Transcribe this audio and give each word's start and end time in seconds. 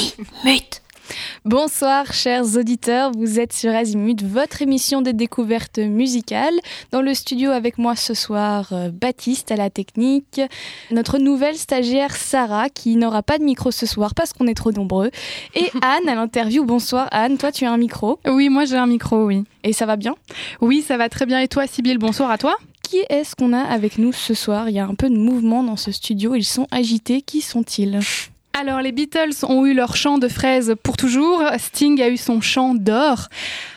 Azimut. 0.00 0.82
Bonsoir 1.44 2.12
chers 2.14 2.56
auditeurs, 2.56 3.12
vous 3.12 3.38
êtes 3.38 3.52
sur 3.52 3.70
Azimut, 3.74 4.22
votre 4.22 4.62
émission 4.62 5.02
des 5.02 5.12
découvertes 5.12 5.78
musicales. 5.78 6.54
Dans 6.90 7.02
le 7.02 7.12
studio 7.12 7.50
avec 7.50 7.76
moi 7.76 7.96
ce 7.96 8.14
soir, 8.14 8.68
euh, 8.72 8.90
Baptiste 8.90 9.52
à 9.52 9.56
la 9.56 9.68
technique, 9.68 10.40
notre 10.90 11.18
nouvelle 11.18 11.56
stagiaire 11.56 12.16
Sarah 12.16 12.70
qui 12.70 12.96
n'aura 12.96 13.22
pas 13.22 13.36
de 13.36 13.44
micro 13.44 13.70
ce 13.70 13.84
soir 13.84 14.14
parce 14.14 14.32
qu'on 14.32 14.46
est 14.46 14.54
trop 14.54 14.72
nombreux, 14.72 15.10
et 15.54 15.70
Anne 15.82 16.08
à 16.08 16.14
l'interview. 16.14 16.64
Bonsoir 16.64 17.08
Anne, 17.10 17.36
toi 17.36 17.52
tu 17.52 17.66
as 17.66 17.72
un 17.72 17.78
micro 17.78 18.20
Oui, 18.26 18.48
moi 18.48 18.64
j'ai 18.64 18.76
un 18.76 18.86
micro, 18.86 19.26
oui. 19.26 19.44
Et 19.64 19.74
ça 19.74 19.84
va 19.84 19.96
bien? 19.96 20.14
Oui, 20.62 20.80
ça 20.80 20.96
va 20.96 21.10
très 21.10 21.26
bien. 21.26 21.40
Et 21.40 21.48
toi 21.48 21.66
Sybille, 21.66 21.98
bonsoir 21.98 22.30
à 22.30 22.38
toi 22.38 22.56
qui 22.82 23.02
est-ce 23.08 23.36
qu'on 23.36 23.52
a 23.52 23.60
avec 23.60 23.98
nous 23.98 24.12
ce 24.12 24.34
soir? 24.34 24.68
Il 24.68 24.74
y 24.74 24.80
a 24.80 24.84
un 24.84 24.96
peu 24.96 25.10
de 25.10 25.16
mouvement 25.16 25.62
dans 25.62 25.76
ce 25.76 25.92
studio, 25.92 26.34
ils 26.34 26.42
sont 26.42 26.66
agités. 26.72 27.22
Qui 27.22 27.40
sont-ils? 27.40 28.00
Alors 28.58 28.80
les 28.80 28.92
Beatles 28.92 29.44
ont 29.48 29.64
eu 29.64 29.74
leur 29.74 29.96
chant 29.96 30.18
de 30.18 30.28
fraises 30.28 30.74
pour 30.82 30.96
toujours, 30.96 31.42
Sting 31.58 32.00
a 32.02 32.08
eu 32.08 32.16
son 32.16 32.40
chant 32.40 32.74
d'or. 32.74 33.28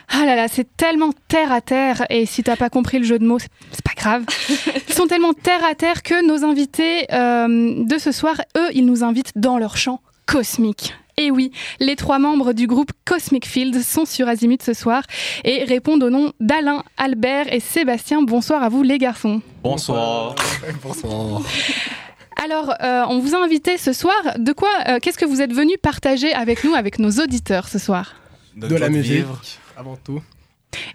Ah 0.10 0.26
là 0.26 0.36
là, 0.36 0.48
c'est 0.48 0.76
tellement 0.78 1.12
terre 1.28 1.52
à 1.52 1.62
terre, 1.62 2.06
et 2.10 2.26
si 2.26 2.44
t'as 2.44 2.56
pas 2.56 2.70
compris 2.70 3.00
le 3.00 3.06
jeu 3.06 3.18
de 3.18 3.26
mots, 3.26 3.40
c'est 3.40 3.84
pas 3.84 3.94
grave. 3.96 4.26
Ils 4.90 4.94
sont 4.94 5.08
tellement 5.08 5.34
terre 5.34 5.64
à 5.64 5.76
terre 5.76 6.04
que 6.04 6.26
nos 6.26 6.44
invités 6.44 7.06
euh, 7.14 7.84
de 7.84 7.98
ce 7.98 8.12
soir, 8.12 8.42
eux, 8.58 8.70
ils 8.74 8.86
nous 8.86 9.04
invitent 9.04 9.32
dans 9.36 9.58
leur 9.58 9.78
chant 9.78 10.02
cosmique. 10.26 10.94
Et 11.18 11.30
oui, 11.30 11.52
les 11.80 11.96
trois 11.96 12.18
membres 12.18 12.54
du 12.54 12.66
groupe 12.66 12.92
Cosmic 13.06 13.46
Field 13.48 13.80
sont 13.82 14.06
sur 14.06 14.28
Azimut 14.28 14.62
ce 14.64 14.74
soir 14.74 15.04
et 15.44 15.64
répondent 15.64 16.04
au 16.04 16.10
nom 16.10 16.34
d'Alain, 16.40 16.84
Albert 16.98 17.54
et 17.54 17.60
Sébastien. 17.60 18.24
Bonsoir 18.24 18.64
à 18.64 18.70
vous 18.70 18.82
les 18.82 18.98
garçons. 18.98 19.42
Bonsoir. 19.64 20.36
Bonsoir. 20.82 21.42
Alors, 22.42 22.74
euh, 22.82 23.04
on 23.10 23.20
vous 23.20 23.36
a 23.36 23.44
invité 23.44 23.78
ce 23.78 23.94
soir. 23.94 24.16
De 24.38 24.54
quoi, 24.54 24.70
euh, 24.88 25.00
qu'est-ce 25.02 25.18
que 25.18 25.26
vous 25.26 25.42
êtes 25.42 25.54
venu 25.54 25.78
partager 25.78 26.34
avec 26.34 26.64
nous, 26.64 26.74
avec 26.74 27.00
nos 27.00 27.12
auditeurs 27.12 27.68
ce 27.68 27.80
soir? 27.80 28.16
De 28.56 28.76
la 28.76 28.90
musique, 28.90 29.26
avant 29.78 29.98
tout. 29.98 30.22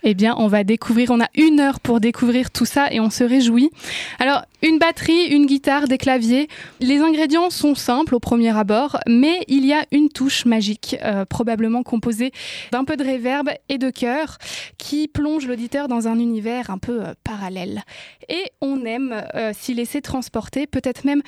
Eh 0.02 0.14
bien, 0.14 0.34
on 0.38 0.46
va 0.46 0.64
découvrir, 0.64 1.10
on 1.10 1.20
a 1.20 1.28
une 1.34 1.60
heure 1.60 1.80
pour 1.80 2.00
découvrir 2.00 2.50
tout 2.50 2.64
ça 2.64 2.92
et 2.92 3.00
on 3.00 3.10
se 3.10 3.24
réjouit. 3.24 3.70
Alors, 4.18 4.42
une 4.62 4.78
batterie, 4.78 5.26
une 5.26 5.46
guitare, 5.46 5.86
des 5.86 5.98
claviers. 5.98 6.48
Les 6.80 6.98
ingrédients 6.98 7.50
sont 7.50 7.74
simples 7.74 8.14
au 8.14 8.20
premier 8.20 8.56
abord, 8.56 8.98
mais 9.06 9.44
il 9.46 9.64
y 9.64 9.72
a 9.72 9.84
une 9.92 10.08
touche 10.08 10.46
magique, 10.46 10.96
euh, 11.04 11.24
probablement 11.24 11.82
composée 11.82 12.32
d'un 12.72 12.84
peu 12.84 12.96
de 12.96 13.04
réverb 13.04 13.50
et 13.68 13.78
de 13.78 13.90
chœur, 13.90 14.38
qui 14.78 15.08
plonge 15.08 15.46
l'auditeur 15.46 15.88
dans 15.88 16.08
un 16.08 16.18
univers 16.18 16.70
un 16.70 16.78
peu 16.78 17.02
euh, 17.02 17.14
parallèle. 17.22 17.82
Et 18.28 18.44
on 18.60 18.84
aime 18.84 19.24
euh, 19.34 19.52
s'y 19.56 19.74
laisser 19.74 20.02
transporter, 20.02 20.66
peut-être 20.66 21.04
même 21.04 21.22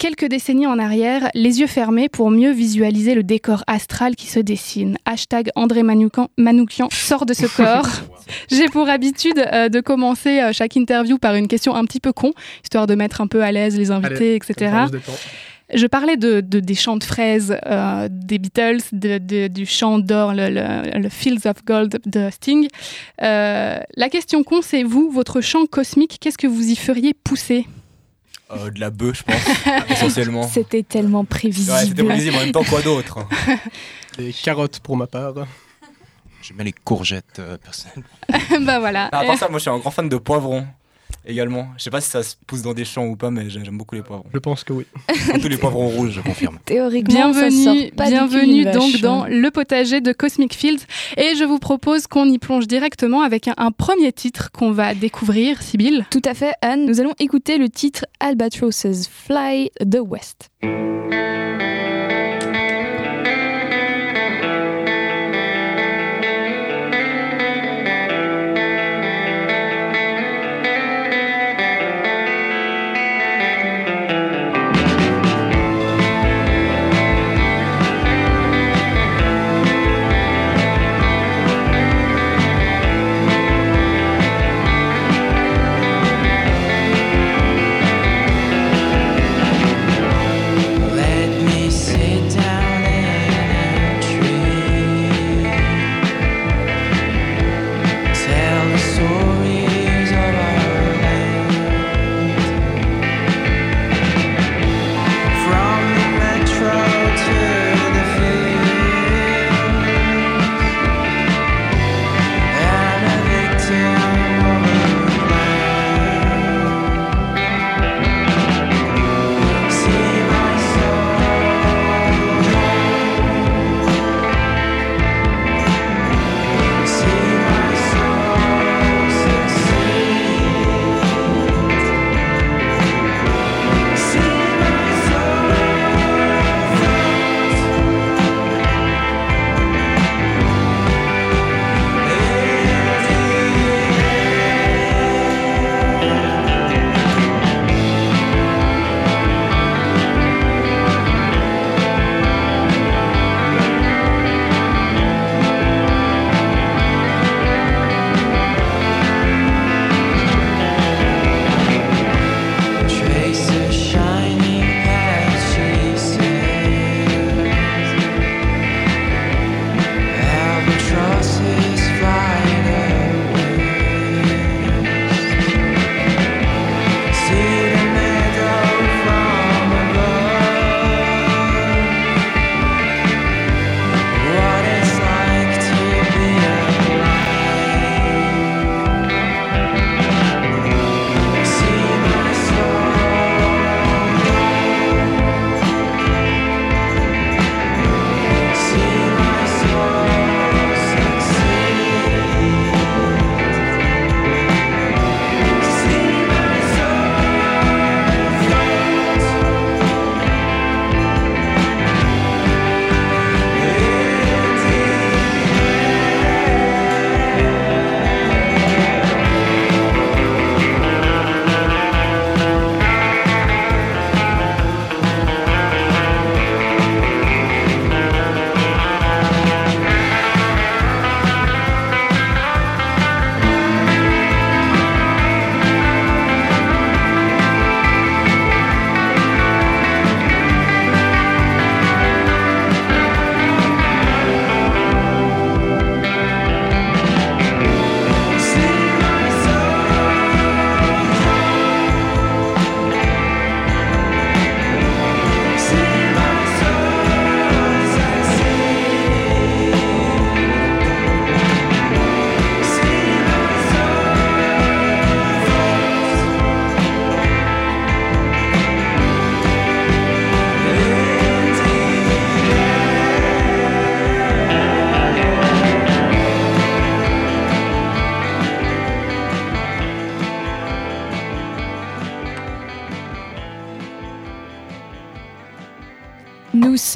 quelques 0.00 0.24
décennies 0.24 0.66
en 0.66 0.78
arrière, 0.78 1.30
les 1.34 1.60
yeux 1.60 1.66
fermés 1.66 2.08
pour 2.08 2.30
mieux 2.30 2.52
visualiser 2.52 3.14
le 3.14 3.22
décor 3.22 3.62
astral 3.66 4.16
qui 4.16 4.28
se 4.28 4.40
dessine. 4.40 4.96
Hashtag 5.04 5.50
André 5.54 5.82
Manoukian 5.82 6.88
sort 6.90 7.26
de 7.26 7.34
ce 7.34 7.44
corps. 7.56 7.86
J'ai 8.50 8.64
pour 8.68 8.88
habitude 8.88 9.38
euh, 9.52 9.68
de 9.68 9.80
commencer 9.80 10.40
euh, 10.40 10.52
chaque 10.54 10.74
interview 10.76 11.18
par 11.18 11.34
une 11.34 11.48
question 11.48 11.74
un 11.74 11.84
petit 11.84 12.00
peu 12.00 12.14
con, 12.14 12.32
histoire 12.64 12.86
de 12.86 12.94
mettre 12.94 13.20
un 13.20 13.26
peu 13.26 13.42
à 13.42 13.52
l'aise 13.52 13.76
les 13.76 13.90
invités, 13.90 14.36
etc. 14.36 14.86
Je 15.72 15.86
parlais 15.86 16.16
de, 16.16 16.40
des 16.40 16.74
chants 16.74 16.96
de 16.96 17.04
fraises 17.04 17.54
euh, 17.66 18.08
des 18.10 18.38
Beatles, 18.38 18.80
du 18.92 19.66
chant 19.66 19.98
d'or, 19.98 20.32
le, 20.34 21.08
Fields 21.10 21.46
of 21.46 21.62
Gold 21.66 22.00
de 22.06 22.30
Sting. 22.30 22.68
la 23.18 24.08
question 24.10 24.44
con, 24.44 24.62
c'est 24.62 24.82
vous, 24.82 25.10
votre 25.10 25.42
chant 25.42 25.66
cosmique, 25.66 26.16
qu'est-ce 26.22 26.38
que 26.38 26.46
vous 26.46 26.70
y 26.70 26.76
feriez 26.76 27.12
pousser? 27.12 27.66
Euh, 28.52 28.70
de 28.70 28.80
la 28.80 28.90
bœuf, 28.90 29.18
je 29.18 29.22
pense, 29.24 29.90
essentiellement. 29.90 30.42
C'était 30.48 30.82
tellement 30.82 31.24
prévisible. 31.24 31.72
Ouais, 31.72 31.84
c'était 31.86 32.04
prévisible, 32.04 32.36
en 32.36 32.40
même 32.40 32.52
temps, 32.52 32.64
quoi 32.64 32.82
d'autre? 32.82 33.18
Des 34.18 34.32
carottes 34.32 34.80
pour 34.80 34.96
ma 34.96 35.06
part. 35.06 35.34
J'aime 36.42 36.56
bien 36.56 36.64
les 36.64 36.72
courgettes, 36.72 37.38
euh, 37.38 37.58
personnellement. 37.58 38.08
bah 38.66 38.80
voilà. 38.80 39.06
à 39.06 39.24
part 39.24 39.38
ça, 39.38 39.48
moi 39.48 39.58
je 39.58 39.62
suis 39.62 39.70
un 39.70 39.78
grand 39.78 39.90
fan 39.90 40.08
de 40.08 40.16
poivrons 40.16 40.66
également. 41.26 41.68
Je 41.76 41.84
sais 41.84 41.90
pas 41.90 42.00
si 42.00 42.10
ça 42.10 42.22
se 42.22 42.36
pousse 42.46 42.62
dans 42.62 42.74
des 42.74 42.84
champs 42.84 43.06
ou 43.06 43.16
pas, 43.16 43.30
mais 43.30 43.48
j'aime 43.50 43.76
beaucoup 43.76 43.94
les 43.94 44.02
poivrons. 44.02 44.26
Je 44.32 44.38
pense 44.38 44.64
que 44.64 44.72
oui. 44.72 44.86
Tous 45.40 45.48
les 45.48 45.56
poivrons 45.56 45.88
rouges, 45.88 46.12
je 46.12 46.20
confirme. 46.20 46.58
Théoriquement, 46.64 47.30
bienvenue, 47.30 47.90
ça 47.96 48.04
bienvenue 48.08 48.64
donc 48.64 49.00
dans 49.00 49.26
le 49.26 49.50
potager 49.50 50.00
de 50.00 50.12
Cosmic 50.12 50.54
Fields. 50.54 50.86
Et 51.16 51.34
je 51.36 51.44
vous 51.44 51.58
propose 51.58 52.06
qu'on 52.06 52.26
y 52.26 52.38
plonge 52.38 52.66
directement 52.66 53.22
avec 53.22 53.48
un, 53.48 53.54
un 53.56 53.70
premier 53.70 54.12
titre 54.12 54.50
qu'on 54.52 54.72
va 54.72 54.94
découvrir, 54.94 55.62
Sibyl. 55.62 56.04
Tout 56.10 56.22
à 56.24 56.34
fait, 56.34 56.52
Anne. 56.62 56.86
Nous 56.86 57.00
allons 57.00 57.14
écouter 57.18 57.58
le 57.58 57.68
titre 57.68 58.06
Albatros's 58.20 59.08
Fly 59.08 59.70
the 59.80 60.00
West. 60.00 60.50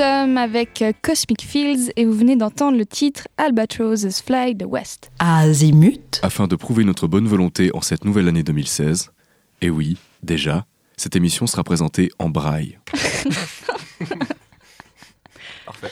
Sommes 0.04 0.36
avec 0.36 0.82
euh, 0.82 0.92
Cosmic 1.02 1.42
Fields 1.42 1.90
et 1.96 2.04
vous 2.04 2.12
venez 2.12 2.36
d'entendre 2.36 2.76
le 2.76 2.84
titre 2.84 3.26
Albatros's 3.38 4.20
Fly 4.20 4.54
the 4.56 4.64
West. 4.66 5.10
Azimut. 5.18 6.20
Afin 6.22 6.46
de 6.46 6.56
prouver 6.56 6.84
notre 6.84 7.06
bonne 7.06 7.26
volonté 7.26 7.70
en 7.74 7.80
cette 7.80 8.04
nouvelle 8.04 8.28
année 8.28 8.42
2016, 8.42 9.12
et 9.62 9.70
oui, 9.70 9.96
déjà, 10.22 10.66
cette 10.98 11.16
émission 11.16 11.46
sera 11.46 11.64
présentée 11.64 12.10
en 12.18 12.28
braille. 12.28 12.78
Parfait. 15.64 15.90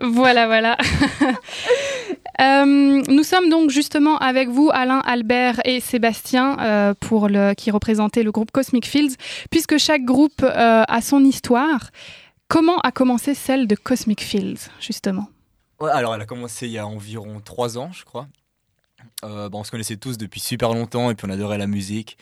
Voilà, 0.00 0.46
voilà. 0.46 0.76
Euh, 2.38 3.02
nous 3.08 3.22
sommes 3.22 3.48
donc 3.48 3.70
justement 3.70 4.18
avec 4.18 4.50
vous, 4.50 4.68
Alain, 4.70 4.98
Albert 5.06 5.58
et 5.64 5.80
Sébastien, 5.80 6.58
euh, 6.60 6.92
pour 7.00 7.28
le, 7.28 7.54
qui 7.54 7.70
représentaient 7.70 8.22
le 8.22 8.30
groupe 8.30 8.50
Cosmic 8.50 8.86
Fields, 8.86 9.14
puisque 9.50 9.78
chaque 9.78 10.04
groupe 10.04 10.42
euh, 10.42 10.84
a 10.86 11.00
son 11.00 11.24
histoire. 11.24 11.90
Comment 12.48 12.78
a 12.80 12.92
commencé 12.92 13.34
celle 13.34 13.66
de 13.66 13.74
Cosmic 13.74 14.22
Fields, 14.22 14.68
justement? 14.80 15.28
Ouais, 15.80 15.90
alors 15.90 16.14
elle 16.14 16.20
a 16.22 16.26
commencé 16.26 16.66
il 16.66 16.72
y 16.72 16.78
a 16.78 16.86
environ 16.86 17.40
trois 17.44 17.76
ans, 17.78 17.90
je 17.92 18.04
crois. 18.04 18.28
Euh, 19.24 19.48
bon, 19.48 19.60
on 19.60 19.64
se 19.64 19.70
connaissait 19.70 19.96
tous 19.96 20.16
depuis 20.16 20.40
super 20.40 20.72
longtemps 20.72 21.10
et 21.10 21.14
puis 21.14 21.26
on 21.28 21.32
adorait 21.32 21.58
la 21.58 21.66
musique. 21.66 22.16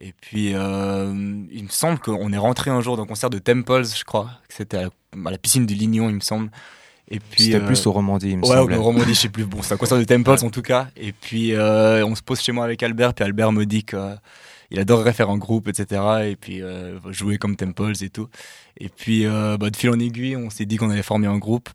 Et 0.00 0.12
puis 0.12 0.54
euh, 0.54 1.12
il 1.50 1.64
me 1.64 1.68
semble 1.68 1.98
qu'on 1.98 2.32
est 2.32 2.38
rentré 2.38 2.70
un 2.70 2.80
jour 2.80 2.96
dans 2.96 3.04
un 3.04 3.06
concert 3.06 3.30
de 3.30 3.38
Temples, 3.38 3.84
je 3.84 4.04
crois. 4.04 4.30
que 4.48 4.54
C'était 4.54 4.76
à, 4.78 4.82
la- 4.82 5.28
à 5.28 5.30
la 5.30 5.38
piscine 5.38 5.66
du 5.66 5.74
Lignon, 5.74 6.08
il 6.08 6.16
me 6.16 6.20
semble. 6.20 6.50
Et 7.08 7.18
puis 7.20 7.44
C'était 7.44 7.56
euh, 7.60 7.66
plus 7.66 7.84
au 7.86 7.92
Romandie, 7.92 8.30
il 8.30 8.38
me 8.38 8.44
Ouais, 8.46 8.76
au 8.76 8.82
Romandie, 8.82 9.14
je 9.14 9.20
sais 9.20 9.28
plus. 9.28 9.44
Bon, 9.44 9.62
c'est 9.62 9.74
un 9.74 9.76
concert 9.76 9.98
de 9.98 10.04
Temples 10.04 10.44
en 10.44 10.50
tout 10.50 10.62
cas. 10.62 10.88
Et 10.96 11.12
puis 11.12 11.54
euh, 11.54 12.04
on 12.06 12.14
se 12.14 12.22
pose 12.22 12.40
chez 12.40 12.52
moi 12.52 12.64
avec 12.64 12.82
Albert, 12.82 13.14
puis 13.14 13.24
Albert 13.24 13.52
me 13.52 13.64
dit 13.64 13.84
qu'il 14.72 14.80
adorerait 14.80 15.12
faire 15.12 15.28
un 15.28 15.36
groupe, 15.36 15.68
etc. 15.68 16.02
Et 16.24 16.36
puis 16.36 16.62
euh, 16.62 16.98
jouer 17.10 17.36
comme 17.36 17.56
Temples 17.56 18.02
et 18.02 18.08
tout. 18.08 18.28
Et 18.78 18.88
puis 18.88 19.26
euh, 19.26 19.58
bah, 19.58 19.68
de 19.68 19.76
fil 19.76 19.90
en 19.90 19.98
aiguille, 19.98 20.34
on 20.34 20.48
s'est 20.48 20.64
dit 20.64 20.78
qu'on 20.78 20.90
allait 20.90 21.02
former 21.02 21.26
un 21.26 21.36
groupe. 21.36 21.68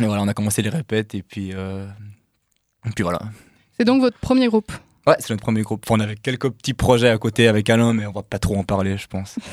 Et 0.00 0.06
voilà, 0.06 0.22
on 0.22 0.28
a 0.28 0.34
commencé 0.34 0.62
les 0.62 0.70
répètes 0.70 1.14
et 1.16 1.22
puis, 1.22 1.50
euh, 1.52 1.84
et 2.86 2.90
puis 2.90 3.02
voilà. 3.02 3.20
C'est 3.76 3.84
donc 3.84 4.00
votre 4.00 4.18
premier 4.18 4.46
groupe? 4.46 4.72
Ouais, 5.06 5.16
c'est 5.18 5.30
notre 5.30 5.42
premier 5.42 5.62
groupe. 5.62 5.82
Enfin, 5.84 5.96
on 5.96 6.00
avait 6.00 6.14
quelques 6.14 6.48
petits 6.50 6.74
projets 6.74 7.08
à 7.08 7.18
côté 7.18 7.48
avec 7.48 7.68
Alain, 7.68 7.92
mais 7.92 8.06
on 8.06 8.12
va 8.12 8.22
pas 8.22 8.38
trop 8.38 8.56
en 8.56 8.62
parler, 8.64 8.96
je 8.96 9.06
pense. 9.08 9.36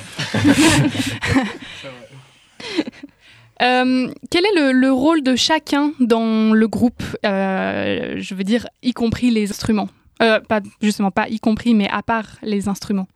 Euh, 3.62 4.10
quel 4.32 4.46
est 4.46 4.56
le, 4.56 4.72
le 4.72 4.90
rôle 4.90 5.22
de 5.22 5.36
chacun 5.36 5.92
dans 6.00 6.54
le 6.54 6.68
groupe? 6.70 7.04
Euh, 7.26 8.16
Je 8.18 8.34
veux 8.34 8.46
dire, 8.46 8.70
y 8.82 8.94
compris 8.94 9.32
les 9.32 9.50
instruments. 9.50 9.90
Euh, 10.22 10.40
pas, 10.42 10.62
justement, 10.82 11.12
pas 11.12 11.30
y 11.30 11.40
compris, 11.40 11.74
mais 11.74 11.88
à 11.90 12.04
part 12.04 12.26
les 12.42 12.68
instruments. 12.68 13.08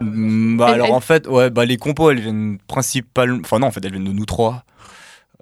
Mm, 0.00 0.56
Bah, 0.58 0.66
Elle- 0.68 0.74
alors 0.74 0.86
elle- 0.88 0.92
en 0.94 1.00
fait, 1.00 1.26
ouais, 1.28 1.48
bah, 1.50 1.64
les 1.64 1.76
compos, 1.76 2.10
elles 2.10 2.20
viennent 2.20 2.58
principalement. 2.66 3.40
Enfin, 3.42 3.58
non, 3.58 3.68
en 3.68 3.70
fait, 3.70 3.84
elles 3.84 3.92
viennent 3.92 4.04
de 4.04 4.12
nous 4.12 4.26
trois. 4.26 4.64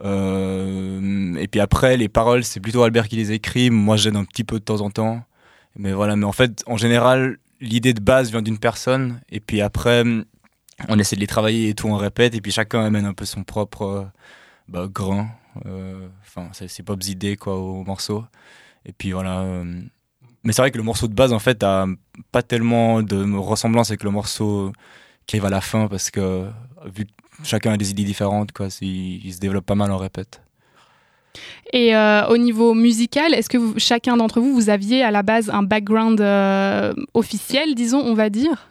Euh, 0.05 1.35
et 1.37 1.49
puis 1.49 1.61
après, 1.61 1.97
les 1.97 2.09
paroles, 2.09 2.45
c'est 2.45 2.61
plutôt 2.61 2.83
Albert 2.83 3.09
qui 3.09 3.17
les 3.17 3.33
écrit. 3.33 3.71
Moi, 3.71 3.97
j'aide 3.97 4.17
un 4.17 4.25
petit 4.25 4.45
peu 4.45 4.59
de 4.59 4.65
temps 4.65 4.81
en 4.81 4.91
temps. 4.91 5.23
Mais 5.77 5.93
voilà, 5.93 6.17
mais 6.17 6.25
en 6.25 6.33
fait, 6.33 6.63
en 6.67 6.77
général, 6.77 7.39
l'idée 7.61 7.95
de 7.95 8.01
base 8.01 8.31
vient 8.31 8.43
d'une 8.43 8.59
personne. 8.59 9.21
Et 9.31 9.41
puis 9.41 9.61
après, 9.61 10.05
on 10.89 10.99
essaie 10.99 11.17
de 11.17 11.21
les 11.21 11.27
travailler 11.27 11.71
et 11.71 11.75
tout, 11.75 11.89
on 11.89 11.97
répète. 11.97 12.35
Et 12.35 12.41
puis 12.41 12.53
chacun 12.53 12.85
amène 12.85 13.05
un 13.07 13.15
peu 13.15 13.25
son 13.25 13.43
propre 13.45 13.83
euh, 13.83 14.05
bah, 14.69 14.87
grain. 14.93 15.29
Euh, 15.67 16.09
Enfin, 16.23 16.49
c'est 16.53 16.69
c'est 16.69 16.83
Pop's 16.83 17.09
idée, 17.09 17.37
quoi, 17.37 17.57
au 17.57 17.85
morceau. 17.85 18.25
Et 18.87 18.93
puis 18.93 19.13
voilà. 19.13 19.41
euh, 19.41 19.81
Mais 20.45 20.53
c'est 20.53 20.63
vrai 20.63 20.71
que 20.71 20.77
le 20.77 20.83
morceau 20.83 21.09
de 21.09 21.15
base, 21.15 21.33
en 21.33 21.39
fait, 21.39 21.63
a 21.63 21.87
pas 22.31 22.43
tellement 22.43 23.03
de 23.03 23.37
ressemblance 23.37 23.91
avec 23.91 24.05
le 24.05 24.11
morceau 24.11 24.73
qui 25.27 25.37
arrive 25.37 25.47
à 25.47 25.51
la 25.51 25.61
fin 25.63 25.89
parce 25.89 26.11
que 26.11 26.47
vu 26.85 27.07
que 27.07 27.11
chacun 27.43 27.73
a 27.73 27.77
des 27.77 27.91
idées 27.91 28.05
différentes, 28.05 28.53
quoi, 28.53 28.69
il, 28.83 29.33
se 29.33 29.39
développe 29.39 29.65
pas 29.65 29.75
mal 29.75 29.91
en 29.91 29.97
répète. 29.97 30.43
Et 31.73 31.97
euh, 31.97 32.27
au 32.29 32.37
niveau 32.37 32.75
musical, 32.75 33.35
est-ce 33.35 33.49
que 33.49 33.59
vous- 33.59 33.75
chacun 33.79 34.17
d'entre 34.17 34.41
vous, 34.41 34.55
vous 34.55 34.69
aviez 34.69 35.03
à 35.03 35.11
la 35.11 35.23
base 35.23 35.51
un 35.51 35.63
background 35.63 36.21
euh, 36.21 36.93
officiel, 37.15 37.75
disons, 37.75 38.01
on 38.01 38.15
va 38.15 38.29
dire? 38.31 38.69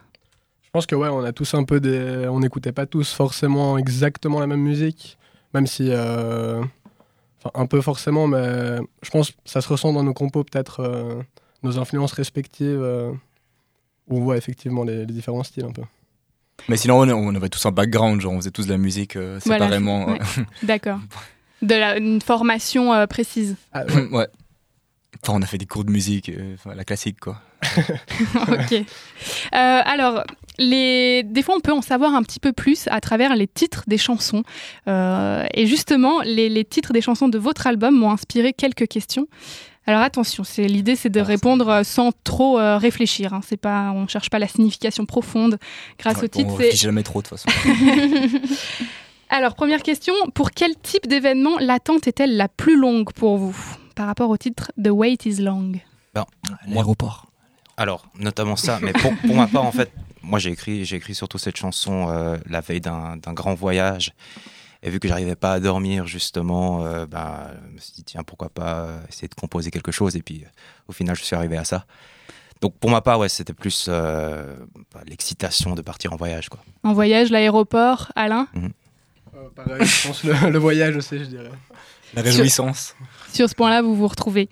Je 0.62 0.70
pense 0.72 0.86
que 0.86 0.96
ouais, 0.96 1.10
on 1.10 1.24
a 1.24 1.34
tous 1.34 1.54
un 1.56 1.66
peu 1.66 1.80
des. 1.80 2.28
On 2.30 2.40
n'écoutait 2.40 2.72
pas 2.72 2.86
tous 2.86 3.12
forcément 3.14 3.78
exactement 3.78 4.40
la 4.40 4.48
même 4.48 4.62
musique, 4.62 5.18
même 5.54 5.68
si. 5.68 5.88
euh, 5.90 6.62
Enfin, 7.46 7.62
un 7.62 7.66
peu 7.66 7.82
forcément, 7.82 8.26
mais 8.28 8.78
je 9.02 9.10
pense 9.10 9.32
que 9.32 9.38
ça 9.44 9.60
se 9.60 9.68
ressent 9.68 9.92
dans 9.92 10.04
nos 10.04 10.14
compos, 10.14 10.46
peut-être 10.46 10.80
euh, 10.80 11.22
nos 11.64 11.80
influences 11.80 12.14
respectives, 12.14 12.82
euh, 12.82 13.12
où 14.10 14.18
on 14.18 14.22
voit 14.22 14.38
effectivement 14.38 14.84
les, 14.84 15.06
les 15.06 15.14
différents 15.14 15.44
styles 15.44 15.66
un 15.66 15.72
peu. 15.72 15.84
Mais 16.70 16.78
sinon, 16.78 17.02
on, 17.02 17.10
on 17.10 17.36
avait 17.36 17.50
tous 17.50 17.66
un 17.66 17.72
background, 17.72 18.22
genre 18.22 18.34
on 18.34 18.38
faisait 18.38 18.52
tous 18.52 18.66
de 18.68 18.72
la 18.72 18.78
musique 18.78 19.16
euh, 19.16 19.40
Voilà, 19.46 19.66
séparément. 19.66 20.08
ouais. 20.08 20.20
D'accord. 20.64 21.00
De 21.62 21.76
la, 21.76 21.98
une 21.98 22.22
formation 22.22 22.94
euh, 22.94 23.08
précise. 23.08 23.56
Ah, 23.72 23.86
ouais. 23.86 24.08
ouais. 24.12 24.28
Enfin, 25.24 25.34
on 25.38 25.42
a 25.42 25.46
fait 25.46 25.58
des 25.58 25.66
cours 25.66 25.86
de 25.86 25.92
musique, 25.92 26.30
euh, 26.30 26.56
la 26.76 26.84
classique, 26.84 27.20
quoi. 27.20 27.40
ok. 27.78 28.74
Euh, 28.74 28.84
alors, 29.52 30.24
les... 30.58 31.24
des 31.24 31.42
fois, 31.42 31.56
on 31.56 31.62
peut 31.62 31.72
en 31.72 31.82
savoir 31.82 32.14
un 32.14 32.24
petit 32.24 32.40
peu 32.40 32.52
plus 32.52 32.88
à 32.92 33.00
travers 33.00 33.36
les 33.36 33.48
titres 33.48 33.84
des 33.88 33.98
chansons. 33.98 34.44
Euh, 34.88 35.46
et 35.54 35.66
justement, 35.66 36.22
les, 36.22 36.50
les 36.50 36.66
titres 36.66 36.92
des 36.92 37.02
chansons 37.02 37.30
de 37.30 37.38
votre 37.38 37.68
album 37.68 37.98
m'ont 37.98 38.12
inspiré 38.12 38.52
quelques 38.54 38.88
questions. 38.88 39.28
Alors 39.86 40.02
attention, 40.02 40.44
c'est 40.44 40.66
l'idée, 40.68 40.96
c'est 40.96 41.10
de 41.10 41.20
répondre 41.20 41.68
euh, 41.68 41.84
sans 41.84 42.12
trop 42.24 42.58
euh, 42.60 42.78
réfléchir. 42.78 43.34
Hein. 43.34 43.42
C'est 43.46 43.58
pas, 43.58 43.92
on 43.92 44.08
cherche 44.08 44.30
pas 44.30 44.40
la 44.40 44.48
signification 44.48 45.06
profonde 45.06 45.58
grâce 46.00 46.18
Ouais, 46.18 46.24
au 46.24 46.28
titre. 46.28 46.50
on 46.52 46.56
réfléchit 46.56 46.78
jamais 46.84 47.04
trop, 47.04 47.22
de 47.22 47.28
toute 47.28 47.38
façon. 47.40 47.50
Alors 49.30 49.56
première 49.56 49.82
question, 49.84 50.14
pour 50.34 50.52
quel 50.52 50.76
type 50.78 51.08
d'événement 51.08 51.58
l'attente 51.60 52.08
est-elle 52.08 52.38
la 52.38 52.48
plus 52.48 52.78
longue 52.78 53.12
pour 53.14 53.38
vous 53.38 53.58
par 53.96 54.08
rapport 54.08 54.30
au 54.30 54.38
titre 54.38 54.72
The 54.82 54.90
Wait 54.90 55.26
is 55.26 55.42
Long? 55.42 55.74
L'aéroport. 56.68 57.28
Alors, 57.76 58.06
notamment 58.20 58.56
ça, 58.56 58.80
mais 58.82 58.94
pour, 58.94 59.12
pour 59.26 59.36
ma 59.36 59.48
part, 59.48 59.66
en 59.66 59.72
fait, 59.72 59.92
moi 60.22 60.38
j'ai 60.40 60.52
écrit, 60.52 60.86
j'ai 60.86 60.98
écrit 60.98 61.16
surtout 61.16 61.40
cette 61.40 61.58
chanson 61.58 62.08
euh, 62.10 62.38
la 62.48 62.62
veille 62.62 62.82
d'un 62.82 63.18
grand 63.34 63.56
voyage. 63.56 64.14
Et 64.86 64.90
vu 64.90 65.00
que 65.00 65.08
j'arrivais 65.08 65.36
pas 65.38 65.54
à 65.54 65.60
dormir, 65.62 66.06
justement, 66.08 66.86
euh, 66.86 67.06
ben, 67.06 67.48
je 67.70 67.74
me 67.74 67.80
suis 67.80 67.94
dit, 67.94 68.04
tiens, 68.04 68.24
pourquoi 68.24 68.50
pas 68.50 68.90
essayer 69.08 69.30
de 69.30 69.34
composer 69.36 69.72
quelque 69.72 69.94
chose. 69.94 70.18
Et 70.18 70.22
puis, 70.22 70.44
euh, 70.44 70.50
au 70.90 70.92
final, 70.92 71.16
je 71.16 71.24
suis 71.24 71.36
arrivé 71.36 71.56
à 71.56 71.64
ça. 71.64 71.86
Donc, 72.60 72.76
pour 72.78 72.90
ma 72.90 73.02
part, 73.02 73.18
ouais, 73.20 73.30
c'était 73.30 73.54
plus 73.54 73.88
euh, 73.88 74.56
bah, 74.94 75.02
l'excitation 75.08 75.74
de 75.74 75.82
partir 75.82 76.12
en 76.12 76.18
voyage. 76.18 76.50
Quoi. 76.50 76.60
En 76.84 76.94
voyage, 76.94 77.30
l'aéroport, 77.30 78.12
Alain 78.16 78.48
Euh, 78.56 79.50
pareil, 79.56 79.86
je 79.86 80.08
pense 80.08 80.24
le, 80.24 80.50
le 80.50 80.60
voyage 80.60 80.96
aussi, 80.98 81.18
je 81.20 81.26
dirais. 81.26 81.52
La 82.14 82.22
réjouissance. 82.22 82.96
Sur 83.34 83.50
ce 83.50 83.56
point-là, 83.56 83.82
vous 83.82 83.96
vous 83.96 84.08
retrouvez. 84.08 84.50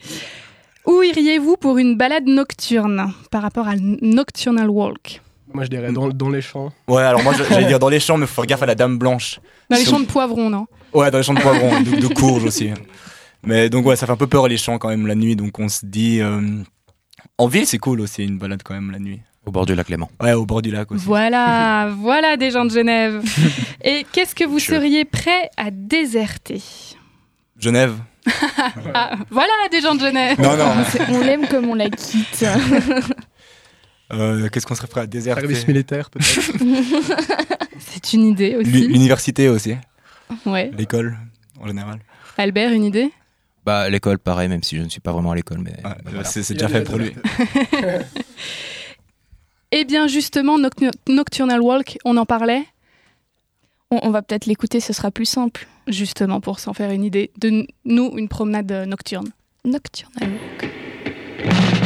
Où 0.85 1.03
iriez-vous 1.03 1.57
pour 1.57 1.77
une 1.77 1.95
balade 1.95 2.25
nocturne 2.25 3.13
par 3.29 3.41
rapport 3.43 3.67
à 3.67 3.75
Nocturnal 3.75 4.69
Walk? 4.69 5.21
Moi, 5.53 5.63
je 5.65 5.70
dirais 5.70 5.91
dans, 5.91 6.10
dans 6.10 6.29
les 6.29 6.41
champs. 6.41 6.72
Ouais, 6.88 7.03
alors 7.03 7.24
moi, 7.24 7.34
j'allais 7.50 7.65
dire 7.67 7.79
dans 7.86 7.89
les 7.89 8.00
champs, 8.00 8.17
mais 8.17 8.25
faut 8.27 8.36
faire 8.36 8.46
gaffe 8.46 8.63
à 8.63 8.65
la 8.65 8.75
dame 8.75 8.98
blanche. 8.98 9.39
Dans 9.70 9.77
les 9.77 9.86
champs 9.86 10.00
de 10.00 10.05
poivrons, 10.05 10.50
non 10.50 10.67
Ouais, 10.93 11.10
dans 11.12 11.17
les 11.17 11.24
champs 11.24 11.34
de 11.34 11.39
poivrons, 11.41 11.79
de, 11.81 11.96
de 12.00 12.08
courge 12.08 12.43
aussi. 12.46 12.72
Mais 13.43 13.70
donc, 13.70 13.86
ouais, 13.86 13.96
ça 13.96 14.05
fait 14.05 14.12
un 14.12 14.17
peu 14.17 14.27
peur 14.27 14.48
les 14.48 14.58
champs 14.58 14.77
quand 14.77 14.89
même 14.89 15.08
la 15.08 15.15
nuit. 15.15 15.36
Donc, 15.36 15.58
on 15.60 15.67
se 15.70 15.86
dit. 15.86 16.20
euh, 16.22 16.41
En 17.38 17.48
ville, 17.48 17.65
c'est 17.65 17.77
cool 17.79 18.01
aussi, 18.01 18.24
une 18.24 18.38
balade 18.38 18.62
quand 18.63 18.74
même 18.74 18.91
la 18.91 19.00
nuit. 19.00 19.22
Au 19.46 19.51
bord 19.51 19.65
du 19.65 19.74
lac 19.74 19.89
Léman. 19.89 20.08
Ouais, 20.22 20.34
au 20.34 20.46
bord 20.46 20.62
du 20.62 20.70
lac 20.70 20.91
aussi. 20.91 21.03
Voilà, 21.05 21.89
voilà 21.98 22.38
des 22.38 22.51
gens 22.51 22.63
de 22.65 22.70
Genève. 22.72 23.24
Et 23.84 24.05
qu'est-ce 24.12 24.36
que 24.36 24.43
vous 24.43 24.60
seriez 24.60 25.03
prêt 25.05 25.50
à 25.58 25.72
déserter 25.72 26.62
Genève. 27.58 27.96
Ah, 28.93 29.15
Voilà 29.31 29.51
des 29.72 29.81
gens 29.81 29.96
de 29.96 30.00
Genève. 30.01 30.39
Non, 30.39 30.55
non. 30.55 30.72
On 31.10 31.20
l'aime 31.22 31.48
comme 31.48 31.70
on 31.70 31.74
la 31.74 31.89
quitte. 31.89 32.46
Euh, 34.13 34.50
Qu'est-ce 34.50 34.65
qu'on 34.65 34.75
serait 34.75 34.88
prêt 34.88 35.01
à 35.01 35.08
déserter 35.08 35.41
Service 35.41 35.68
militaire, 35.68 36.10
peut-être. 36.10 36.27
C'est 37.80 38.13
une 38.13 38.27
idée 38.27 38.56
aussi. 38.58 38.70
L'université 38.88 39.50
aussi. 39.50 39.75
Ouais. 40.46 40.72
L'école, 40.77 41.18
en 41.60 41.68
général. 41.68 42.00
Albert, 42.38 42.72
une 42.74 42.86
idée? 42.86 43.12
Bah, 43.65 43.89
l'école, 43.89 44.18
pareil, 44.20 44.50
même 44.50 44.63
si 44.63 44.77
je 44.77 44.82
ne 44.82 44.89
suis 44.89 45.01
pas 45.01 45.12
vraiment 45.12 45.32
à 45.32 45.36
l'école. 45.36 45.60
Mais, 45.60 45.72
Ouais, 45.72 45.82
bah, 45.84 45.98
voilà. 46.06 46.24
C'est 46.24 46.53
déjà 46.53 46.68
fait 46.68 46.84
pour 46.84 46.98
lui. 46.98 47.12
Eh 49.74 49.86
bien, 49.86 50.08
justement, 50.08 50.60
Noc- 50.60 50.91
Nocturnal 51.08 51.62
Walk, 51.62 51.98
on 52.03 52.18
en 52.18 52.25
parlait 52.25 52.63
On, 53.89 54.00
on 54.03 54.10
va 54.10 54.22
peut-être 54.22 54.46
l'écouter, 54.46 54.82
ce 54.82 54.91
sera 54.91 55.12
plus 55.12 55.25
simple. 55.25 55.65
justement 55.88 56.41
pour 56.41 56.60
s'en 56.60 56.74
faire 56.74 56.91
une 56.91 57.06
idée 57.06 57.32
de 57.39 57.65
nous 57.86 58.12
une 58.18 58.27
promenade 58.27 58.70
euh, 58.72 58.86
nocturne. 58.86 59.30
Nocturnal 59.63 60.30
Walk. 60.30 61.80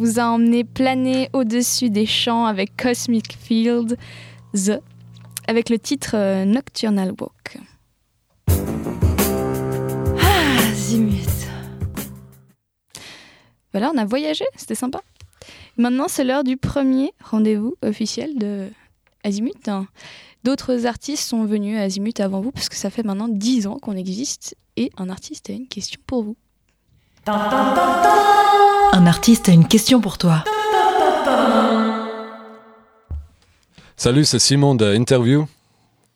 Vous 0.00 0.18
a 0.18 0.24
emmené 0.24 0.64
planer 0.64 1.28
au-dessus 1.34 1.90
des 1.90 2.06
champs 2.06 2.46
avec 2.46 2.74
Cosmic 2.74 3.36
Field, 3.38 3.98
The, 4.54 4.80
avec 5.46 5.68
le 5.68 5.78
titre 5.78 6.12
euh, 6.14 6.46
Nocturnal 6.46 7.12
Walk. 7.20 7.58
Ah, 10.18 10.72
zimut. 10.72 11.28
Voilà, 13.72 13.92
on 13.94 13.98
a 13.98 14.06
voyagé, 14.06 14.46
c'était 14.56 14.74
sympa. 14.74 15.02
Maintenant, 15.76 16.06
c'est 16.08 16.24
l'heure 16.24 16.44
du 16.44 16.56
premier 16.56 17.12
rendez-vous 17.22 17.74
officiel 17.82 18.38
de 18.38 18.70
Azimut. 19.22 19.70
D'autres 20.44 20.86
artistes 20.86 21.28
sont 21.28 21.44
venus 21.44 21.78
à 21.78 21.82
Azimut 21.82 22.18
avant 22.20 22.40
vous 22.40 22.52
parce 22.52 22.70
que 22.70 22.76
ça 22.76 22.88
fait 22.88 23.02
maintenant 23.02 23.28
10 23.28 23.66
ans 23.66 23.78
qu'on 23.78 23.96
existe 23.96 24.56
et 24.78 24.90
un 24.96 25.10
artiste 25.10 25.50
a 25.50 25.52
une 25.52 25.68
question 25.68 26.00
pour 26.06 26.22
vous. 26.22 26.36
Un 28.92 29.06
artiste 29.06 29.48
a 29.48 29.52
une 29.52 29.68
question 29.68 30.00
pour 30.00 30.18
toi. 30.18 30.44
Salut, 33.96 34.24
c'est 34.24 34.38
Simon 34.38 34.74
de 34.74 34.94
Interview. 34.94 35.46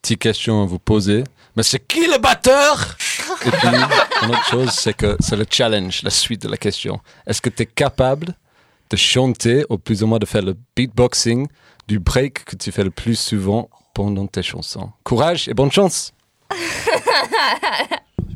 Petite 0.02 0.20
question 0.20 0.62
à 0.62 0.66
vous 0.66 0.78
poser. 0.80 1.22
Mais 1.56 1.62
c'est 1.62 1.78
qui 1.86 2.06
le 2.06 2.18
batteur? 2.18 2.96
Et 3.46 3.50
puis, 3.50 3.68
une 4.22 4.30
autre 4.30 4.44
chose, 4.46 4.70
c'est 4.70 4.94
que 4.94 5.16
c'est 5.20 5.36
le 5.36 5.46
challenge, 5.48 6.02
la 6.02 6.10
suite 6.10 6.42
de 6.42 6.48
la 6.48 6.56
question. 6.56 7.00
Est-ce 7.26 7.40
que 7.40 7.50
tu 7.50 7.62
es 7.62 7.66
capable 7.66 8.34
de 8.90 8.96
chanter, 8.96 9.64
ou 9.70 9.78
plus 9.78 10.02
ou 10.02 10.06
moins 10.06 10.18
de 10.18 10.26
faire 10.26 10.42
le 10.42 10.56
beatboxing 10.76 11.46
du 11.86 11.98
break 12.00 12.44
que 12.44 12.56
tu 12.56 12.72
fais 12.72 12.84
le 12.84 12.90
plus 12.90 13.14
souvent 13.16 13.70
pendant 13.94 14.26
tes 14.26 14.42
chansons? 14.42 14.90
Courage 15.04 15.48
et 15.48 15.54
bonne 15.54 15.70
chance 15.70 16.12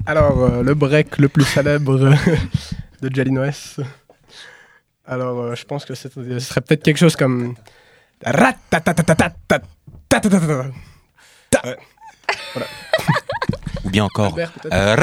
Alors, 0.07 0.43
euh, 0.45 0.63
le 0.63 0.75
break 0.75 1.19
le 1.19 1.29
plus 1.29 1.45
célèbre 1.45 1.99
de 3.03 3.15
Jalino 3.15 3.45
S. 3.45 3.81
Alors, 5.09 5.41
euh, 5.41 5.55
je 5.55 5.65
pense 5.65 5.87
que 5.87 5.95
euh, 5.95 5.97
ce 5.97 6.41
serait 6.41 6.61
peut-être 6.61 6.83
quelque 6.83 6.99
chose 6.99 7.17
comme. 7.17 7.55
Ou 13.85 13.91
bien 13.91 14.05
encore. 14.05 14.37
Euh, 14.71 14.97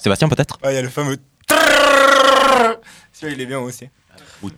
Sébastien, 0.00 0.30
peut-être? 0.30 0.58
Il 0.64 0.72
y 0.72 0.76
a 0.76 0.82
le 0.82 0.88
fameux. 0.88 1.18
Il 3.22 3.40
est 3.40 3.46
bien 3.46 3.58
aussi. 3.58 3.90
Ou 4.42 4.50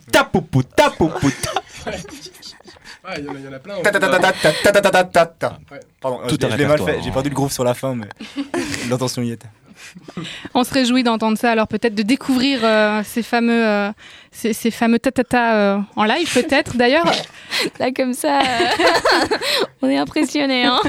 plein. 5.33 5.57
Pardon, 5.99 6.21
mal 6.67 6.81
fait, 6.81 7.01
j'ai 7.01 7.09
hein. 7.09 7.13
perdu 7.13 7.29
le 7.29 7.35
groove 7.35 7.51
sur 7.51 7.63
la 7.63 7.73
fin, 7.73 7.95
mais 7.95 8.07
l'intention 8.89 9.23
y 9.23 9.31
était. 9.31 9.47
On 10.53 10.63
se 10.63 10.73
réjouit 10.73 11.03
d'entendre 11.03 11.37
ça, 11.37 11.51
alors 11.51 11.67
peut-être 11.67 11.95
de 11.95 12.03
découvrir 12.03 12.59
euh, 12.63 13.01
ces 13.05 13.23
fameux, 13.23 13.65
euh, 13.67 13.91
ces, 14.31 14.53
ces 14.53 14.71
fameux 14.71 14.99
tatata 14.99 15.55
euh, 15.55 15.79
en 15.95 16.03
live, 16.03 16.31
peut-être. 16.33 16.77
D'ailleurs, 16.77 17.05
Là, 17.79 17.91
comme 17.91 18.13
ça, 18.13 18.39
euh, 18.41 19.35
on 19.81 19.89
est 19.89 19.97
impressionné. 19.97 20.65
Hein 20.65 20.79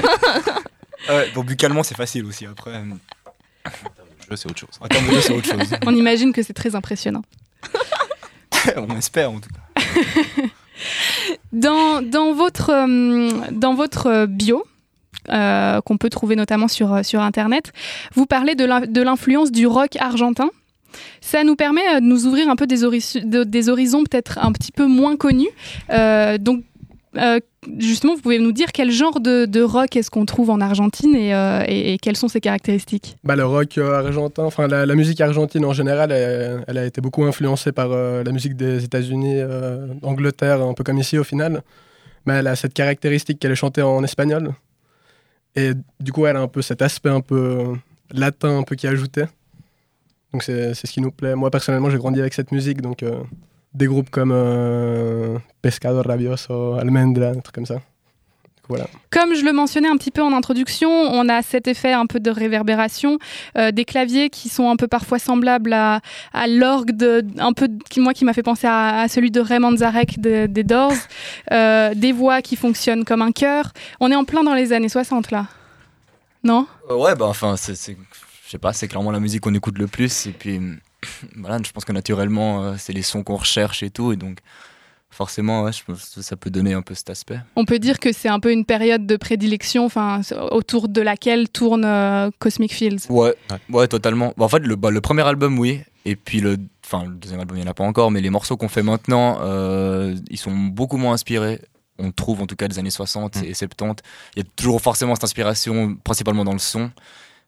Ah 1.07 1.15
ouais, 1.15 1.31
donc 1.35 1.45
buccalement, 1.47 1.83
c'est 1.83 1.97
facile 1.97 2.25
aussi. 2.25 2.45
Après, 2.45 2.71
euh, 2.71 2.83
Je 4.29 4.35
c'est 4.35 4.49
autre 4.49 4.59
chose. 4.59 4.69
en 4.79 4.87
termes 4.87 5.07
de 5.07 5.13
jeu, 5.13 5.21
c'est 5.21 5.33
autre 5.33 5.49
chose. 5.49 5.77
on 5.85 5.95
imagine 5.95 6.31
que 6.33 6.41
c'est 6.41 6.53
très 6.53 6.75
impressionnant. 6.75 7.23
On 8.77 8.95
espère 8.97 9.31
en 9.31 9.39
tout 9.39 9.49
cas. 9.49 9.83
Dans, 11.51 12.01
dans 12.01 12.33
votre, 12.33 12.71
dans 13.51 13.73
votre 13.75 14.25
bio, 14.25 14.65
euh, 15.29 15.81
qu'on 15.81 15.97
peut 15.97 16.09
trouver 16.09 16.35
notamment 16.35 16.67
sur, 16.67 16.93
euh, 16.93 17.03
sur 17.03 17.21
Internet, 17.21 17.71
vous 18.15 18.25
parlez 18.25 18.55
de 18.55 18.65
l'in- 18.65 18.81
de 18.81 19.01
l'influence 19.01 19.51
du 19.51 19.67
rock 19.67 19.95
argentin. 19.99 20.49
Ça 21.21 21.43
nous 21.43 21.55
permet 21.55 21.81
euh, 21.95 21.99
de 21.99 22.05
nous 22.05 22.25
ouvrir 22.27 22.49
un 22.49 22.55
peu 22.55 22.67
des, 22.67 22.81
des 23.45 23.69
horizons 23.69 24.03
peut-être 24.03 24.39
un 24.41 24.51
petit 24.51 24.71
peu 24.71 24.85
moins 24.85 25.15
connus. 25.15 25.49
Donc, 26.39 26.63
justement, 27.79 28.15
vous 28.15 28.21
pouvez 28.21 28.39
nous 28.39 28.51
dire 28.51 28.71
quel 28.73 28.89
genre 28.91 29.19
de, 29.19 29.45
de 29.45 29.61
rock 29.61 29.95
est-ce 29.95 30.09
qu'on 30.09 30.25
trouve 30.25 30.49
en 30.49 30.59
Argentine 30.59 31.15
et, 31.15 31.29
et- 31.67 31.93
et 31.93 31.97
quelles 31.99 32.17
sont 32.17 32.27
ses 32.27 32.41
caractéristiques? 32.41 33.15
Bah, 33.23 33.35
le 33.35 33.45
rock 33.45 33.77
argentin, 33.77 34.43
enfin 34.43 34.67
la, 34.67 34.95
musique 34.95 35.21
argentine 35.21 35.63
en 35.65 35.73
général, 35.73 36.11
elle, 36.11 36.77
a 36.77 36.85
été 36.85 37.01
beaucoup 37.01 37.23
influencée 37.23 37.71
par 37.71 37.89
la 37.89 38.31
musique 38.31 38.55
des 38.55 38.83
États-Unis, 38.83 39.41
d'Angleterre, 40.01 40.61
un 40.61 40.73
peu 40.73 40.83
comme 40.83 40.97
ici 40.97 41.17
au 41.17 41.23
final. 41.23 41.61
Mais 42.25 42.33
elle 42.35 42.47
a 42.47 42.55
cette 42.55 42.73
caractéristique 42.73 43.37
qu'elle 43.39 43.51
est 43.51 43.55
chantée 43.55 43.81
en 43.81 44.03
espagnol. 44.03 44.53
Et 45.55 45.73
du 45.99 46.11
coup, 46.11 46.25
elle 46.25 46.35
a 46.35 46.41
un 46.41 46.47
peu 46.47 46.61
cet 46.61 46.81
aspect 46.81 47.09
un 47.09 47.21
peu 47.21 47.35
euh, 47.35 47.75
latin, 48.11 48.57
un 48.57 48.63
peu 48.63 48.75
qui 48.75 48.87
ajouté. 48.87 49.25
Donc 50.31 50.41
c'est 50.43 50.73
ce 50.73 50.91
qui 50.91 50.99
nous 50.99 51.11
plaît. 51.11 51.35
Moi 51.35 51.51
personnellement, 51.51 51.91
j'ai 51.91 51.99
grandi 51.99 52.19
avec 52.19 52.33
cette 52.33 52.51
musique, 52.51 52.81
donc 52.81 53.03
euh, 53.03 53.23
des 53.73 53.85
groupes 53.85 54.09
comme 54.09 54.31
euh, 54.33 55.37
Pescado 55.61 56.01
Rabioso, 56.01 56.73
Almendra, 56.73 57.33
des 57.33 57.41
trucs 57.41 57.53
comme 57.53 57.67
ça. 57.67 57.81
Voilà. 58.69 58.85
Comme 59.09 59.35
je 59.35 59.43
le 59.43 59.51
mentionnais 59.51 59.89
un 59.89 59.97
petit 59.97 60.09
peu 60.09 60.21
en 60.21 60.31
introduction, 60.31 60.89
on 60.89 61.27
a 61.27 61.41
cet 61.41 61.67
effet 61.67 61.91
un 61.91 62.05
peu 62.05 62.21
de 62.21 62.31
réverbération, 62.31 63.19
euh, 63.57 63.71
des 63.71 63.83
claviers 63.83 64.29
qui 64.29 64.47
sont 64.47 64.69
un 64.69 64.77
peu 64.77 64.87
parfois 64.87 65.19
semblables 65.19 65.73
à, 65.73 65.99
à 66.31 66.47
l'orgue, 66.47 66.91
de, 66.95 67.25
un 67.39 67.51
peu 67.51 67.67
qui, 67.89 67.99
moi 67.99 68.13
qui 68.13 68.23
m'a 68.23 68.31
fait 68.33 68.41
penser 68.41 68.65
à, 68.67 69.01
à 69.01 69.07
celui 69.09 69.31
de 69.31 69.41
Ray 69.41 69.59
Manzarek 69.59 70.19
de- 70.21 70.45
des 70.45 70.63
Doors, 70.63 70.93
euh, 71.51 71.93
des 71.93 72.13
voix 72.13 72.41
qui 72.41 72.55
fonctionnent 72.55 73.03
comme 73.03 73.21
un 73.21 73.33
chœur. 73.33 73.73
On 73.99 74.09
est 74.11 74.15
en 74.15 74.23
plein 74.23 74.43
dans 74.45 74.53
les 74.55 74.71
années 74.71 74.87
60 74.89 75.31
là, 75.31 75.47
non? 76.43 76.65
Euh, 76.89 76.95
ouais, 76.95 77.15
bah 77.15 77.25
enfin, 77.25 77.55
c'est, 77.57 77.75
c'est- 77.75 77.97
je 78.45 78.49
sais 78.51 78.57
pas, 78.57 78.71
c'est 78.71 78.87
clairement 78.87 79.11
la 79.11 79.19
musique 79.19 79.41
qu'on 79.41 79.53
écoute 79.53 79.77
le 79.77 79.87
plus. 79.87 80.25
Et 80.27 80.31
puis, 80.31 80.61
voilà, 81.35 81.57
je 81.65 81.71
pense 81.71 81.83
que 81.85 81.91
naturellement, 81.91 82.75
c'est 82.77 82.93
les 82.93 83.01
sons 83.01 83.23
qu'on 83.23 83.35
recherche 83.35 83.83
et 83.83 83.89
tout. 83.89 84.13
Et 84.13 84.15
donc, 84.15 84.37
forcément, 85.13 85.63
ouais, 85.63 85.71
je 85.71 85.83
pense 85.85 86.09
que 86.15 86.21
ça 86.21 86.35
peut 86.35 86.49
donner 86.49 86.73
un 86.73 86.81
peu 86.81 86.93
cet 86.95 87.09
aspect. 87.09 87.39
On 87.55 87.65
peut 87.65 87.79
dire 87.79 87.99
que 87.99 88.11
c'est 88.11 88.29
un 88.29 88.39
peu 88.39 88.51
une 88.51 88.65
période 88.65 89.05
de 89.05 89.15
prédilection, 89.15 89.85
enfin 89.85 90.21
autour 90.51 90.87
de 90.89 91.01
laquelle 91.01 91.49
tourne 91.49 91.85
euh, 91.85 92.29
Cosmic 92.39 92.73
Fields. 92.73 93.07
Ouais, 93.09 93.35
Ouais. 93.51 93.57
ouais, 93.69 93.87
totalement. 93.87 94.33
Bah, 94.37 94.45
en 94.45 94.49
fait, 94.49 94.59
le, 94.59 94.75
bah, 94.75 94.89
le 94.91 95.01
premier 95.01 95.23
album, 95.23 95.57
oui. 95.59 95.81
Et 96.05 96.15
puis, 96.17 96.41
le, 96.41 96.57
enfin, 96.85 97.05
le 97.05 97.15
deuxième 97.15 97.39
album, 97.39 97.57
il 97.57 97.61
n'y 97.61 97.67
en 97.67 97.71
a 97.71 97.73
pas 97.73 97.85
encore. 97.85 98.11
Mais 98.11 98.19
les 98.21 98.29
morceaux 98.29 98.57
qu'on 98.57 98.67
fait 98.67 98.83
maintenant, 98.83 99.37
euh, 99.41 100.15
ils 100.29 100.37
sont 100.37 100.51
beaucoup 100.53 100.97
moins 100.97 101.13
inspirés. 101.13 101.61
On 101.99 102.11
trouve 102.11 102.41
en 102.41 102.47
tout 102.47 102.55
cas 102.55 102.67
des 102.67 102.79
années 102.79 102.89
60 102.89 103.37
Mm. 103.37 103.43
et 103.45 103.53
70. 103.53 104.03
Il 104.35 104.43
y 104.43 104.45
a 104.45 104.49
toujours 104.55 104.81
forcément 104.81 105.13
cette 105.15 105.23
inspiration, 105.23 105.95
principalement 106.03 106.43
dans 106.43 106.53
le 106.53 106.59
son. 106.59 106.91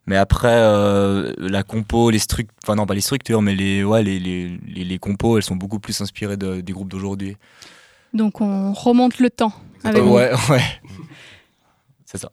Mais 0.06 0.16
après, 0.16 0.52
euh, 0.52 1.32
la 1.38 1.62
compo, 1.64 2.10
les 2.10 2.18
structures, 2.20 2.54
enfin 2.64 2.76
non, 2.76 2.86
pas 2.86 2.94
les 2.94 3.00
structures, 3.00 3.42
mais 3.42 3.54
les, 3.56 3.82
ouais, 3.82 4.02
les, 4.04 4.18
les, 4.20 4.56
les, 4.66 4.84
les 4.84 4.98
compos, 4.98 5.36
elles 5.36 5.42
sont 5.42 5.56
beaucoup 5.56 5.80
plus 5.80 6.00
inspirées 6.00 6.36
de- 6.36 6.60
des 6.60 6.72
groupes 6.72 6.88
d'aujourd'hui. 6.88 7.36
Donc 8.14 8.40
on 8.40 8.72
remonte 8.72 9.18
le 9.18 9.30
temps. 9.30 9.52
Avec 9.84 10.02
Euh, 10.02 10.06
ouais, 10.06 10.30
ouais. 10.50 10.62
C'est 12.04 12.18
ça. 12.18 12.30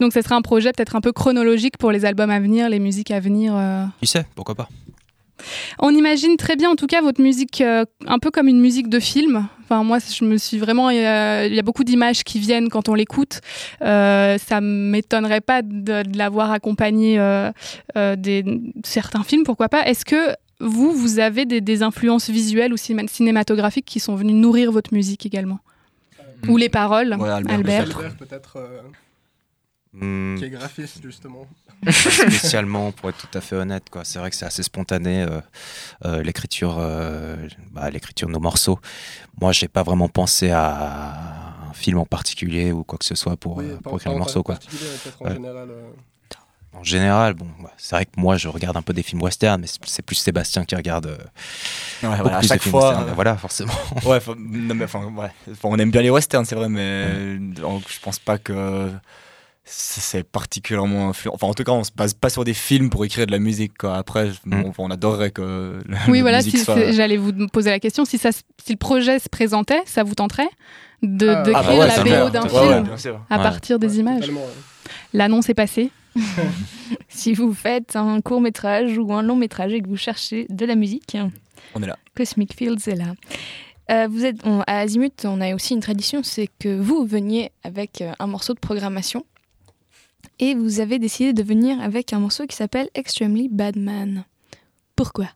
Donc 0.00 0.12
ce 0.12 0.22
serait 0.22 0.34
un 0.34 0.42
projet 0.42 0.72
peut-être 0.72 0.96
un 0.96 1.00
peu 1.00 1.12
chronologique 1.12 1.78
pour 1.78 1.90
les 1.92 2.04
albums 2.04 2.30
à 2.30 2.38
venir, 2.40 2.68
les 2.68 2.78
musiques 2.78 3.10
à 3.10 3.20
venir. 3.20 3.54
euh. 3.56 3.84
Qui 4.00 4.06
sait, 4.06 4.24
pourquoi 4.34 4.54
pas 4.54 4.68
On 5.78 5.90
imagine 5.94 6.36
très 6.36 6.56
bien 6.56 6.70
en 6.70 6.76
tout 6.76 6.86
cas 6.86 7.00
votre 7.02 7.20
musique 7.20 7.60
euh, 7.60 7.84
un 8.06 8.18
peu 8.18 8.30
comme 8.30 8.48
une 8.48 8.60
musique 8.60 8.88
de 8.88 9.00
film. 9.00 9.46
Enfin 9.64 9.82
moi 9.82 9.98
je 9.98 10.24
me 10.24 10.36
suis 10.38 10.58
vraiment 10.58 10.88
euh, 10.88 11.46
il 11.48 11.54
y 11.54 11.58
a 11.58 11.62
beaucoup 11.62 11.84
d'images 11.84 12.22
qui 12.24 12.38
viennent 12.38 12.68
quand 12.68 12.88
on 12.88 12.94
l'écoute. 12.94 13.40
Euh, 13.82 14.38
ça 14.38 14.60
m'étonnerait 14.60 15.40
pas 15.40 15.62
de, 15.62 16.02
de 16.02 16.16
l'avoir 16.18 16.50
accompagné 16.52 17.18
euh, 17.18 17.50
des 18.16 18.44
certains 18.84 19.24
films 19.24 19.44
pourquoi 19.44 19.68
pas. 19.68 19.86
Est-ce 19.86 20.04
que 20.04 20.34
vous 20.60 20.92
vous 20.92 21.18
avez 21.18 21.44
des, 21.46 21.60
des 21.60 21.82
influences 21.82 22.30
visuelles 22.30 22.72
ou 22.72 22.76
cinéma- 22.76 23.08
cinématographiques 23.08 23.86
qui 23.86 24.00
sont 24.00 24.14
venues 24.14 24.32
nourrir 24.34 24.70
votre 24.70 24.94
musique 24.94 25.26
également? 25.26 25.58
Ou 26.48 26.56
les 26.58 26.68
paroles 26.68 27.16
Ouais, 27.18 27.28
Albert. 27.30 27.82
Albert, 27.82 28.16
peut-être, 28.16 28.58
Hmm, 29.96 30.36
qui 30.36 30.44
est 30.44 30.50
graphiste 30.50 31.00
justement. 31.02 31.46
pas 31.84 31.92
spécialement, 31.92 32.90
pour 32.92 33.10
être 33.10 33.18
tout 33.18 33.38
à 33.38 33.40
fait 33.40 33.54
honnête. 33.56 33.84
Quoi. 33.90 34.04
C'est 34.04 34.18
vrai 34.18 34.30
que 34.30 34.36
c'est 34.36 34.44
assez 34.46 34.62
spontané, 34.64 35.22
euh, 35.22 35.40
euh, 36.04 36.22
l'écriture, 36.22 36.76
euh, 36.80 37.36
bah, 37.70 37.90
l'écriture 37.90 38.26
de 38.28 38.32
nos 38.32 38.40
morceaux. 38.40 38.80
Moi, 39.40 39.52
j'ai 39.52 39.68
pas 39.68 39.82
vraiment 39.84 40.08
pensé 40.08 40.50
à 40.50 41.68
un 41.70 41.72
film 41.74 41.98
en 41.98 42.06
particulier 42.06 42.72
ou 42.72 42.82
quoi 42.84 42.98
que 42.98 43.04
ce 43.04 43.14
soit 43.14 43.36
pour, 43.36 43.58
Oui, 43.58 43.66
euh, 43.68 43.76
pour 43.76 43.96
écrire 43.96 44.12
le 44.12 44.18
morceau. 44.18 44.42
Quoi. 44.42 44.58
en 45.20 45.28
général. 45.32 45.68
en 46.72 46.82
général, 46.82 47.34
bon, 47.34 47.46
bah, 47.62 47.70
c'est 47.76 47.94
vrai 47.94 48.04
que 48.06 48.12
moi 48.16 48.36
je 48.36 48.48
regarde 48.48 48.76
un 48.76 48.82
peu 48.82 48.92
des 48.92 49.02
films 49.04 49.22
western, 49.22 49.60
mais 49.60 49.68
c'est- 49.68 50.02
plus 50.02 50.16
Sébastien 50.16 50.64
qui 50.64 50.74
regarde 50.74 51.06
euh, 51.06 52.08
Ouais, 52.08 52.16
voilà, 52.20 52.38
à 52.38 52.42
chaque 52.42 52.62
films 52.62 52.72
fois. 52.72 52.88
western. 52.90 53.12
Voilà, 53.14 53.36
forcément. 53.36 53.72
Ouais, 54.04 54.16
enfin, 54.16 54.34
non, 54.36 54.74
mais, 54.74 54.86
ouais. 54.92 55.30
On 55.62 55.78
aime 55.78 55.90
bien 55.92 56.02
les 56.02 56.10
westerns, 56.10 56.44
c'est 56.44 56.56
vrai, 56.56 56.68
mais 56.68 57.36
je 57.56 58.00
pense 58.02 58.18
pas 58.18 58.38
que 58.38 58.90
c'est 59.66 60.24
particulièrement 60.24 61.08
influent. 61.08 61.32
Enfin, 61.34 61.46
en 61.46 61.54
tout 61.54 61.64
cas, 61.64 61.72
on 61.72 61.84
se 61.84 61.90
base 61.94 62.12
pas 62.14 62.28
sur 62.28 62.44
des 62.44 62.52
films 62.54 62.90
pour 62.90 63.04
écrire 63.04 63.26
de 63.26 63.32
la 63.32 63.38
musique. 63.38 63.78
Quoi. 63.78 63.96
Après, 63.96 64.30
Mm. 64.44 64.64
on, 64.66 64.72
on 64.76 64.90
adorerait 64.90 65.30
que 65.30 65.80
la, 65.88 65.98
Oui, 66.08 66.18
la 66.18 66.22
voilà, 66.22 66.38
musique 66.38 66.58
si, 66.58 66.64
soit. 66.64 66.92
j'allais 66.92 67.16
vous 67.16 67.32
poser 67.48 67.70
la 67.70 67.80
question. 67.80 68.04
Si, 68.04 68.18
ça, 68.18 68.30
si 68.32 68.72
le 68.72 68.76
projet 68.76 69.18
se 69.18 69.28
présentait, 69.28 69.80
ça 69.86 70.02
vous 70.02 70.14
tenterait 70.14 70.48
de, 71.02 71.28
Ah, 71.28 71.42
de 71.42 71.50
ah 71.50 71.52
bah 71.54 71.62
créer 71.62 71.78
ouais, 71.78 71.86
la 71.86 71.98
BO 72.24 72.30
d'un 72.30 72.42
ouais, 72.42 72.48
film 72.48 72.60
ouais, 73.12 73.18
à 73.30 73.36
Ouais. 73.38 73.42
partir 73.42 73.78
des 73.78 73.88
Ouais, 73.88 74.00
images? 74.00 74.30
L'annonce 75.12 75.48
est 75.48 75.54
passée. 75.54 75.90
Si 77.08 77.32
vous 77.32 77.54
faites 77.54 77.96
un 77.96 78.20
court 78.20 78.40
métrage 78.40 78.98
ou 78.98 79.12
un 79.12 79.22
long 79.22 79.36
métrage 79.36 79.72
et 79.72 79.80
que 79.80 79.88
vous 79.88 79.96
cherchez 79.96 80.46
de 80.50 80.66
la 80.66 80.74
musique, 80.74 81.16
On 81.74 81.82
est 81.82 81.86
là. 81.86 81.96
Cosmic 82.16 82.54
Fields 82.54 82.86
est 82.88 82.94
là. 82.96 83.14
Euh, 83.90 84.06
vous 84.10 84.24
êtes 84.24 84.36
on- 84.44 84.60
à 84.66 84.78
Azimut, 84.78 85.24
on 85.24 85.40
a 85.40 85.54
aussi 85.54 85.74
une 85.74 85.80
tradition, 85.80 86.22
c'est 86.22 86.48
que 86.58 86.78
vous 86.78 87.04
veniez 87.06 87.50
avec 87.64 88.00
euh, 88.02 88.12
un 88.18 88.26
morceau 88.26 88.54
de 88.54 88.58
programmation 88.60 89.24
et 90.38 90.54
vous 90.54 90.80
avez 90.80 90.98
décidé 90.98 91.32
de 91.32 91.42
venir 91.42 91.80
avec 91.80 92.12
un 92.12 92.18
morceau 92.20 92.46
qui 92.46 92.56
s'appelle 92.56 92.88
Extremely 92.94 93.48
Bad 93.48 93.76
Man. 93.76 94.24
Pourquoi? 94.96 95.28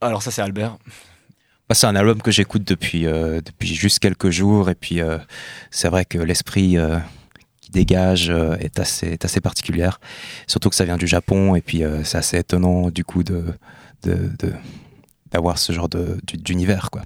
Alors, 0.00 0.22
ça, 0.22 0.30
c'est 0.30 0.42
Albert. 0.42 0.78
Bah, 1.68 1.74
c'est 1.74 1.86
un 1.86 1.94
album 1.96 2.20
que 2.22 2.30
j'écoute 2.30 2.64
depuis, 2.64 3.06
euh, 3.06 3.40
depuis 3.40 3.74
juste 3.74 3.98
quelques 4.00 4.30
jours, 4.30 4.68
et 4.70 4.74
puis 4.74 5.00
euh, 5.00 5.18
c'est 5.70 5.88
vrai 5.88 6.04
que 6.04 6.18
l'esprit 6.18 6.76
euh, 6.76 6.98
qui 7.60 7.70
dégage 7.70 8.30
est, 8.30 8.78
assez, 8.80 9.08
est 9.08 9.24
assez 9.24 9.40
particulière. 9.40 10.00
Surtout 10.46 10.68
que 10.70 10.74
ça 10.76 10.84
vient 10.84 10.96
du 10.98 11.06
Japon, 11.06 11.54
et 11.54 11.60
puis 11.60 11.82
c'est 12.04 12.18
assez 12.18 12.38
étonnant 12.38 12.90
du 12.90 13.04
coup 13.04 13.22
de, 13.22 13.44
de, 14.02 14.30
de- 14.38 14.52
d'avoir 15.30 15.56
ce 15.58 15.72
genre 15.72 15.88
de, 15.88 16.18
d'u- 16.24 16.36
d'univers. 16.36 16.90
Quoi. 16.90 17.02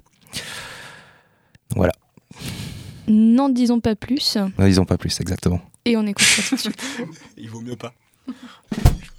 Voilà, 1.75 1.93
N'en 3.07 3.47
disons 3.49 3.79
pas 3.79 3.95
plus 3.95 4.37
Ne 4.57 4.67
disons 4.67 4.85
pas 4.85 4.97
plus 4.97 5.19
exactement. 5.21 5.61
Et 5.87 5.95
on 5.95 6.05
écoute 6.05 6.25
ça 6.25 6.41
tout 6.49 6.55
de 6.55 6.59
suite. 6.59 6.83
Il 7.37 7.49
vaut 7.49 7.61
mieux 7.61 7.77
pas. 7.77 7.93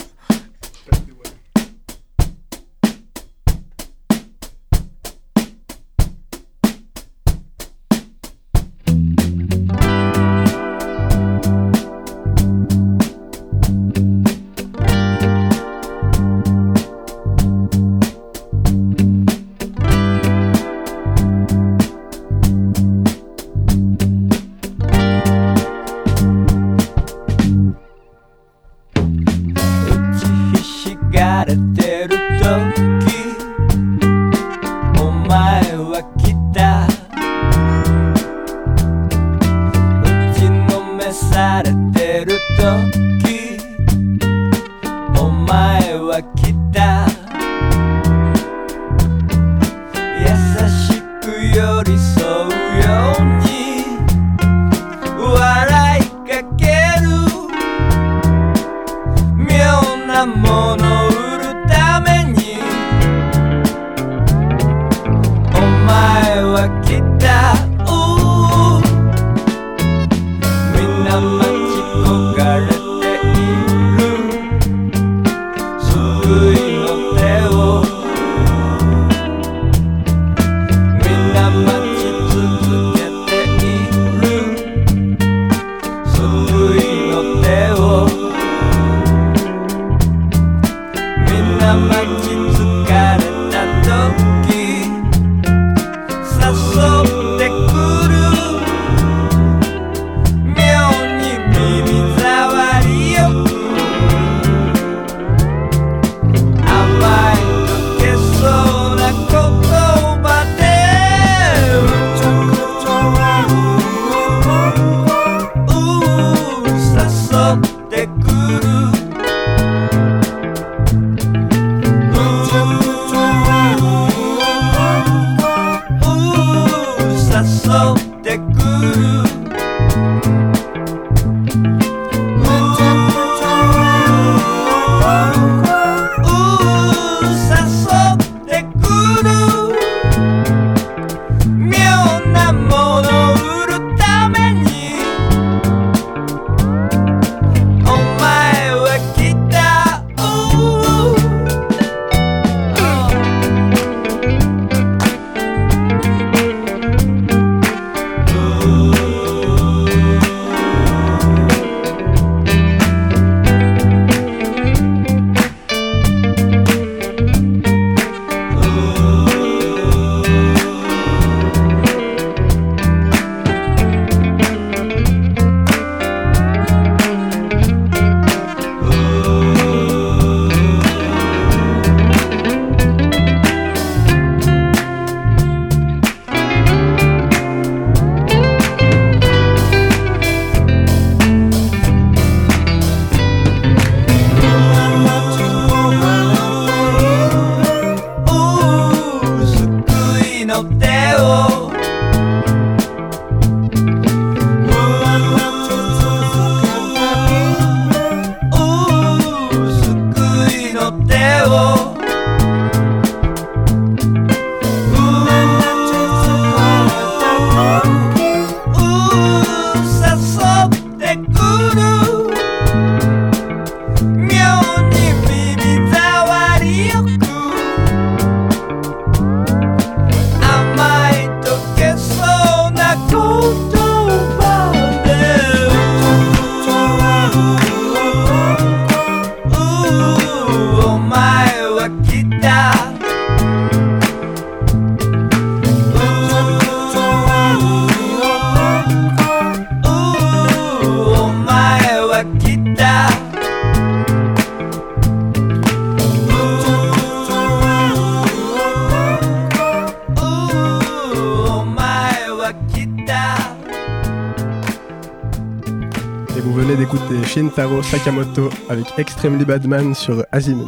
Kentaro 267.38 267.84
Sakamoto 267.84 268.50
avec 268.68 268.86
Extremely 268.98 269.44
Badman 269.44 269.94
sur 269.94 270.24
Azimut. 270.32 270.66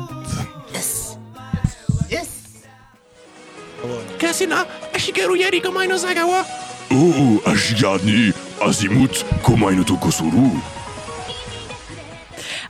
Yes. 0.72 1.18
Yes. 2.09 2.28
Kasina, 4.20 4.64
Ashigeru 4.94 5.37
Yari 5.37 5.61
Komai 5.61 5.88
no 5.88 5.96
Oh, 6.92 7.42
Ashigani, 7.44 8.33
Azimut, 8.61 9.24
Komai 9.42 9.74
no 9.74 9.83
Tokosuru. 9.83 10.61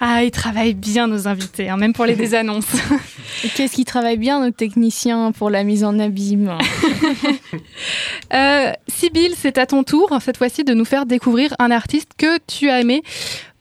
Ah, 0.00 0.24
ils 0.24 0.30
travaillent 0.30 0.72
bien 0.72 1.06
nos 1.06 1.28
invités, 1.28 1.68
hein, 1.68 1.76
même 1.76 1.92
pour 1.92 2.06
les 2.06 2.16
désannonces. 2.16 2.72
Qu'est-ce 3.54 3.74
qu'ils 3.74 3.84
travaillent 3.84 4.16
bien 4.16 4.40
nos 4.40 4.50
techniciens 4.50 5.30
pour 5.32 5.50
la 5.50 5.62
mise 5.62 5.84
en 5.84 5.98
abîme 5.98 6.56
euh, 8.32 8.72
Sibyl, 8.88 9.34
c'est 9.36 9.58
à 9.58 9.66
ton 9.66 9.82
tour, 9.82 10.16
cette 10.24 10.38
fois-ci, 10.38 10.64
de 10.64 10.72
nous 10.72 10.86
faire 10.86 11.04
découvrir 11.04 11.54
un 11.58 11.70
artiste 11.70 12.12
que 12.16 12.38
tu 12.46 12.70
as 12.70 12.80
aimé 12.80 13.02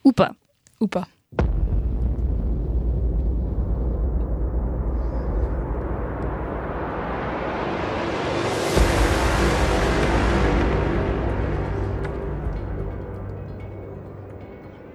ou 0.04 0.12
pas. 0.12 0.32
Ou 0.80 0.86
pas 0.86 1.06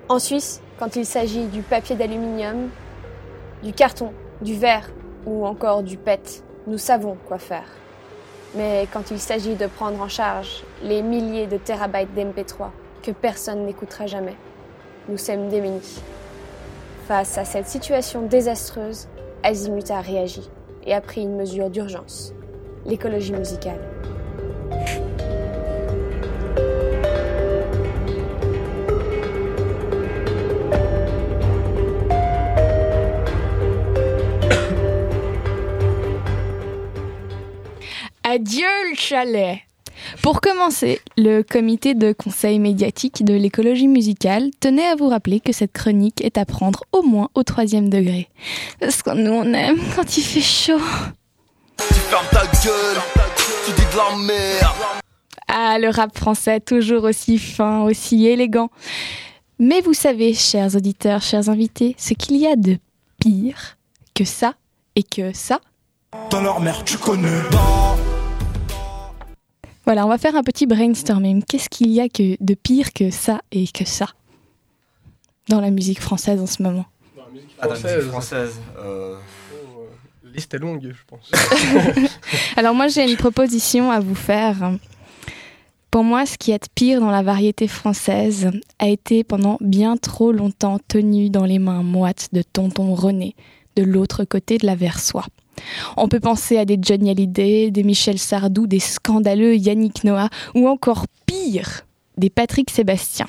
En 0.07 0.19
Suisse, 0.19 0.61
quand 0.77 0.95
il 0.95 1.05
s'agit 1.05 1.47
du 1.47 1.63
papier 1.63 1.95
d'aluminium, 1.95 2.69
du 3.63 3.73
carton, 3.73 4.13
du 4.41 4.53
verre 4.53 4.87
ou 5.25 5.47
encore 5.47 5.81
du 5.81 5.97
PET, 5.97 6.43
nous 6.67 6.77
savons 6.77 7.17
quoi 7.27 7.39
faire. 7.39 7.67
Mais 8.55 8.87
quand 8.93 9.09
il 9.09 9.19
s'agit 9.19 9.55
de 9.55 9.65
prendre 9.65 9.99
en 10.01 10.07
charge 10.07 10.63
les 10.83 11.01
milliers 11.01 11.47
de 11.47 11.57
terabytes 11.57 12.13
d'MP3 12.15 12.69
que 13.01 13.11
personne 13.11 13.65
n'écoutera 13.65 14.05
jamais, 14.05 14.35
nous 15.07 15.17
sommes 15.17 15.49
démunis. 15.49 16.01
Face 17.07 17.37
à 17.37 17.45
cette 17.45 17.67
situation 17.67 18.23
désastreuse, 18.23 19.07
Azimut 19.43 19.89
a 19.91 20.01
réagi 20.01 20.49
et 20.85 20.93
a 20.93 21.01
pris 21.01 21.21
une 21.21 21.35
mesure 21.35 21.69
d'urgence, 21.69 22.33
l'écologie 22.85 23.33
musicale. 23.33 23.79
Adieu 38.23 38.65
le 38.89 38.95
chalet 38.95 39.64
Pour 40.21 40.41
commencer, 40.41 41.01
le 41.17 41.41
comité 41.41 41.93
de 41.93 42.13
conseil 42.13 42.59
médiatique 42.59 43.23
de 43.23 43.33
l'écologie 43.33 43.87
musicale 43.87 44.49
tenait 44.59 44.87
à 44.87 44.95
vous 44.95 45.07
rappeler 45.07 45.39
que 45.39 45.51
cette 45.51 45.73
chronique 45.73 46.23
est 46.23 46.37
à 46.37 46.45
prendre 46.45 46.83
au 46.91 47.01
moins 47.01 47.29
au 47.35 47.43
troisième 47.43 47.89
degré. 47.89 48.29
Parce 48.79 49.01
que 49.01 49.11
nous 49.11 49.31
on 49.31 49.53
aime 49.53 49.79
quand 49.95 50.17
il 50.17 50.23
fait 50.23 50.41
chaud. 50.41 50.81
Tu 51.77 51.93
fermes 51.93 52.25
ta 52.31 52.45
gueule, 52.45 53.01
tu 53.65 53.71
dis 53.71 53.81
de 53.81 53.97
la 53.97 54.15
merde. 54.25 54.75
Ah, 55.47 55.77
le 55.79 55.89
rap 55.89 56.17
français, 56.17 56.59
toujours 56.59 57.03
aussi 57.03 57.37
fin, 57.37 57.81
aussi 57.83 58.25
élégant. 58.25 58.69
Mais 59.59 59.81
vous 59.81 59.93
savez, 59.93 60.33
chers 60.33 60.75
auditeurs, 60.75 61.21
chers 61.21 61.49
invités, 61.49 61.95
ce 61.97 62.13
qu'il 62.13 62.37
y 62.37 62.47
a 62.47 62.55
de 62.55 62.77
pire 63.19 63.77
que 64.13 64.25
ça 64.25 64.53
et 64.95 65.03
que 65.03 65.33
ça. 65.33 65.59
Dans 66.29 66.41
leur 66.41 66.59
mère, 66.59 66.83
tu 66.83 66.97
connais. 66.97 67.41
Voilà, 69.85 70.05
on 70.05 70.09
va 70.09 70.17
faire 70.17 70.35
un 70.35 70.43
petit 70.43 70.65
brainstorming. 70.65 71.43
Qu'est-ce 71.43 71.69
qu'il 71.69 71.91
y 71.91 72.01
a 72.01 72.09
que 72.09 72.35
de 72.43 72.53
pire 72.55 72.91
que 72.93 73.11
ça 73.11 73.41
et 73.51 73.67
que 73.67 73.85
ça 73.85 74.07
dans 75.47 75.61
la 75.61 75.69
musique 75.69 76.01
française 76.01 76.41
en 76.41 76.47
ce 76.47 76.63
moment? 76.63 76.85
Dans 77.15 77.23
la 77.25 77.29
musique 77.79 78.09
française. 78.09 78.59
euh, 78.79 79.15
La 80.23 80.31
liste 80.31 80.53
est 80.53 80.59
longue, 80.59 80.81
je 80.91 81.03
pense. 81.07 81.31
Alors 82.57 82.73
moi 82.73 82.87
j'ai 82.87 83.09
une 83.09 83.17
proposition 83.17 83.91
à 83.91 83.99
vous 83.99 84.15
faire. 84.15 84.71
Pour 85.91 86.03
moi, 86.03 86.25
ce 86.25 86.37
qui 86.37 86.51
est 86.51 86.67
pire 86.75 86.99
dans 86.99 87.09
la 87.09 87.21
variété 87.23 87.69
française 87.69 88.51
a 88.79 88.89
été 88.89 89.23
pendant 89.23 89.57
bien 89.61 89.95
trop 89.95 90.33
longtemps 90.33 90.77
tenu 90.89 91.29
dans 91.29 91.45
les 91.45 91.57
mains 91.57 91.83
moites 91.83 92.27
de 92.33 92.41
tonton 92.41 92.93
René, 92.95 93.33
de 93.77 93.83
l'autre 93.83 94.25
côté 94.25 94.57
de 94.57 94.65
la 94.65 94.75
Versoix. 94.75 95.25
On 95.97 96.07
peut 96.07 96.19
penser 96.19 96.57
à 96.57 96.65
des 96.65 96.77
Johnny 96.81 97.09
Hallyday, 97.09 97.71
des 97.71 97.83
Michel 97.83 98.19
Sardou, 98.19 98.67
des 98.67 98.79
scandaleux 98.79 99.55
Yannick 99.55 100.03
Noah, 100.03 100.29
ou 100.53 100.67
encore 100.67 101.05
pire, 101.25 101.85
des 102.17 102.29
Patrick 102.29 102.69
Sébastien. 102.69 103.27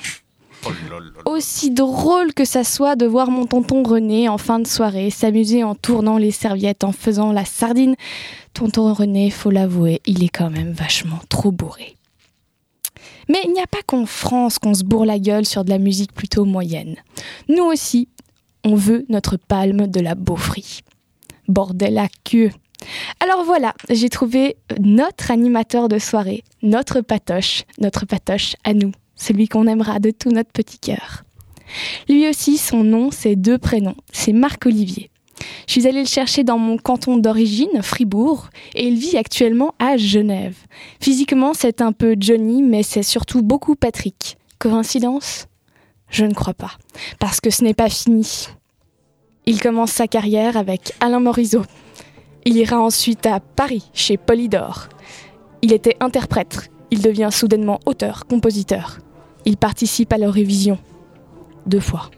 Aussi 1.25 1.71
drôle 1.71 2.33
que 2.33 2.45
ça 2.45 2.63
soit 2.63 2.95
de 2.95 3.05
voir 3.05 3.29
mon 3.29 3.45
tonton 3.45 3.83
René 3.83 4.27
en 4.27 4.37
fin 4.37 4.59
de 4.59 4.67
soirée 4.67 5.09
s'amuser 5.09 5.63
en 5.63 5.75
tournant 5.75 6.17
les 6.17 6.31
serviettes, 6.31 6.83
en 6.83 6.91
faisant 6.91 7.31
la 7.31 7.45
sardine, 7.45 7.95
tonton 8.53 8.93
René, 8.93 9.29
faut 9.29 9.51
l'avouer, 9.51 10.01
il 10.05 10.23
est 10.23 10.29
quand 10.29 10.49
même 10.49 10.71
vachement 10.71 11.19
trop 11.29 11.51
bourré. 11.51 11.95
Mais 13.29 13.39
il 13.45 13.53
n'y 13.53 13.61
a 13.61 13.67
pas 13.67 13.81
qu'en 13.85 14.05
France 14.05 14.57
qu'on 14.57 14.73
se 14.73 14.83
bourre 14.83 15.05
la 15.05 15.19
gueule 15.19 15.45
sur 15.45 15.63
de 15.63 15.69
la 15.69 15.79
musique 15.79 16.13
plutôt 16.13 16.45
moyenne. 16.45 16.95
Nous 17.49 17.63
aussi, 17.63 18.07
on 18.63 18.75
veut 18.75 19.05
notre 19.09 19.37
palme 19.37 19.87
de 19.87 19.99
la 19.99 20.15
beaufrie. 20.15 20.81
Bordel 21.47 21.97
à 21.97 22.07
queue. 22.23 22.51
Alors 23.19 23.43
voilà, 23.43 23.73
j'ai 23.89 24.09
trouvé 24.09 24.57
notre 24.79 25.31
animateur 25.31 25.89
de 25.89 25.99
soirée, 25.99 26.43
notre 26.61 27.01
patoche, 27.01 27.63
notre 27.79 28.05
patoche 28.05 28.55
à 28.63 28.73
nous, 28.73 28.91
celui 29.15 29.47
qu'on 29.47 29.67
aimera 29.67 29.99
de 29.99 30.11
tout 30.11 30.29
notre 30.29 30.51
petit 30.51 30.79
cœur. 30.79 31.23
Lui 32.07 32.29
aussi, 32.29 32.57
son 32.57 32.83
nom, 32.83 33.09
c'est 33.11 33.35
deux 33.35 33.57
prénoms, 33.57 33.97
c'est 34.13 34.33
Marc-Olivier. 34.33 35.09
Je 35.67 35.73
suis 35.73 35.87
allée 35.87 36.01
le 36.01 36.07
chercher 36.07 36.43
dans 36.43 36.57
mon 36.57 36.77
canton 36.77 37.17
d'origine, 37.17 37.81
Fribourg, 37.81 38.49
et 38.73 38.87
il 38.87 38.97
vit 38.97 39.17
actuellement 39.17 39.75
à 39.79 39.97
Genève. 39.97 40.55
Physiquement, 41.01 41.53
c'est 41.53 41.81
un 41.81 41.91
peu 41.91 42.15
Johnny, 42.19 42.63
mais 42.63 42.83
c'est 42.83 43.03
surtout 43.03 43.41
beaucoup 43.41 43.75
Patrick. 43.75 44.37
Coïncidence? 44.59 45.47
Je 46.09 46.25
ne 46.25 46.33
crois 46.33 46.53
pas, 46.53 46.71
parce 47.19 47.41
que 47.41 47.49
ce 47.49 47.63
n'est 47.63 47.73
pas 47.73 47.89
fini. 47.89 48.47
Il 49.49 49.61
commence 49.61 49.93
sa 49.93 50.07
carrière 50.07 50.57
avec 50.57 50.91
Alain 50.99 51.21
Morisot. 51.21 51.63
Il 52.43 52.57
ira 52.57 52.81
ensuite 52.81 53.25
à 53.25 53.39
Paris, 53.39 53.89
chez 53.93 54.17
Polydor. 54.17 54.89
Il 55.61 55.71
était 55.71 55.95
interprète. 56.01 56.69
Il 56.91 57.01
devient 57.01 57.29
soudainement 57.31 57.79
auteur, 57.85 58.25
compositeur. 58.27 58.99
Il 59.45 59.55
participe 59.55 60.11
à 60.11 60.17
l'Eurovision. 60.17 60.77
Deux 61.65 61.79
fois. 61.79 62.11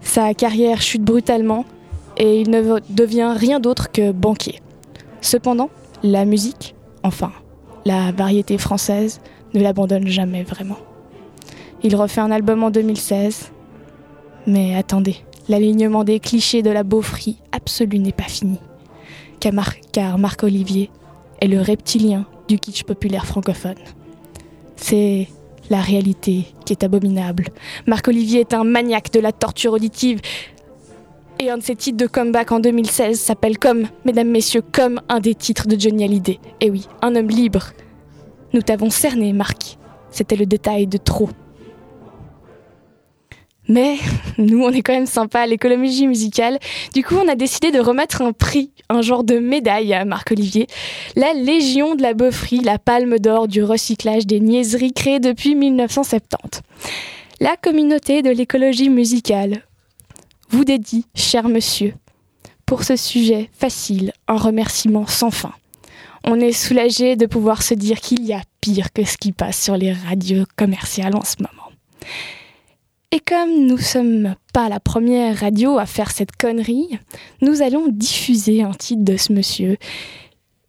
Sa 0.00 0.34
carrière 0.34 0.82
chute 0.82 1.04
brutalement 1.04 1.64
et 2.16 2.40
il 2.40 2.50
ne 2.50 2.80
devient 2.90 3.32
rien 3.36 3.60
d'autre 3.60 3.92
que 3.92 4.10
banquier. 4.10 4.60
Cependant, 5.20 5.70
la 6.02 6.24
musique, 6.24 6.74
enfin, 7.04 7.30
la 7.84 8.10
variété 8.10 8.58
française, 8.58 9.20
ne 9.54 9.60
l'abandonne 9.60 10.08
jamais 10.08 10.42
vraiment. 10.42 10.78
Il 11.84 11.94
refait 11.94 12.20
un 12.20 12.32
album 12.32 12.64
en 12.64 12.70
2016. 12.70 13.52
Mais 14.48 14.74
attendez, 14.74 15.16
l'alignement 15.48 16.04
des 16.04 16.20
clichés 16.20 16.62
de 16.62 16.70
la 16.70 16.82
beaufrie 16.82 17.38
absolue 17.52 17.98
n'est 17.98 18.12
pas 18.12 18.24
fini. 18.24 18.58
Car, 19.40 19.52
Mar- 19.52 19.74
car 19.92 20.18
Marc-Olivier 20.18 20.90
est 21.40 21.48
le 21.48 21.60
reptilien 21.60 22.26
du 22.48 22.58
kitsch 22.58 22.84
populaire 22.84 23.26
francophone. 23.26 23.74
C'est 24.76 25.28
la 25.70 25.80
réalité 25.80 26.46
qui 26.64 26.72
est 26.72 26.84
abominable. 26.84 27.48
Marc-Olivier 27.86 28.40
est 28.40 28.54
un 28.54 28.64
maniaque 28.64 29.12
de 29.12 29.20
la 29.20 29.32
torture 29.32 29.72
auditive. 29.72 30.20
Et 31.40 31.50
un 31.50 31.58
de 31.58 31.62
ses 31.62 31.74
titres 31.74 31.96
de 31.98 32.06
comeback 32.06 32.52
en 32.52 32.60
2016 32.60 33.18
s'appelle 33.18 33.58
comme, 33.58 33.88
mesdames, 34.04 34.28
messieurs, 34.30 34.62
comme 34.72 35.00
un 35.08 35.20
des 35.20 35.34
titres 35.34 35.66
de 35.66 35.78
Johnny 35.78 36.04
Hallyday. 36.04 36.38
Et 36.60 36.70
oui, 36.70 36.86
un 37.02 37.16
homme 37.16 37.28
libre. 37.28 37.70
Nous 38.52 38.62
t'avons 38.62 38.88
cerné, 38.88 39.32
Marc. 39.32 39.76
C'était 40.10 40.36
le 40.36 40.46
détail 40.46 40.86
de 40.86 40.96
trop. 40.96 41.28
Mais 43.68 43.96
nous, 44.38 44.62
on 44.62 44.70
est 44.70 44.82
quand 44.82 44.92
même 44.92 45.06
sympa 45.06 45.40
à 45.40 45.46
l'écologie 45.46 46.06
musicale. 46.06 46.58
Du 46.94 47.02
coup, 47.02 47.16
on 47.16 47.28
a 47.28 47.34
décidé 47.34 47.70
de 47.70 47.80
remettre 47.80 48.22
un 48.22 48.32
prix, 48.32 48.70
un 48.88 49.02
genre 49.02 49.24
de 49.24 49.38
médaille 49.38 49.94
à 49.94 50.04
Marc-Olivier. 50.04 50.66
La 51.16 51.32
Légion 51.32 51.94
de 51.94 52.02
la 52.02 52.14
Beaufrie, 52.14 52.60
la 52.60 52.78
palme 52.78 53.18
d'or 53.18 53.48
du 53.48 53.62
recyclage 53.62 54.26
des 54.26 54.40
niaiseries 54.40 54.92
créées 54.92 55.20
depuis 55.20 55.54
1970. 55.54 56.62
La 57.40 57.56
communauté 57.56 58.22
de 58.22 58.30
l'écologie 58.30 58.90
musicale 58.90 59.62
vous 60.50 60.64
dédie, 60.64 61.06
cher 61.14 61.48
monsieur, 61.48 61.94
pour 62.66 62.84
ce 62.84 62.96
sujet 62.96 63.50
facile, 63.52 64.12
un 64.28 64.36
remerciement 64.36 65.06
sans 65.06 65.30
fin. 65.30 65.52
On 66.24 66.40
est 66.40 66.52
soulagé 66.52 67.16
de 67.16 67.26
pouvoir 67.26 67.62
se 67.62 67.74
dire 67.74 68.00
qu'il 68.00 68.24
y 68.24 68.32
a 68.32 68.40
pire 68.60 68.92
que 68.92 69.04
ce 69.04 69.18
qui 69.18 69.32
passe 69.32 69.62
sur 69.62 69.76
les 69.76 69.92
radios 69.92 70.44
commerciales 70.56 71.16
en 71.16 71.24
ce 71.24 71.36
moment. 71.38 71.70
Et 73.14 73.20
comme 73.20 73.66
nous 73.68 73.78
sommes 73.78 74.34
pas 74.52 74.68
la 74.68 74.80
première 74.80 75.38
radio 75.38 75.78
à 75.78 75.86
faire 75.86 76.10
cette 76.10 76.34
connerie, 76.34 76.98
nous 77.42 77.62
allons 77.62 77.86
diffuser 77.86 78.64
un 78.64 78.72
titre 78.72 79.04
de 79.04 79.16
ce 79.16 79.32
monsieur. 79.32 79.76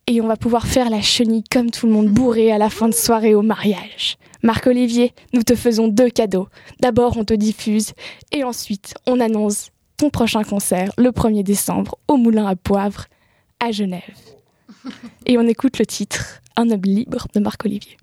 et 0.05 0.21
on 0.21 0.27
va 0.27 0.37
pouvoir 0.37 0.67
faire 0.67 0.91
la 0.91 1.01
chenille 1.01 1.43
comme 1.51 1.71
tout 1.71 1.87
le 1.87 1.93
monde 1.93 2.09
bourré 2.09 2.51
à 2.51 2.59
la 2.59 2.69
fin 2.69 2.87
de 2.87 2.93
soirée 2.93 3.33
au 3.33 3.41
mariage. 3.41 4.19
Marc-Olivier, 4.43 5.11
nous 5.33 5.41
te 5.41 5.55
faisons 5.55 5.87
deux 5.87 6.11
cadeaux. 6.11 6.47
D'abord, 6.81 7.17
on 7.17 7.25
te 7.25 7.33
diffuse 7.33 7.93
et 8.31 8.43
ensuite, 8.43 8.93
on 9.07 9.19
annonce 9.19 9.71
ton 9.97 10.11
prochain 10.11 10.43
concert 10.43 10.91
le 10.99 11.09
1er 11.09 11.41
décembre 11.41 11.97
au 12.07 12.15
Moulin 12.15 12.45
à 12.45 12.55
Poivre 12.55 13.05
à 13.59 13.71
Genève. 13.71 14.03
Et 15.25 15.39
on 15.39 15.47
écoute 15.47 15.79
le 15.79 15.87
titre 15.87 16.41
Un 16.55 16.69
homme 16.69 16.83
libre 16.83 17.25
de 17.33 17.39
Marc-Olivier. 17.39 17.97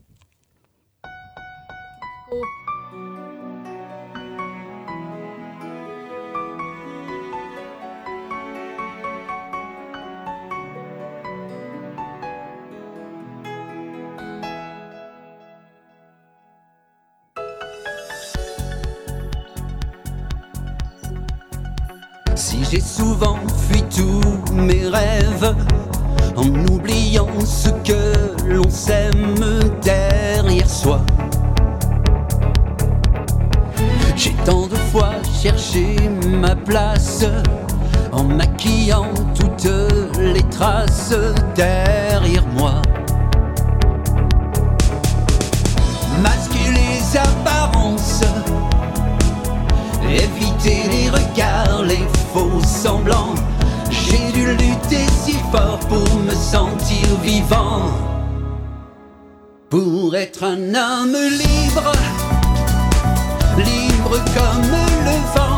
Si 22.44 22.59
j'ai 22.68 22.81
souvent 22.81 23.38
fui 23.68 23.85
tous 23.85 24.52
mes 24.52 24.88
rêves 24.88 25.55
en 26.35 26.48
oubliant 26.74 27.28
ce 27.46 27.68
que 27.68 28.35
l'on 28.48 28.68
sème 28.68 29.38
derrière 29.81 30.68
soi. 30.68 31.00
J'ai 34.16 34.35
tant 34.44 34.66
de 34.66 34.74
fois 34.90 35.12
cherché 35.40 35.94
ma 36.26 36.57
place 36.57 37.24
en 38.11 38.24
maquillant 38.24 39.14
toutes 39.37 39.70
les 40.18 40.42
traces 40.50 41.14
derrière 41.55 42.44
moi. 42.57 42.83
Masquer 46.20 46.72
les 46.72 47.16
apparences, 47.16 48.24
les 50.64 51.11
regards, 51.11 51.83
les 51.83 52.07
faux 52.33 52.62
semblants. 52.64 53.35
J'ai 53.90 54.33
dû 54.33 54.46
lutter 54.53 55.07
si 55.25 55.33
fort 55.51 55.79
pour 55.88 56.14
me 56.20 56.35
sentir 56.35 57.07
vivant. 57.22 57.90
Pour 59.68 60.14
être 60.14 60.44
un 60.44 60.75
homme 60.75 61.16
libre, 61.31 61.92
libre 63.57 64.18
comme 64.35 64.70
le 65.05 65.16
vent. 65.35 65.52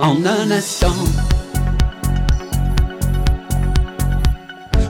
En 0.00 0.16
un 0.24 0.50
instant. 0.50 0.94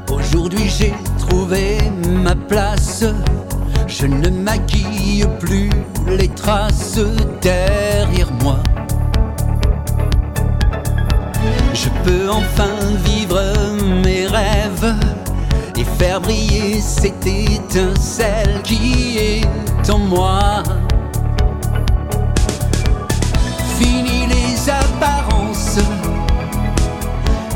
Aujourd'hui 0.08 0.68
j'ai 0.68 0.94
trouvé 1.18 1.78
ma 2.08 2.36
place. 2.36 3.04
Je 3.88 4.06
ne 4.06 4.30
maquille 4.30 5.26
plus 5.40 5.68
les 6.06 6.28
traces 6.28 7.00
derrière 7.42 8.30
moi. 8.42 8.58
Je 11.74 11.88
peux 12.04 12.30
enfin 12.30 12.76
vivre 13.04 13.42
mes 14.04 14.28
rêves 14.28 14.94
et 15.76 15.84
faire 15.98 16.20
briller 16.20 16.80
cette 16.80 17.26
étincelle 17.26 18.60
qui 18.62 19.18
est 19.18 19.90
en 19.90 19.98
moi. 19.98 20.62
Fini 23.78 24.29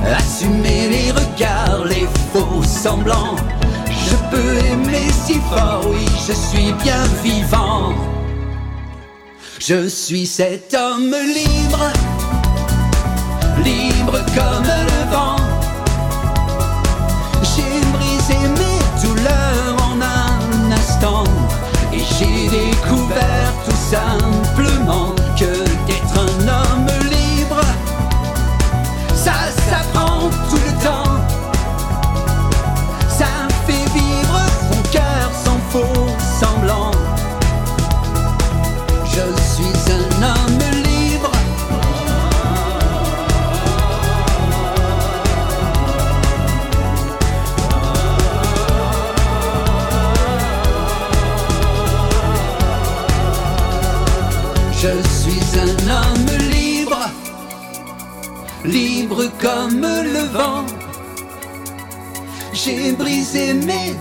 assumer 0.07 0.89
les 0.89 1.11
regards, 1.13 1.85
les 1.85 2.07
faux 2.33 2.63
semblants. 2.63 3.37
Je 3.89 4.17
peux 4.31 4.67
aimer 4.67 5.09
si 5.25 5.35
fort, 5.51 5.83
oui, 5.87 6.07
je 6.27 6.33
suis 6.33 6.73
bien 6.83 7.03
vivant. 7.23 7.95
Je 9.59 9.89
suis 9.89 10.27
cet 10.27 10.75
homme 10.75 11.11
libre, 11.11 11.91
libre 13.65 14.19
comme 14.35 14.65
le 14.65 15.11
vent. 15.11 15.37
J'ai 17.43 17.81
brisé 17.97 18.37
mes 18.61 19.07
douleurs 19.07 19.77
en 19.81 20.03
un 20.03 20.73
instant 20.73 21.25
et 21.93 21.99
j'ai 21.99 22.49
découvert 22.49 23.53
tout 23.65 23.81
simplement 23.91 25.15
que 25.39 25.64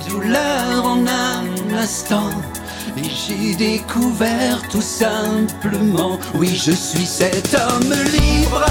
douleurs 0.08 0.86
en 0.86 1.06
un 1.08 1.78
instant 1.78 2.30
et 2.98 3.10
j'ai 3.10 3.56
découvert 3.56 4.62
tout 4.70 4.82
simplement, 4.82 6.20
oui, 6.36 6.50
je 6.56 6.72
suis 6.72 7.06
cet 7.06 7.56
homme 7.56 7.92
libre 7.92 8.66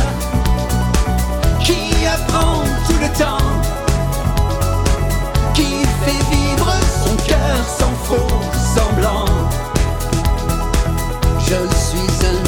qui 1.61 2.07
apprend 2.07 2.63
tout 2.87 2.99
le 3.01 3.09
temps, 3.19 3.53
qui 5.55 5.85
fait 6.05 6.25
vivre 6.31 6.73
son 7.05 7.17
cœur 7.27 7.65
sans 7.79 7.95
faux 8.05 8.29
semblant. 8.75 9.27
Je 11.41 11.57
suis 11.77 12.27
un 12.27 12.42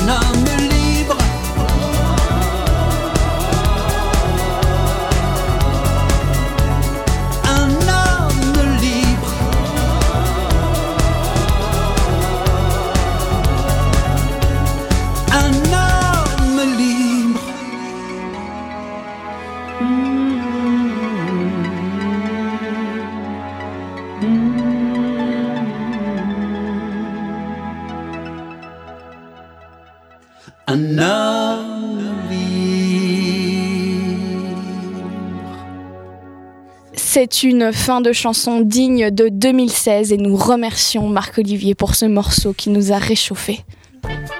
C'est 37.24 37.44
une 37.44 37.72
fin 37.72 38.02
de 38.02 38.12
chanson 38.12 38.60
digne 38.60 39.10
de 39.10 39.30
2016 39.30 40.12
et 40.12 40.18
nous 40.18 40.36
remercions 40.36 41.08
Marc-Olivier 41.08 41.74
pour 41.74 41.94
ce 41.94 42.04
morceau 42.04 42.52
qui 42.52 42.68
nous 42.68 42.92
a 42.92 42.98
réchauffés. 42.98 43.60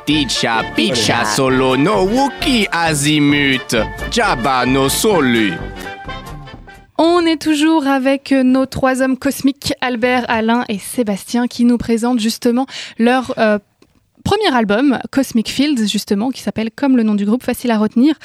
Ticha 0.05 0.63
picha 0.77 1.25
solo 1.25 1.79
no 1.79 2.05
wuki 2.05 2.67
azimut. 2.71 3.75
Jabba 4.11 4.67
no 4.67 4.91
solu. 4.91 5.55
On 6.99 7.25
est 7.25 7.41
toujours 7.41 7.87
avec 7.87 8.33
nos 8.33 8.67
trois 8.67 9.01
hommes 9.01 9.17
cosmiques, 9.17 9.73
Albert, 9.81 10.27
Alain 10.29 10.65
et 10.69 10.79
Sébastien, 10.79 11.47
qui 11.47 11.65
nous 11.65 11.79
présentent 11.79 12.21
justement 12.21 12.67
leur 12.99 13.33
euh, 13.39 13.59
premier 14.25 14.53
album, 14.53 14.99
Cosmic 15.11 15.49
Fields, 15.49 15.87
justement, 15.87 16.31
qui 16.31 16.43
s'appelle 16.43 16.71
comme 16.75 16.97
le 16.97 17.03
nom 17.03 17.15
du 17.15 17.25
groupe, 17.25 17.45
facile 17.45 17.71
à 17.71 17.79
retenir. 17.79 18.17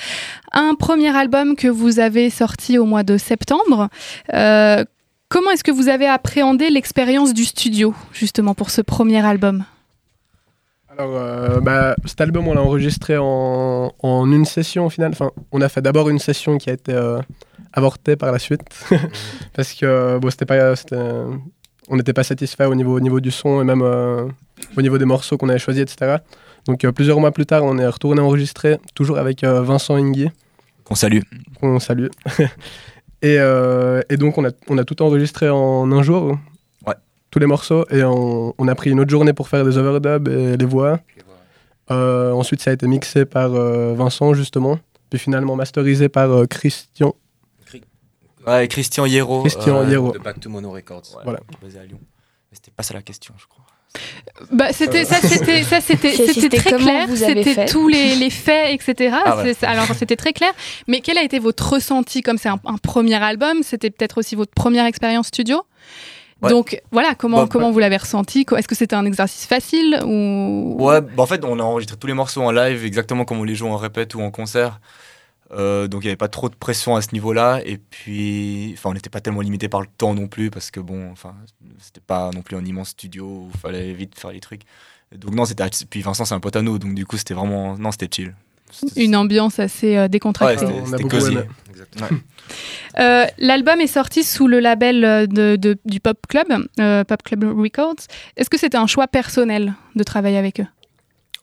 Un 0.52 0.74
premier 0.74 1.16
album 1.16 1.56
que 1.56 1.68
vous 1.68 2.00
avez 2.00 2.30
sorti 2.30 2.80
au 2.80 2.86
mois 2.86 3.04
de 3.04 3.18
septembre. 3.18 3.90
Euh, 4.34 4.84
comment 5.28 5.52
est-ce 5.52 5.64
que 5.64 5.72
vous 5.72 5.90
avez 5.90 6.08
appréhendé 6.08 6.70
l'expérience 6.70 7.34
du 7.34 7.46
studio, 7.46 7.94
justement, 8.14 8.56
pour 8.56 8.72
ce 8.72 8.82
premier 8.82 9.24
album? 9.24 9.66
Alors, 10.98 11.16
euh, 11.16 11.60
bah, 11.62 11.96
cet 12.06 12.20
album, 12.22 12.48
on 12.48 12.54
l'a 12.54 12.62
enregistré 12.62 13.16
en, 13.18 13.92
une 14.04 14.46
session 14.46 14.88
au 14.88 14.90
final. 14.90 15.12
Enfin, 15.12 15.32
on 15.52 15.62
a 15.62 15.70
fait 15.70 15.82
d'abord 15.82 16.10
une 16.10 16.20
session 16.20 16.58
qui 16.58 16.70
a 16.70 16.74
été 16.74 16.94
euh, 16.94 17.22
avortée 17.74 18.16
par 18.16 18.32
la 18.32 18.40
suite. 18.40 18.62
Parce 19.54 19.74
que 19.74 20.18
bon, 20.18 20.30
c'était 20.30 20.46
pas, 20.46 20.74
on 21.90 21.98
n'était 21.98 22.14
pas 22.14 22.24
satisfait 22.24 22.66
au 22.66 22.76
niveau, 22.76 22.96
au 22.96 23.00
niveau 23.00 23.20
du 23.20 23.32
son 23.32 23.62
et 23.62 23.64
même 23.64 23.82
euh, 23.82 24.26
au 24.78 24.82
niveau 24.82 24.98
des 24.98 25.06
morceaux 25.06 25.38
qu'on 25.38 25.50
avait 25.50 25.60
choisis, 25.60 25.82
etc. 25.84 26.18
Donc, 26.66 26.84
euh, 26.84 26.92
plusieurs 26.92 27.20
mois 27.20 27.32
plus 27.32 27.46
tard, 27.46 27.64
on 27.64 27.78
est 27.78 27.88
retourné 27.88 28.22
enregistrer, 28.22 28.78
toujours 28.96 29.18
avec 29.18 29.44
euh, 29.44 29.62
Vincent 29.62 29.96
Ingui. 29.96 30.30
Qu'on 30.84 30.96
salue. 30.96 31.22
Qu'on 31.60 31.80
salue. 31.80 32.08
et, 33.22 33.38
euh, 33.40 34.02
et 34.10 34.18
donc, 34.18 34.38
on 34.38 34.46
a, 34.46 34.52
on 34.68 34.78
a 34.78 34.84
tout 34.84 35.02
enregistré 35.02 35.50
en 35.50 35.92
un 35.92 36.04
jour. 36.04 36.38
Ouais. 36.86 36.96
Tous 37.32 37.40
les 37.40 37.46
morceaux. 37.46 37.86
Et 37.92 38.04
on, 38.04 38.54
on 38.58 38.68
a 38.68 38.76
pris 38.76 38.92
une 38.92 39.00
autre 39.00 39.10
journée 39.10 39.34
pour 39.34 39.48
faire 39.48 39.66
des 39.66 39.78
overdubs 39.78 40.28
et 40.28 40.58
les 40.58 40.66
voix. 40.66 41.00
Euh, 41.92 42.32
ensuite, 42.32 42.62
ça 42.62 42.70
a 42.72 42.74
été 42.74 42.88
mixé 42.88 43.26
par 43.26 43.54
euh, 43.54 43.94
Vincent, 43.96 44.34
justement. 44.34 44.80
Puis 45.10 45.20
finalement 45.20 45.56
masterisé 45.56 46.08
par 46.08 46.32
euh, 46.32 46.46
Christian. 46.46 47.16
Ouais, 48.48 48.68
Christian 48.68 49.06
Hierro. 49.06 49.42
Christian 49.42 49.88
Hierro. 49.88 50.12
De 50.12 50.20
Back 50.20 50.40
to 50.40 50.50
Mono 50.50 50.72
Records. 50.72 51.04
Ouais, 51.18 51.22
Voilà. 51.24 51.40
Basé 51.62 51.80
à 51.80 51.84
Lyon. 51.84 52.00
Mais 52.52 52.56
c'était 52.56 52.72
pas 52.72 52.84
ça 52.84 52.94
la 52.94 53.02
question, 53.02 53.34
je 53.38 53.46
crois. 53.48 53.66
Bah, 54.52 54.72
c'était 54.72 55.04
ça, 55.04 55.16
c'était 55.18 55.64
ça, 55.64 55.82
c'était 55.82 56.12
C'est- 56.12 56.28
c'était 56.28 56.42
c'était 56.42 56.58
très 56.60 56.78
clair. 56.78 57.08
C'était 57.16 57.66
tous 57.66 57.88
les, 57.88 58.16
les 58.16 58.30
faits, 58.30 58.80
etc. 58.80 59.16
Ah 59.26 59.38
ouais. 59.38 59.54
Alors 59.64 59.86
c'était 59.96 60.16
très 60.16 60.32
clair. 60.32 60.52
Mais 60.88 61.02
quel 61.02 61.18
a 61.18 61.24
été 61.24 61.40
votre 61.40 61.74
ressenti 61.74 62.22
comme 62.22 62.38
c'est 62.38 62.50
un, 62.50 62.60
un 62.66 62.78
premier 62.78 63.16
album? 63.22 63.64
C'était 63.64 63.90
peut-être 63.90 64.20
aussi 64.20 64.36
votre 64.36 64.52
première 64.54 64.86
expérience 64.86 65.28
studio? 65.28 65.64
Ouais. 66.44 66.50
Donc 66.52 66.80
voilà, 66.92 67.16
comment 67.16 67.38
Bah, 67.44 67.48
comment 67.52 67.68
bah- 67.68 67.74
vous 67.74 67.80
l'avez 67.80 67.98
ressenti? 67.98 68.46
Est-ce 68.56 68.68
que 68.68 68.76
c'était 68.76 68.96
un 68.96 69.06
exercice 69.06 69.46
facile 69.48 70.00
ou? 70.06 70.78
Ouais, 70.80 71.02
bah 71.02 71.24
en 71.24 71.26
fait, 71.26 71.44
on 71.44 71.60
a 71.60 71.64
enregistré 71.64 71.98
tous 71.98 72.08
les 72.08 72.14
morceaux 72.14 72.44
en 72.44 72.52
live 72.52 72.86
exactement 72.86 73.26
comme 73.26 73.40
on 73.40 73.44
les 73.44 73.56
joue 73.56 73.68
en 73.68 73.76
répète 73.78 74.14
ou 74.16 74.22
en 74.22 74.30
concert. 74.32 74.80
Euh, 75.52 75.88
donc 75.88 76.04
il 76.04 76.08
n'y 76.08 76.10
avait 76.12 76.16
pas 76.18 76.28
trop 76.28 76.48
de 76.50 76.56
pression 76.56 76.96
à 76.96 77.02
ce 77.02 77.10
niveau-là. 77.14 77.62
Et 77.66 77.78
puis, 77.78 78.72
enfin, 78.78 78.92
on 78.92 78.94
n'était 78.94 79.10
pas 79.10 79.20
tellement 79.20 79.42
limité 79.42 79.68
par 79.68 79.82
le 79.82 79.88
temps 79.98 80.14
non 80.14 80.28
plus 80.28 80.52
parce 80.52 80.70
que 80.72 80.80
bon, 80.80 81.12
enfin, 81.12 81.36
c'était 81.80 82.02
pas 82.06 82.30
non 82.34 82.42
plus 82.42 82.56
un 82.56 82.66
immense 82.66 82.90
studio 82.90 83.26
où 83.26 83.50
il 83.54 83.60
fallait 83.60 83.94
vite 83.94 84.18
faire 84.20 84.32
les 84.32 84.40
trucs. 84.40 84.62
Donc 85.16 85.34
non, 85.34 85.46
c'était. 85.46 85.64
Puis 85.90 86.02
Vincent, 86.02 86.26
c'est 86.26 86.36
un 86.36 86.40
pote 86.40 86.56
à 86.56 86.62
nous, 86.62 86.78
donc 86.78 86.94
du 86.94 87.06
coup, 87.06 87.18
c'était 87.18 87.34
vraiment. 87.34 87.78
Non, 87.78 87.92
c'était 87.92 88.10
chill. 88.16 88.36
une 88.96 89.16
ambiance 89.16 89.58
assez 89.58 89.98
euh, 89.98 90.08
décontractée 90.08 90.68
c'était 90.86 91.04
cosy. 91.04 91.36
Ouais. 91.36 91.48
Euh, 93.00 93.26
L'album 93.40 93.80
est 93.82 93.88
sorti 93.88 94.24
sous 94.24 94.48
le 94.48 94.60
label 94.60 95.28
de, 95.28 95.56
de- 95.56 95.78
du 95.86 96.00
Pop 96.00 96.18
Club, 96.28 96.46
euh, 96.80 97.04
Pop 97.04 97.24
Club 97.24 97.44
Records. 97.58 97.96
Est-ce 98.38 98.50
que 98.52 98.60
c'était 98.60 98.78
un 98.78 98.86
choix 98.86 99.08
personnel 99.08 99.74
de 99.96 100.04
travailler 100.04 100.38
avec 100.38 100.60
eux? 100.60 100.68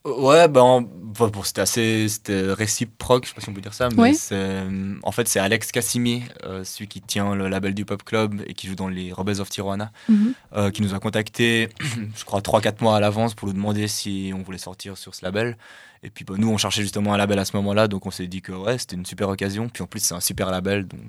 Ouais, 0.06 0.46
ben, 0.48 0.82
bon, 0.82 1.42
c'était 1.42 1.62
assez 1.62 2.08
c'était 2.08 2.52
réciproque, 2.52 3.24
je 3.24 3.30
sais 3.30 3.34
pas 3.34 3.40
si 3.40 3.48
on 3.48 3.52
peut 3.54 3.60
dire 3.60 3.74
ça, 3.74 3.88
mais 3.90 4.00
Oui. 4.02 4.14
c'est, 4.14 4.62
en 5.02 5.10
fait, 5.12 5.26
c'est 5.26 5.40
Alex 5.40 5.72
Cassimi, 5.72 6.22
euh, 6.44 6.62
celui 6.64 6.86
qui 6.86 7.00
tient 7.00 7.34
le 7.34 7.48
label 7.48 7.74
du 7.74 7.84
Pop 7.84 8.04
Club 8.04 8.40
et 8.46 8.54
qui 8.54 8.68
joue 8.68 8.76
dans 8.76 8.88
les 8.88 9.12
Rebels 9.12 9.40
of 9.40 9.48
Tijuana, 9.50 9.90
Mhm. 10.08 10.34
euh, 10.54 10.70
qui 10.70 10.82
nous 10.82 10.94
a 10.94 11.00
contacté, 11.00 11.68
je 12.16 12.24
crois, 12.24 12.40
3-4 12.40 12.82
mois 12.82 12.96
à 12.96 13.00
l'avance 13.00 13.34
pour 13.34 13.48
nous 13.48 13.54
demander 13.54 13.88
si 13.88 14.32
on 14.34 14.42
voulait 14.42 14.58
sortir 14.58 14.96
sur 14.96 15.14
ce 15.14 15.24
label. 15.24 15.56
Et 16.02 16.10
puis, 16.10 16.24
bah, 16.24 16.34
nous, 16.38 16.48
on 16.50 16.56
cherchait 16.58 16.82
justement 16.82 17.14
un 17.14 17.16
label 17.16 17.38
à 17.40 17.44
ce 17.44 17.56
moment-là, 17.56 17.88
donc 17.88 18.06
on 18.06 18.10
s'est 18.12 18.28
dit 18.28 18.42
que 18.42 18.52
ouais, 18.52 18.78
c'était 18.78 18.94
une 18.96 19.06
super 19.06 19.28
occasion. 19.28 19.68
Puis 19.68 19.82
en 19.82 19.86
plus, 19.86 20.00
c'est 20.00 20.14
un 20.14 20.20
super 20.20 20.50
label, 20.52 20.86
donc 20.86 21.00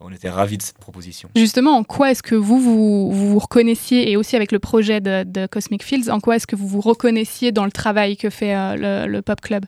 on 0.00 0.10
était 0.12 0.30
ravis 0.30 0.58
de 0.58 0.62
cette 0.62 0.78
proposition. 0.78 1.30
Justement, 1.36 1.76
en 1.76 1.84
quoi 1.84 2.10
est-ce 2.10 2.22
que 2.22 2.34
vous, 2.34 2.58
vous 2.58 3.12
vous, 3.12 3.30
vous 3.30 3.38
reconnaissiez, 3.38 4.10
et 4.10 4.16
aussi 4.16 4.36
avec 4.36 4.52
le 4.52 4.58
projet 4.58 5.00
de, 5.00 5.24
de 5.24 5.46
Cosmic 5.46 5.82
Fields, 5.82 6.10
en 6.10 6.20
quoi 6.20 6.36
est-ce 6.36 6.46
que 6.46 6.56
vous 6.56 6.68
vous 6.68 6.80
reconnaissiez 6.80 7.52
dans 7.52 7.64
le 7.64 7.72
travail 7.72 8.16
que 8.16 8.30
fait 8.30 8.54
euh, 8.54 9.04
le, 9.06 9.12
le 9.12 9.22
Pop 9.22 9.40
Club? 9.40 9.66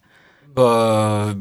Bah, 0.55 1.35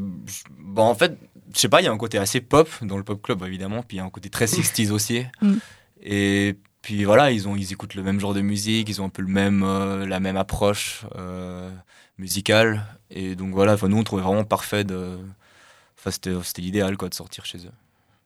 bah, 0.58 0.82
en 0.82 0.94
fait, 0.94 1.18
je 1.54 1.58
sais 1.58 1.68
pas, 1.68 1.80
il 1.80 1.84
y 1.84 1.88
a 1.88 1.92
un 1.92 1.98
côté 1.98 2.18
assez 2.18 2.40
pop 2.40 2.68
dans 2.82 2.96
le 2.96 3.04
pop 3.04 3.20
club 3.20 3.42
évidemment, 3.44 3.82
puis 3.82 3.96
il 3.96 4.00
y 4.00 4.02
a 4.02 4.04
un 4.04 4.10
côté 4.10 4.30
très 4.30 4.46
60s 4.46 4.90
aussi. 4.90 5.24
Mm. 5.40 5.54
Et 6.02 6.56
puis 6.80 7.04
voilà, 7.04 7.30
ils 7.30 7.48
ont 7.48 7.56
ils 7.56 7.72
écoutent 7.72 7.94
le 7.94 8.02
même 8.02 8.18
genre 8.18 8.34
de 8.34 8.40
musique, 8.40 8.88
ils 8.88 9.00
ont 9.00 9.06
un 9.06 9.10
peu 9.10 9.22
le 9.22 9.28
même 9.28 9.62
euh, 9.62 10.06
la 10.06 10.20
même 10.20 10.36
approche 10.36 11.04
euh, 11.16 11.70
musicale 12.18 12.84
et 13.10 13.36
donc 13.36 13.52
voilà, 13.52 13.76
nous 13.82 13.96
on 13.96 14.02
trouvait 14.02 14.22
vraiment 14.22 14.44
parfait 14.44 14.84
de 14.84 15.18
enfin 15.98 16.10
c'était 16.10 16.32
c'était 16.42 16.62
l'idéal 16.62 16.96
quoi 16.96 17.08
de 17.08 17.14
sortir 17.14 17.44
chez 17.44 17.58
eux. 17.58 17.72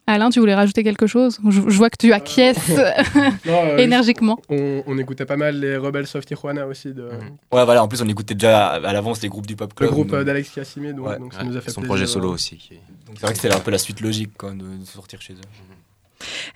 Alain, 0.08 0.30
tu 0.30 0.38
voulais 0.38 0.54
rajouter 0.54 0.84
quelque 0.84 1.06
chose 1.08 1.38
je, 1.48 1.60
je 1.66 1.76
vois 1.76 1.90
que 1.90 1.96
tu 1.98 2.12
acquiesces 2.12 2.68
Non, 3.44 3.52
euh, 3.64 3.76
énergiquement. 3.78 4.38
On, 4.48 4.82
on 4.86 4.98
écoutait 4.98 5.24
pas 5.26 5.36
mal 5.36 5.58
les 5.58 5.76
Rebels 5.76 6.06
of 6.14 6.24
Tijuana 6.24 6.66
aussi. 6.66 6.92
De, 6.92 7.08
Ouais, 7.52 7.64
voilà, 7.64 7.82
en 7.82 7.88
plus 7.88 8.00
on 8.02 8.08
écoutait 8.08 8.34
déjà 8.34 8.68
à, 8.68 8.74
à 8.88 8.92
l'avance 8.92 9.20
les 9.22 9.28
groupes 9.28 9.46
du 9.46 9.56
pop 9.56 9.70
Le 9.72 9.74
club. 9.74 9.90
groupe 9.90 10.08
donc- 10.08 10.16
euh, 10.20 10.24
d'Alex 10.24 10.50
Cassimi, 10.50 10.94
donc, 10.94 11.08
Ouais. 11.08 11.18
donc 11.18 11.32
ça 11.34 11.40
Ouais, 11.40 11.46
nous 11.46 11.56
a 11.56 11.60
fait 11.60 11.70
son 11.70 11.80
plaisir. 11.80 11.88
projet 11.96 12.06
solo 12.06 12.32
aussi. 12.32 12.56
qui 12.56 12.74
c'est 13.14 13.20
vrai 13.22 13.32
que 13.32 13.38
c'était 13.40 13.54
un 13.54 13.60
peu 13.60 13.70
la 13.70 13.78
suite 13.78 14.00
logique 14.00 14.36
quoi 14.38 14.50
de, 14.50 14.56
de 14.58 14.84
sortir 14.84 15.20
chez 15.20 15.32
eux. 15.34 15.36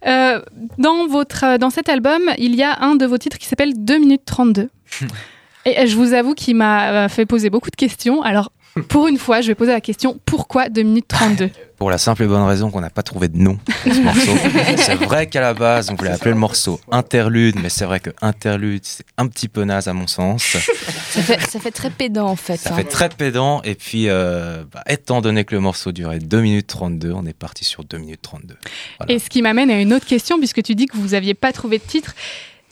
Euh, 0.06 0.40
dans, 0.78 1.06
votre, 1.06 1.44
euh, 1.44 1.58
dans 1.58 1.70
cet 1.70 1.88
album, 1.88 2.22
il 2.38 2.54
y 2.54 2.62
a 2.62 2.78
un 2.82 2.96
de 2.96 3.04
vos 3.06 3.18
titres 3.18 3.38
qui 3.38 3.46
s'appelle 3.46 3.72
2 3.76 3.98
minutes 3.98 4.22
32. 4.24 4.68
et 5.66 5.78
euh, 5.78 5.86
je 5.86 5.96
vous 5.96 6.12
avoue 6.14 6.34
qu'il 6.34 6.56
m'a 6.56 7.04
euh, 7.04 7.08
fait 7.08 7.26
poser 7.26 7.50
beaucoup 7.50 7.70
de 7.70 7.76
questions. 7.76 8.22
Alors, 8.22 8.52
pour 8.88 9.08
une 9.08 9.18
fois, 9.18 9.40
je 9.40 9.48
vais 9.48 9.54
poser 9.54 9.72
la 9.72 9.80
question 9.80 10.18
pourquoi 10.24 10.68
2 10.68 10.82
minutes 10.82 11.08
32 11.08 11.50
Pour 11.76 11.90
la 11.90 11.96
simple 11.96 12.24
et 12.24 12.26
bonne 12.26 12.42
raison 12.42 12.70
qu'on 12.70 12.82
n'a 12.82 12.90
pas 12.90 13.02
trouvé 13.02 13.28
de 13.28 13.38
nom 13.38 13.56
pour 13.56 13.94
ce 13.94 14.00
morceau. 14.00 14.32
c'est 14.76 14.96
vrai 14.96 15.28
qu'à 15.28 15.40
la 15.40 15.54
base, 15.54 15.88
on 15.88 15.94
voulait 15.94 16.10
appeler 16.10 16.32
le 16.32 16.36
morceau 16.36 16.78
Interlude, 16.90 17.56
mais 17.62 17.70
c'est 17.70 17.86
vrai 17.86 18.00
que 18.00 18.10
Interlude, 18.20 18.82
c'est 18.84 19.06
un 19.16 19.26
petit 19.28 19.48
peu 19.48 19.64
naze 19.64 19.88
à 19.88 19.94
mon 19.94 20.06
sens. 20.06 20.42
Ça 20.42 21.22
fait, 21.22 21.40
ça 21.40 21.58
fait 21.58 21.70
très 21.70 21.88
pédant 21.88 22.26
en 22.26 22.36
fait. 22.36 22.58
Ça 22.58 22.74
hein. 22.74 22.76
fait 22.76 22.84
très 22.84 23.08
pédant. 23.08 23.62
Et 23.62 23.74
puis, 23.74 24.10
euh, 24.10 24.64
bah, 24.70 24.82
étant 24.90 25.22
donné 25.22 25.46
que 25.46 25.54
le 25.54 25.62
morceau 25.62 25.90
durait 25.90 26.18
2 26.18 26.40
minutes 26.42 26.66
32, 26.66 27.12
on 27.12 27.24
est 27.24 27.32
parti 27.32 27.64
sur 27.64 27.82
2 27.82 27.96
minutes 27.96 28.20
32. 28.20 28.58
Voilà. 28.98 29.14
Et 29.14 29.18
ce 29.18 29.30
qui 29.30 29.40
m'amène 29.40 29.70
à 29.70 29.80
une 29.80 29.94
autre 29.94 30.06
question, 30.06 30.38
puisque 30.38 30.62
tu 30.62 30.74
dis 30.74 30.84
que 30.84 30.98
vous 30.98 31.08
n'aviez 31.08 31.32
pas 31.32 31.52
trouvé 31.52 31.78
de 31.78 31.84
titre. 31.84 32.14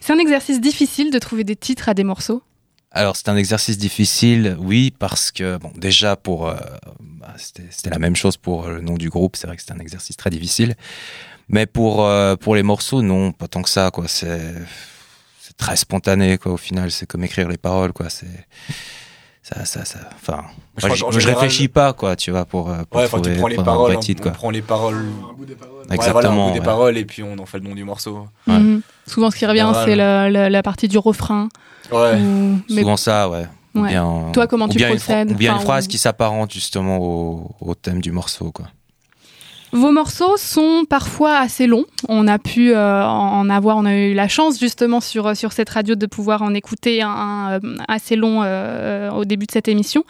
C'est 0.01 0.13
un 0.13 0.19
exercice 0.19 0.61
difficile 0.61 1.11
de 1.11 1.19
trouver 1.19 1.45
des 1.45 1.57
titres 1.57 1.89
à 1.89 1.95
des 1.95 2.05
morceaux. 2.05 2.43
Alors, 2.91 3.17
c'est 3.17 3.29
un 3.29 3.37
exercice 3.37 3.77
difficile, 3.79 4.57
oui, 4.59 4.93
parce 4.99 5.31
que, 5.31 5.59
bon, 5.59 5.71
déjà, 5.77 6.17
pour. 6.17 6.49
euh, 6.49 6.55
bah, 7.01 7.35
c'était 7.37 7.67
c'était 7.71 7.91
la 7.91 7.99
même 7.99 8.17
chose 8.17 8.37
pour 8.37 8.67
le 8.69 8.81
nom 8.81 8.95
du 8.95 9.11
groupe, 9.11 9.37
c'est 9.37 9.47
vrai 9.47 9.57
que 9.57 9.63
c'était 9.63 9.75
un 9.75 9.79
exercice 9.81 10.17
très 10.17 10.31
difficile. 10.31 10.75
Mais 11.51 11.67
pour, 11.67 12.05
euh, 12.05 12.37
pour 12.37 12.55
les 12.55 12.63
morceaux, 12.63 13.03
non, 13.03 13.33
pas 13.33 13.47
tant 13.49 13.63
que 13.63 13.69
ça, 13.71 13.91
quoi. 13.91 14.09
C'est 14.09 14.55
c'est 15.41 15.57
très 15.57 15.77
spontané, 15.77 16.39
quoi, 16.39 16.53
au 16.53 16.57
final. 16.57 16.91
C'est 16.91 17.07
comme 17.07 17.25
écrire 17.25 17.49
les 17.49 17.59
paroles, 17.59 17.93
quoi. 17.93 18.09
C'est. 18.09 18.27
Ça, 19.43 19.65
ça, 19.65 19.85
ça. 19.87 19.99
Enfin. 20.15 20.45
Je 20.77 20.87
moi, 20.87 20.95
crois 20.95 20.95
je, 20.97 21.03
qu'en 21.05 21.11
je 21.11 21.21
général- 21.21 21.43
réfléchis 21.43 21.69
pas, 21.69 21.93
quoi, 21.95 22.17
tu 22.17 22.31
vois, 22.31 22.45
pour. 22.47 22.71
euh, 22.71 22.83
pour 22.91 23.01
Ouais, 23.01 23.07
enfin 23.07 23.19
tu 23.19 23.23
trouver- 23.31 23.39
prends 23.39 23.49
les 23.49 23.57
paroles, 23.57 23.97
on, 23.97 24.01
titre, 24.01 24.21
on 24.21 24.25
quoi. 24.25 24.33
prend 24.33 24.51
les 24.51 24.63
paroles. 24.63 25.07
Un 25.31 25.33
bout 25.35 25.47
des 25.47 25.55
paroles. 25.55 25.77
Ouais, 25.77 25.85
voilà, 25.87 25.93
un 25.93 25.95
Exactement, 25.95 26.47
bout 26.49 26.53
des 26.55 26.59
ouais. 26.61 26.65
paroles 26.65 26.99
et 26.99 27.05
puis 27.05 27.23
on 27.23 27.39
en 27.39 27.47
fait 27.47 27.59
le 27.59 27.65
nom 27.69 27.75
du 27.75 27.85
morceau. 27.85 28.29
Ouais. 28.47 28.59
Mhm. 28.59 28.83
Souvent, 29.07 29.31
ce 29.31 29.37
qui 29.37 29.47
revient, 29.47 29.73
c'est 29.85 29.97
le- 29.97 30.49
la 30.49 30.63
partie 30.63 30.89
du 30.89 30.99
refrain. 30.99 31.49
Ouais. 31.93 32.15
Ou- 32.21 32.61
mais- 32.71 32.83
Souvent 32.83 32.97
ça, 32.97 33.29
ouais. 33.29 33.47
Ou 33.75 33.81
Ouais. 33.83 33.89
bien, 33.91 34.31
Toi, 34.33 34.47
comment 34.47 34.65
ou 34.67 34.69
tu 34.69 34.79
bien 34.79 34.89
une, 34.91 34.97
procèdes 34.97 35.31
ou 35.31 35.35
bien 35.35 35.51
une 35.53 35.57
Enfin, 35.59 35.65
phrase 35.65 35.85
ou- 35.87 35.89
qui 35.89 35.99
s'apparente 35.99 36.53
justement 36.53 36.99
au, 36.99 37.51
au 37.61 37.75
thème 37.75 38.01
du 38.01 38.13
morceau, 38.13 38.51
quoi. 38.51 38.67
Vos 39.71 39.93
morceaux 39.93 40.39
sont 40.39 40.85
parfois 40.89 41.37
assez 41.37 41.67
longs. 41.67 41.85
On 42.09 42.27
a 42.27 42.39
pu 42.39 42.73
euh, 42.73 43.05
en 43.05 43.51
avoir, 43.51 43.77
on 43.77 43.85
a 43.85 43.95
eu 43.95 44.15
la 44.15 44.27
chance 44.27 44.59
justement 44.59 45.01
sur, 45.03 45.37
sur 45.37 45.53
cette 45.53 45.69
radio 45.69 45.95
de 45.95 46.07
pouvoir 46.07 46.41
en 46.41 46.55
écouter 46.55 47.03
un, 47.03 47.11
un, 47.11 47.53
euh, 47.53 47.77
assez 47.87 48.17
long 48.17 48.41
euh, 48.43 49.11
au 49.11 49.27
début 49.27 49.45
de 49.45 49.53
cette 49.53 49.69
émission. 49.69 50.05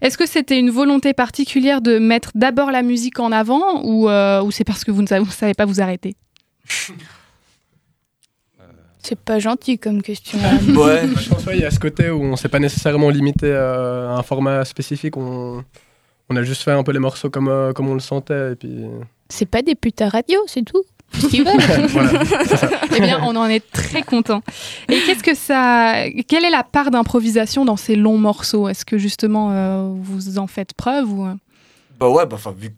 Est-ce 0.00 0.16
que 0.16 0.26
c'était 0.26 0.58
une 0.58 0.70
volonté 0.70 1.12
particulière 1.12 1.82
de 1.82 1.98
mettre 1.98 2.30
d'abord 2.34 2.70
la 2.70 2.80
musique 2.80 3.20
en 3.20 3.32
avant 3.32 3.82
ou, 3.84 4.08
euh, 4.08 4.42
ou 4.42 4.50
c'est 4.50 4.64
parce 4.64 4.82
que 4.82 4.90
vous 4.90 5.02
ne 5.02 5.06
savez 5.06 5.52
pas 5.54 5.66
vous 5.66 5.82
arrêter? 5.82 6.16
C'est 9.02 9.18
pas 9.18 9.38
gentil 9.38 9.78
comme 9.78 10.02
question. 10.02 10.38
Ouais. 10.68 11.02
Je 11.16 11.28
pense 11.28 11.44
qu'il 11.44 11.58
y 11.58 11.64
a 11.64 11.70
ce 11.70 11.80
côté 11.80 12.10
où 12.10 12.22
on 12.22 12.36
s'est 12.36 12.48
pas 12.48 12.60
nécessairement 12.60 13.10
limité 13.10 13.52
à 13.52 14.12
un 14.12 14.22
format 14.22 14.64
spécifique. 14.64 15.16
On, 15.16 15.64
on 16.28 16.36
a 16.36 16.42
juste 16.42 16.62
fait 16.62 16.70
un 16.70 16.82
peu 16.82 16.92
les 16.92 16.98
morceaux 16.98 17.30
comme, 17.30 17.48
euh, 17.48 17.72
comme 17.72 17.88
on 17.88 17.94
le 17.94 18.00
sentait. 18.00 18.52
Et 18.52 18.56
puis... 18.56 18.84
C'est 19.28 19.46
pas 19.46 19.62
des 19.62 19.76
à 20.00 20.08
radio, 20.08 20.38
c'est 20.46 20.64
tout. 20.64 20.82
Voilà. 21.88 22.22
Eh 22.96 23.00
bien, 23.00 23.20
on 23.22 23.36
en 23.36 23.46
est 23.46 23.70
très 23.70 24.02
content. 24.02 24.42
Et 24.88 24.98
qu'est-ce 25.04 25.22
que 25.22 25.34
ça, 25.34 26.08
quelle 26.26 26.44
est 26.44 26.50
la 26.50 26.62
part 26.62 26.90
d'improvisation 26.90 27.64
dans 27.64 27.76
ces 27.76 27.96
longs 27.96 28.18
morceaux? 28.18 28.68
Est-ce 28.68 28.84
que 28.84 28.96
justement 28.96 29.50
euh, 29.50 29.92
vous 29.94 30.38
en 30.38 30.46
faites 30.46 30.72
preuve 30.72 31.12
ou 31.12 31.26
euh? 31.26 31.34
Bah 32.00 32.08
ouais, 32.08 32.24
bah 32.26 32.36
enfin 32.36 32.54
vu 32.56 32.70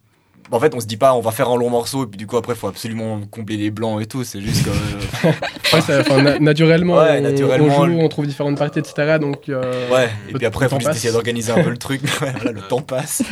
en 0.51 0.61
fait, 0.61 0.75
on 0.75 0.81
se 0.81 0.87
dit 0.87 0.97
pas 0.97 1.15
on 1.15 1.21
va 1.21 1.31
faire 1.31 1.49
un 1.51 1.57
long 1.57 1.71
morceau 1.71 2.05
et 2.05 2.07
puis 2.07 2.19
du 2.19 2.27
coup 2.27 2.37
après 2.37 2.55
faut 2.55 2.69
absolument 2.69 3.21
combler 3.31 3.57
les 3.57 3.71
blancs 3.71 4.01
et 4.03 4.07
tout, 4.07 4.25
c'est 4.25 4.41
juste 4.41 4.65
que 4.65 4.71
Ouais, 5.75 5.81
ça- 5.81 6.01
enfin, 6.01 6.23
na- 6.23 6.39
naturellement, 6.39 6.97
Ouais, 6.97 7.19
on- 7.19 7.23
naturellement, 7.23 7.79
on 7.79 7.87
joue, 7.87 7.99
on 7.99 8.09
trouve 8.09 8.27
différentes 8.27 8.59
parties, 8.59 8.79
etc. 8.79 9.19
Donc, 9.21 9.49
euh, 9.49 9.91
Ouais, 9.91 10.09
et 10.29 10.33
puis 10.35 10.47
après, 10.47 10.69
faut 10.69 10.79
juste 10.79 10.91
essayer 10.93 11.13
d'organiser 11.13 11.51
un 11.53 11.63
peu 11.63 11.71
le 11.71 11.79
truc. 11.79 12.03
Voilà, 12.21 12.53
le 12.53 12.61
temps 12.63 12.83
passe. 12.83 13.23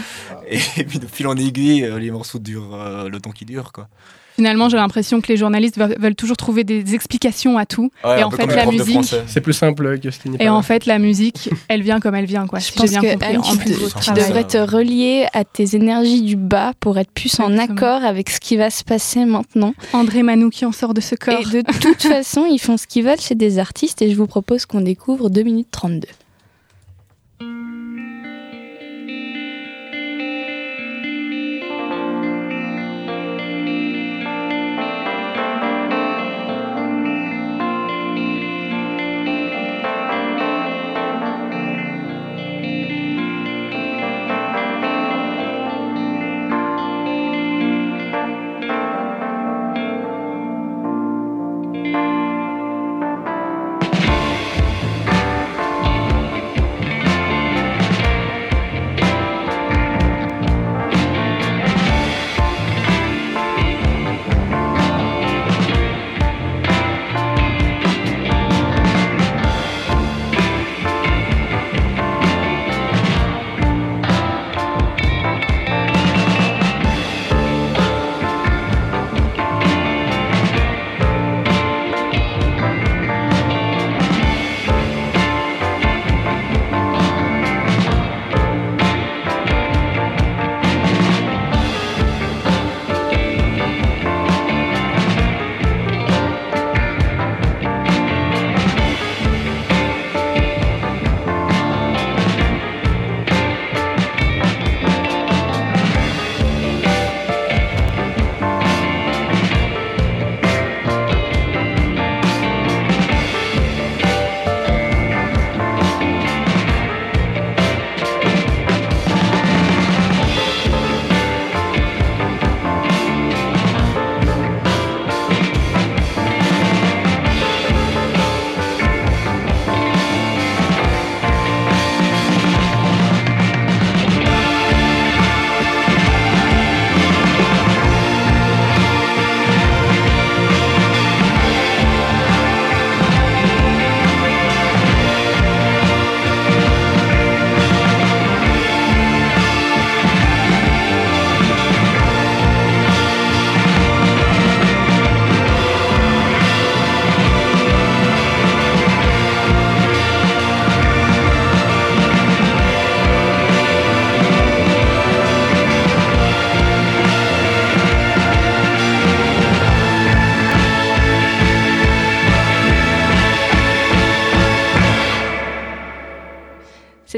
Et, 0.48 0.58
et 0.78 0.84
puis 0.84 0.98
de 0.98 1.06
fil 1.06 1.26
en 1.28 1.36
aiguille, 1.36 1.84
euh, 1.84 1.98
les 1.98 2.10
morceaux 2.10 2.38
durent 2.38 2.74
euh, 2.74 3.08
le 3.08 3.20
temps 3.20 3.30
qui 3.30 3.44
dure. 3.44 3.70
Quoi. 3.72 3.88
Finalement, 4.36 4.68
j'ai 4.68 4.76
l'impression 4.76 5.20
que 5.20 5.28
les 5.28 5.36
journalistes 5.36 5.78
veulent, 5.98 6.14
toujours 6.14 6.36
trouver 6.36 6.64
des 6.64 6.94
explications 6.94 7.58
à 7.58 7.66
tout. 7.66 7.90
Ouais, 8.04 8.20
et 8.20 8.24
en 8.24 8.30
fait, 8.30 8.46
la 8.46 8.66
musique. 8.66 9.14
C'est 9.26 9.40
plus 9.40 9.52
simple 9.52 9.98
que 9.98 10.10
ce 10.10 10.18
qui 10.18 10.30
n'est 10.30 10.38
pas 10.38 10.44
Et 10.44 10.48
en 10.48 10.62
fait, 10.62 10.86
la 10.86 10.98
musique, 10.98 11.50
elle 11.68 11.82
vient 11.82 12.00
comme 12.00 12.14
elle 12.14 12.24
vient, 12.24 12.46
quoi. 12.46 12.58
Je 12.58 12.66
si 12.66 12.72
pense 12.72 12.90
bien 12.90 13.00
que 13.00 13.12
compris. 13.12 13.28
Anne, 13.28 13.38
en 13.38 13.42
tu, 13.42 13.58
plus 13.58 13.74
tu 13.78 13.88
travail. 13.90 14.22
devrais 14.24 14.44
te 14.44 14.58
relier 14.58 15.26
à 15.32 15.44
tes 15.44 15.76
énergies 15.76 16.22
du 16.22 16.36
bas 16.36 16.72
pour 16.80 16.98
être 16.98 17.10
plus 17.10 17.38
en 17.40 17.50
Exactement. 17.50 17.76
accord 17.76 18.04
avec 18.04 18.30
ce 18.30 18.40
qui 18.40 18.56
va 18.56 18.70
se 18.70 18.84
passer 18.84 19.24
maintenant. 19.24 19.74
André 19.92 20.22
Manou 20.22 20.50
qui 20.50 20.64
en 20.64 20.72
sort 20.72 20.94
de 20.94 21.00
ce 21.00 21.14
corps. 21.14 21.40
Et 21.54 21.62
de 21.62 21.78
toute 21.80 22.02
façon, 22.08 22.46
ils 22.50 22.58
font 22.58 22.76
ce 22.76 22.86
qu'ils 22.86 23.04
veulent, 23.04 23.20
c'est 23.20 23.34
des 23.36 23.58
artistes 23.58 24.02
et 24.02 24.10
je 24.10 24.16
vous 24.16 24.26
propose 24.26 24.66
qu'on 24.66 24.80
découvre 24.80 25.28
2 25.30 25.42
minutes 25.42 25.68
32. 25.70 26.08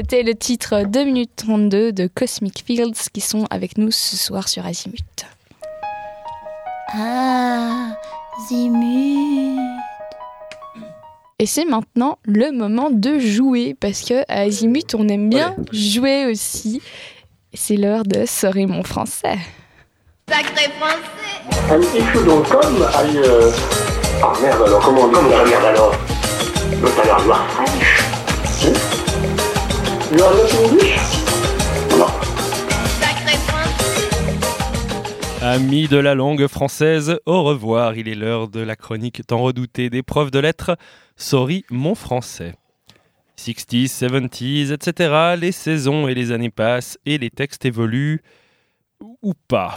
C'était 0.07 0.21
le 0.21 0.35
titre 0.35 0.83
2 0.85 1.03
minutes 1.03 1.31
32 1.35 1.91
de 1.91 2.05
Cosmic 2.05 2.63
Fields 2.63 3.09
qui 3.11 3.21
sont 3.21 3.45
avec 3.49 3.79
nous 3.79 3.89
ce 3.89 4.15
soir 4.15 4.47
sur 4.47 4.63
Azimut. 4.63 5.25
Azimut. 8.37 9.59
Et 11.39 11.47
c'est 11.47 11.65
maintenant 11.65 12.19
le 12.23 12.51
moment 12.51 12.91
de 12.91 13.17
jouer 13.17 13.75
parce 13.79 14.03
que 14.03 14.21
à 14.27 14.41
Azimut 14.41 14.93
on 14.93 15.07
aime 15.07 15.27
bien 15.27 15.55
jouer 15.71 16.27
aussi. 16.27 16.83
C'est 17.55 17.75
l'heure 17.75 18.03
de 18.03 18.27
Sorry 18.27 18.67
mon 18.67 18.83
français. 18.83 19.39
Sacré 20.29 20.69
français. 20.79 21.73
Un 21.73 21.79
petit 21.79 22.05
chou 22.13 22.23
comme 22.23 22.87
aille. 22.93 23.17
Euh... 23.25 23.49
Ah 24.21 24.33
merde 24.39 24.61
alors, 24.67 24.81
comment 24.81 25.01
on 25.01 25.07
dit 25.07 25.13
Comment 25.15 25.29
la 25.29 25.45
merde 25.45 25.65
alors? 25.65 25.95
A 27.01 27.05
l'air 27.05 27.25
noir 27.25 27.47
You 30.15 30.23
are 30.23 30.33
not 30.33 30.47
English 30.63 31.25
Non. 31.99 32.07
Sacré 33.01 33.35
français. 33.35 34.07
Amis 35.41 35.89
de 35.89 35.97
la 35.97 36.15
langue 36.15 36.47
française, 36.47 37.19
au 37.25 37.43
revoir. 37.43 37.95
Il 37.97 38.07
est 38.07 38.15
l'heure 38.15 38.47
de 38.47 38.61
la 38.61 38.77
chronique 38.77 39.27
tant 39.27 39.39
redoutée 39.39 39.89
des 39.89 40.03
profs 40.03 40.31
de 40.31 40.39
lettres. 40.39 40.77
Sorry, 41.17 41.65
mon 41.69 41.95
français. 41.95 42.53
60s, 43.37 43.87
70s, 43.87 44.71
etc. 44.71 45.35
Les 45.37 45.51
saisons 45.51 46.07
et 46.07 46.13
les 46.13 46.31
années 46.31 46.49
passent 46.49 46.97
et 47.05 47.17
les 47.17 47.29
textes 47.29 47.65
évoluent. 47.65 48.21
Ou 49.21 49.33
pas. 49.49 49.75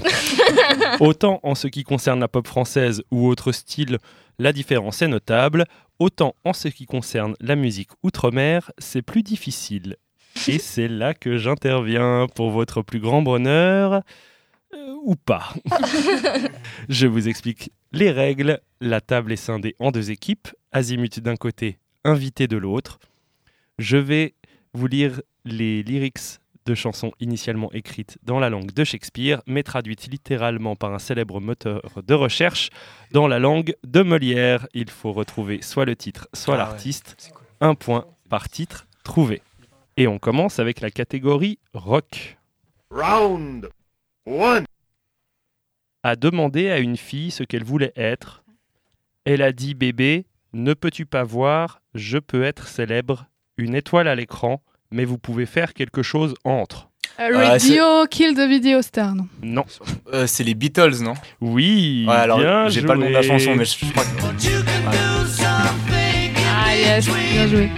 Autant 1.01 1.41
en 1.43 1.57
ce 1.57 1.67
qui 1.67 1.83
concerne 1.83 2.21
la 2.21 2.29
pop 2.29 2.47
française 2.47 3.03
ou 3.11 3.27
autre 3.27 3.51
style, 3.51 3.99
la 4.39 4.53
différence 4.53 5.03
est 5.03 5.09
notable. 5.09 5.65
Autant 5.99 6.37
en 6.45 6.53
ce 6.53 6.69
qui 6.69 6.87
concerne 6.87 7.35
la 7.41 7.57
musique 7.57 7.91
outre-mer, 8.05 8.71
c'est 8.79 9.03
plus 9.03 9.25
difficile. 9.25 9.97
Et 10.47 10.59
c'est 10.59 10.89
là 10.89 11.15
que 11.15 11.37
j'interviens 11.37 12.27
pour 12.35 12.51
votre 12.51 12.83
plus 12.83 13.01
grand 13.01 13.23
bonheur. 13.23 14.03
Euh, 14.75 14.95
ou 15.03 15.17
pas. 15.17 15.55
Je 16.89 17.07
vous 17.07 17.29
explique 17.29 17.73
les 17.93 18.11
règles. 18.11 18.61
La 18.81 19.01
table 19.01 19.33
est 19.33 19.37
scindée 19.37 19.75
en 19.79 19.91
deux 19.91 20.11
équipes. 20.11 20.49
Azimut 20.73 21.21
d'un 21.21 21.37
côté, 21.37 21.79
invité 22.05 22.47
de 22.47 22.59
l'autre. 22.59 22.99
Je 23.79 23.97
vais 23.97 24.35
vous 24.75 24.87
lire 24.87 25.23
les 25.45 25.83
lyrics 25.83 26.41
de 26.67 26.75
chansons 26.75 27.13
initialement 27.19 27.73
écrites 27.73 28.19
dans 28.23 28.39
la 28.39 28.51
langue 28.51 28.73
de 28.73 28.85
Shakespeare, 28.85 29.41
mais 29.47 29.63
traduites 29.63 30.09
littéralement 30.09 30.77
par 30.77 30.93
un 30.93 30.99
célèbre 30.99 31.41
moteur 31.41 32.03
de 32.07 32.15
recherche 32.15 32.69
dans 33.13 33.27
la 33.27 33.39
langue 33.39 33.75
de 33.87 34.03
Molière. 34.03 34.69
Il 34.75 34.91
faut 34.91 35.13
retrouver 35.13 35.63
soit 35.63 35.87
le 35.87 35.97
titre, 35.97 36.29
soit 36.35 36.57
Ah 36.57 36.59
ouais, 36.59 36.65
l'artiste. 36.65 37.33
Un 37.63 37.75
point 37.75 38.05
par 38.29 38.51
titre 38.51 38.87
trouvé. 39.03 39.41
Et 40.01 40.07
on 40.07 40.21
commence 40.21 40.61
avec 40.61 40.81
la 40.81 40.93
catégorie 40.93 41.59
rock. 41.75 42.37
Round 42.93 43.69
one. 44.27 44.65
A 46.05 46.15
demandé 46.15 46.71
à 46.71 46.79
une 46.79 46.97
fille 46.97 47.33
ce 47.33 47.43
qu'elle 47.43 47.65
voulait 47.65 47.93
être. 47.97 48.45
Elle 49.25 49.43
a 49.43 49.51
dit 49.51 49.75
bébé, 49.75 50.27
ne 50.53 50.73
peux-tu 50.73 51.05
pas 51.05 51.25
voir, 51.25 51.81
je 51.95 52.19
peux 52.19 52.45
être 52.45 52.69
célèbre, 52.69 53.27
une 53.57 53.75
étoile 53.75 54.07
à 54.07 54.15
l'écran, 54.15 54.63
mais 54.93 55.05
vous 55.05 55.19
pouvez 55.19 55.47
faire 55.47 55.75
quelque 55.75 56.05
chose 56.05 56.35
entre. 56.45 56.91
Euh, 57.19 57.31
Ah, 57.35 57.49
Radio 57.49 58.07
Kill 58.09 58.37
the 58.37 58.49
Video 58.49 58.81
Star, 58.83 59.17
non 59.17 59.27
Non. 59.43 59.65
Euh, 60.13 60.29
c'est 60.29 60.45
les 60.45 60.55
Beatles, 60.55 61.03
non? 61.03 61.15
Oui. 61.41 62.05
Ouais, 62.07 62.15
alors 62.15 62.39
bien 62.39 62.69
j'ai 62.69 62.83
pas 62.83 62.95
le 62.95 63.01
nom 63.01 63.09
de 63.09 63.15
la 63.15 63.23
chanson, 63.23 63.57
mais 63.57 63.65
je, 63.65 63.85
je 63.85 63.91
crois 63.91 64.05
que. 64.05 64.09
Ah 66.49 66.77
yes, 66.77 67.07
bien 67.33 67.49
joué. 67.49 67.69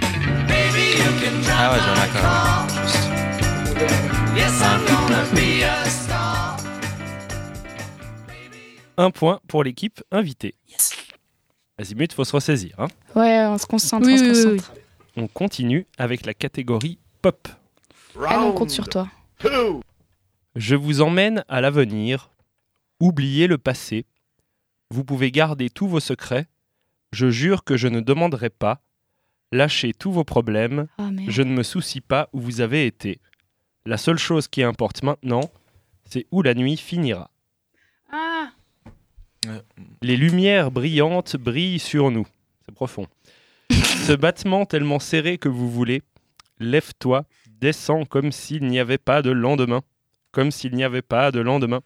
Ah 1.53 1.73
ouais, 1.73 1.79
je 1.79 1.85
vois 1.85 1.95
d'accord. 1.95 3.51
Un 8.97 9.11
point 9.11 9.41
pour 9.49 9.65
l'équipe 9.65 10.03
invitée. 10.11 10.55
Yes. 10.69 10.93
Azimut, 11.79 12.13
faut 12.13 12.25
se 12.25 12.33
ressaisir. 12.33 12.75
hein. 12.79 12.89
Ouais, 13.15 13.47
on 13.47 13.57
se 13.57 13.67
concentre, 13.67 14.07
Oui, 14.07 14.15
on 14.15 14.19
se 14.19 14.23
oui, 14.25 14.31
oui, 14.31 14.57
concentre. 14.59 14.75
On 15.17 15.27
continue 15.27 15.87
avec 15.99 16.27
la 16.27 16.35
catégorie 16.35 16.99
pop. 17.23 17.49
On 18.17 18.53
compte 18.53 18.71
sur 18.71 18.89
toi. 18.89 19.09
Je 20.57 20.75
vous 20.77 21.01
emmène 21.01 21.45
à 21.49 21.61
l'avenir. 21.61 22.31
Oubliez 23.01 23.47
le 23.47 23.57
passé. 23.57 24.05
Vous 24.91 25.05
pouvez 25.05 25.31
garder 25.31 25.71
tous 25.71 25.89
vos 25.89 26.01
secrets. 26.01 26.47
Je 27.13 27.31
jure 27.31 27.65
que 27.65 27.77
je 27.77 27.89
ne 27.89 28.01
demanderai 28.01 28.51
pas. 28.51 28.81
Lâchez 29.53 29.93
tous 29.95 30.13
vos 30.13 30.25
problèmes. 30.25 30.87
Merde. 30.99 31.21
je 31.29 31.43
ne 31.43 31.53
me 31.53 31.63
soucie 31.63 32.01
pas 32.01 32.29
où 32.33 32.41
vous 32.41 32.61
avez 32.61 32.87
été. 32.87 33.19
La 33.87 33.97
seule 33.97 34.19
chose 34.19 34.47
qui 34.47 34.63
importe 34.63 35.03
maintenant, 35.03 35.41
c'est 36.09 36.27
où 36.31 36.43
la 36.43 36.55
nuit 36.55 36.77
finira. 36.77 37.31
Ah 38.13 38.51
Les 40.03 40.17
lumières 40.17 40.71
brillantes 40.71 41.37
brillent 41.37 41.79
sur 41.79 42.11
nous. 42.11 42.27
C'est 42.65 42.75
profond. 42.75 43.07
Ce 43.71 44.13
battement 44.13 44.67
tellement 44.67 44.99
serré 44.99 45.39
que 45.39 45.49
vous 45.49 45.71
voulez, 45.71 46.03
lève-toi, 46.59 47.25
descends 47.61 48.05
comme 48.05 48.33
s'il 48.33 48.65
n'y 48.67 48.79
avait 48.79 48.99
pas 48.99 49.23
de 49.23 49.31
lendemain. 49.31 49.83
Comme 50.33 50.51
s'il 50.51 50.75
n'y 50.75 50.85
avait 50.85 51.03
pas 51.03 51.33
de 51.33 51.41
lendemain. 51.41 51.81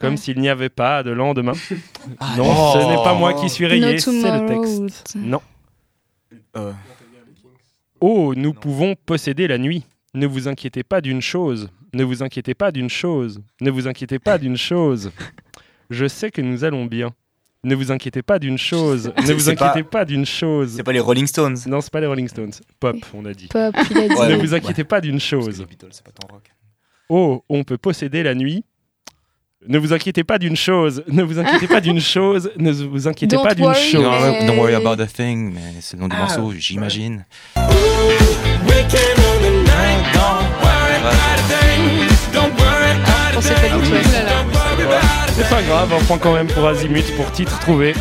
Comme 0.00 0.12
Ouais. 0.12 0.16
s'il 0.16 0.40
n'y 0.40 0.48
avait 0.48 0.68
pas 0.70 1.02
de 1.02 1.10
lendemain. 1.10 1.52
Ah, 2.20 2.34
non, 2.36 2.72
ce 2.72 2.78
n'est 2.88 3.02
pas 3.02 3.14
moi 3.14 3.34
qui 3.34 3.48
suis 3.50 3.66
rayé, 3.66 3.94
No 3.94 3.98
c'est 3.98 4.12
le 4.12 4.46
texte. 4.46 5.14
Non. 5.16 5.42
Euh, 6.56 6.72
Oh, 8.00 8.34
nous 8.36 8.52
pouvons 8.52 8.94
posséder 9.06 9.46
la 9.48 9.58
nuit. 9.58 9.84
Ne 10.14 10.26
vous 10.26 10.48
inquiétez 10.48 10.82
pas 10.82 11.00
d'une 11.00 11.20
chose. 11.20 11.68
Ne 11.92 12.04
vous 12.04 12.22
inquiétez 12.22 12.54
pas 12.54 12.72
d'une 12.72 12.88
chose. 12.90 13.40
Ne 13.60 13.70
vous 13.70 13.86
inquiétez 13.88 14.18
pas 14.18 14.38
d'une 14.38 14.56
chose. 14.56 15.10
Je 15.90 16.06
sais 16.06 16.30
que 16.30 16.40
nous 16.40 16.64
allons 16.64 16.86
bien. 16.86 17.10
Ne 17.62 17.74
vous 17.74 17.92
inquiétez 17.92 18.22
pas 18.22 18.38
d'une 18.38 18.56
chose. 18.58 19.12
Ne 19.20 19.22
C'est- 19.26 19.34
vous 19.34 19.54
pas- 19.54 19.70
inquiétez 19.70 19.88
pas, 19.88 20.04
d'une 20.04 20.24
chose. 20.24 20.72
c'est 20.76 20.82
pas 20.82 20.92
les 20.92 21.00
Rolling 21.00 21.26
Stones. 21.26 21.58
Non, 21.66 21.80
c'est 21.80 21.92
pas 21.92 22.00
les 22.00 22.06
Rolling 22.06 22.28
Stones. 22.28 22.52
Pop, 22.78 22.96
on 23.12 23.24
a 23.26 23.34
dit. 23.34 23.48
Pop, 23.48 23.74
il 23.90 23.98
a 23.98 24.08
dit. 24.08 24.14
Ouais, 24.14 24.28
ne 24.30 24.36
vous 24.36 24.54
inquiétez 24.54 24.84
pas 24.84 25.00
d'une 25.00 25.20
chose. 25.20 25.58
les 25.60 25.66
Beatles, 25.66 25.88
c'est 25.90 26.04
pas 26.04 26.12
ton 26.12 26.26
rock. 26.32 26.50
Oh, 27.10 27.44
on 27.48 27.64
peut 27.64 27.76
posséder 27.76 28.22
la 28.22 28.34
nuit. 28.34 28.64
Ne 29.68 29.78
vous 29.78 29.92
inquiétez 29.92 30.24
pas 30.24 30.38
d'une 30.38 30.56
chose. 30.56 31.04
Ne 31.08 31.22
vous 31.22 31.38
inquiétez 31.38 31.66
pas 31.68 31.80
d'une 31.82 32.00
chose. 32.14 32.50
Ne 32.56 32.72
vous 32.72 33.06
inquiétez 33.08 33.36
Don't 33.36 33.42
pas 33.46 33.54
d'une 33.54 33.66
worry, 33.66 33.78
chose. 33.90 34.02
Non, 34.02 34.18
mais- 34.20 34.46
don't 34.46 34.56
worry 34.56 34.74
about 34.74 35.00
a 35.02 35.06
thing, 35.06 35.52
mais 35.52 35.74
c'est 35.80 35.96
le 35.96 36.02
nom 36.02 36.08
du 36.08 36.16
Ah. 36.16 36.20
morceau, 36.20 36.52
j'imagine. 36.58 37.24
Ça. 43.40 43.54
C'est 45.36 45.48
pas 45.48 45.62
grave, 45.62 45.92
un 45.94 46.04
point 46.04 46.18
quand 46.18 46.34
même 46.34 46.46
pour 46.48 46.66
Azimut 46.66 47.04
pour 47.16 47.30
titre 47.32 47.58
trouvé. 47.60 47.94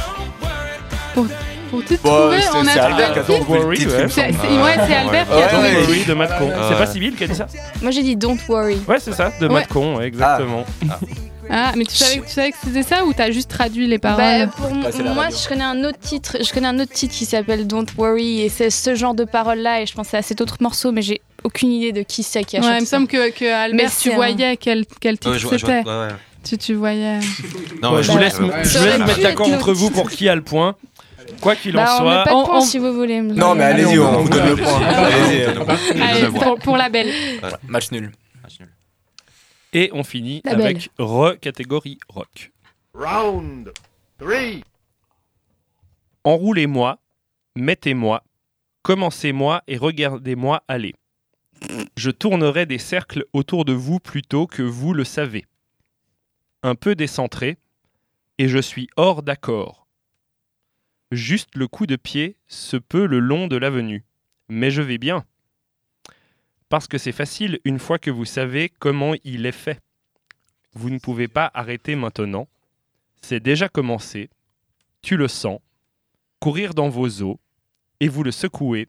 Pour 1.14 1.84
titre 1.86 2.02
Bon, 2.04 2.10
trouvé, 2.32 2.38
on 2.56 2.64
c'est 2.64 2.80
a 2.80 2.86
Albert 2.86 3.14
qui 3.14 3.20
a 3.20 3.24
trouvé. 3.24 3.60
Worry, 3.60 3.78
titre, 3.78 3.96
ouais. 3.96 4.08
C'est 4.10 4.22
semble. 4.32 4.38
c'est- 4.42 4.58
ouais, 4.64 4.76
c'est 4.88 4.96
Albert 4.96 5.28
qui 5.28 5.34
a 5.42 5.48
trouvé. 5.48 5.68
ouais. 5.70 5.86
Oui, 5.90 6.04
de 6.08 6.14
Matcon. 6.14 6.52
C'est 6.70 6.78
pas 6.78 6.86
Sybille 6.88 7.14
qui 7.14 7.24
a 7.24 7.28
dit 7.28 7.36
ça 7.36 7.48
Moi, 7.82 7.92
j'ai 7.92 8.02
dit 8.04 8.16
don't 8.16 8.38
worry. 8.48 8.80
Ouais, 8.88 8.98
c'est 9.00 9.14
ça, 9.14 9.32
de. 9.40 9.48
Matcon, 9.48 10.02
exactement. 10.02 10.66
Ah, 10.90 11.00
mais 11.50 11.84
tu 11.86 11.96
savais, 11.96 12.22
tu 12.22 12.30
savais 12.32 12.52
que 12.52 12.58
c'était 12.64 12.84
ça 12.84 13.06
ou 13.06 13.14
t'as 13.14 13.32
juste 13.32 13.50
traduit 13.50 13.88
les 13.88 13.98
Bah, 13.98 14.16
paroles 14.16 14.50
pour 14.50 14.68
m- 14.70 14.84
Passer 14.84 15.04
la 15.04 15.14
moi, 15.14 15.28
je 15.30 15.48
connais 15.48 15.64
un 15.64 15.84
autre 15.84 16.00
titre. 16.00 16.38
Je 16.42 16.54
connais 16.54 16.68
un 16.68 16.80
autre 16.80 16.92
titre 16.94 17.14
qui 17.16 17.26
s'appelle 17.26 17.66
Don't 17.68 17.88
Worry 17.98 18.42
et 18.42 18.50
c'est 18.50 18.70
ce 18.70 18.96
genre 18.96 19.14
de 19.16 19.24
paroles-là. 19.24 19.82
Et 19.82 19.86
je 19.86 19.94
pensais 19.94 20.18
à 20.18 20.22
cet 20.22 20.42
autre 20.42 20.58
morceau, 20.62 20.92
mais 20.92 21.02
j'ai 21.02 21.22
aucune 21.44 21.72
idée 21.72 21.92
de 21.92 22.04
qui 22.04 22.24
c'est 22.24 22.44
qui 22.44 22.58
a 22.58 22.60
Ouais, 22.60 22.66
chanté 22.66 22.78
il 22.78 22.82
me 22.82 22.86
semble 22.86 23.08
que, 23.08 23.30
que 23.32 23.46
Albert, 23.46 23.92
tu 24.00 24.12
un- 24.12 24.16
voyais 24.16 24.58
quel, 24.58 24.86
quel 25.00 25.18
titre 25.18 25.32
Ouais, 25.52 25.58
c'était. 25.58 25.72
ouais, 25.80 25.84
ouais. 25.86 26.08
Tu, 26.44 26.58
tu 26.58 26.74
voyais. 26.76 27.20
Non, 27.82 27.94
Ouais, 27.96 28.04
je 28.04 28.12
vous 28.12 28.18
bah, 28.18 28.24
laisse, 28.24 28.36
je 28.36 28.78
vous 28.78 29.06
mettre 29.06 29.20
d'accord 29.22 29.48
entre 29.52 29.74
vous 29.74 29.90
pour 29.90 30.10
qui 30.10 30.30
a 30.30 30.36
le 30.36 30.42
point. 30.44 30.76
Quoi 31.42 31.56
qu'il 31.56 31.78
en 31.78 31.84
Bah, 31.84 31.98
on 32.00 32.04
met 32.04 32.10
soit, 32.12 32.24
pas 32.24 32.30
de 32.32 32.36
on- 32.36 32.46
point 32.46 32.58
on- 32.58 32.62
si 32.62 32.78
vous 32.80 32.94
voulez. 32.94 33.22
me 33.22 33.34
Non, 33.34 33.56
mais 33.56 33.64
allez-y, 33.66 34.00
on- 34.00 34.22
vous 34.24 34.30
donne 34.30 34.50
le 34.50 34.56
point. 34.56 34.82
Allez, 36.02 36.28
pour, 36.28 36.58
pour 36.60 36.78
la 36.78 36.90
belle. 36.90 37.10
Match 37.68 37.92
nul. 37.92 38.12
Et 39.74 39.90
on 39.94 40.04
finit 40.04 40.42
La 40.46 40.56
belle. 40.56 40.66
avec 40.66 40.90
re 40.98 41.40
catégorie 41.40 42.00
rock. 42.10 42.52
Round 42.94 43.72
3. 44.18 44.62
Enroulez-moi, 46.24 47.00
mettez-moi, 47.56 48.24
commencez-moi 48.82 49.64
et 49.68 49.78
regardez-moi 49.78 50.64
aller. 50.68 50.96
Je 51.98 52.10
tournerai 52.12 52.66
des 52.66 52.78
cercles 52.78 53.26
autour 53.34 53.66
de 53.66 53.74
vous 53.74 54.00
plutôt 54.00 54.48
que 54.48 54.62
vous 54.62 54.94
le 54.94 55.04
savez. 55.04 55.46
Un 56.64 56.76
peu 56.76 56.96
décentré, 56.96 57.58
et 58.38 58.48
je 58.48 58.60
suis 58.60 58.90
hors 58.96 59.24
d'accord. 59.24 59.88
Juste 61.12 61.56
le 61.56 61.68
coup 61.68 61.86
de 61.86 61.96
pied 61.96 62.38
se 62.48 62.78
peut 62.78 63.06
le 63.06 63.20
long 63.20 63.48
de 63.48 63.58
l'avenue, 63.58 64.06
mais 64.48 64.72
je 64.72 64.82
vais 64.82 64.98
bien. 64.98 65.26
Parce 66.70 66.88
que 66.88 66.98
c'est 66.98 67.12
facile 67.12 67.60
une 67.66 67.80
fois 67.80 67.98
que 68.00 68.12
vous 68.12 68.26
savez 68.26 68.72
comment 68.80 69.14
il 69.24 69.46
est 69.46 69.52
fait. 69.52 69.80
Vous 70.74 70.90
ne 70.90 71.00
pouvez 71.00 71.28
pas 71.28 71.50
arrêter 71.54 71.96
maintenant. 71.96 72.48
C'est 73.22 73.40
déjà 73.40 73.68
commencé. 73.70 74.30
Tu 75.02 75.18
le 75.18 75.28
sens 75.28 75.60
courir 76.40 76.74
dans 76.74 76.88
vos 76.90 77.22
os, 77.22 77.36
et 78.00 78.08
vous 78.08 78.24
le 78.24 78.32
secouez, 78.32 78.88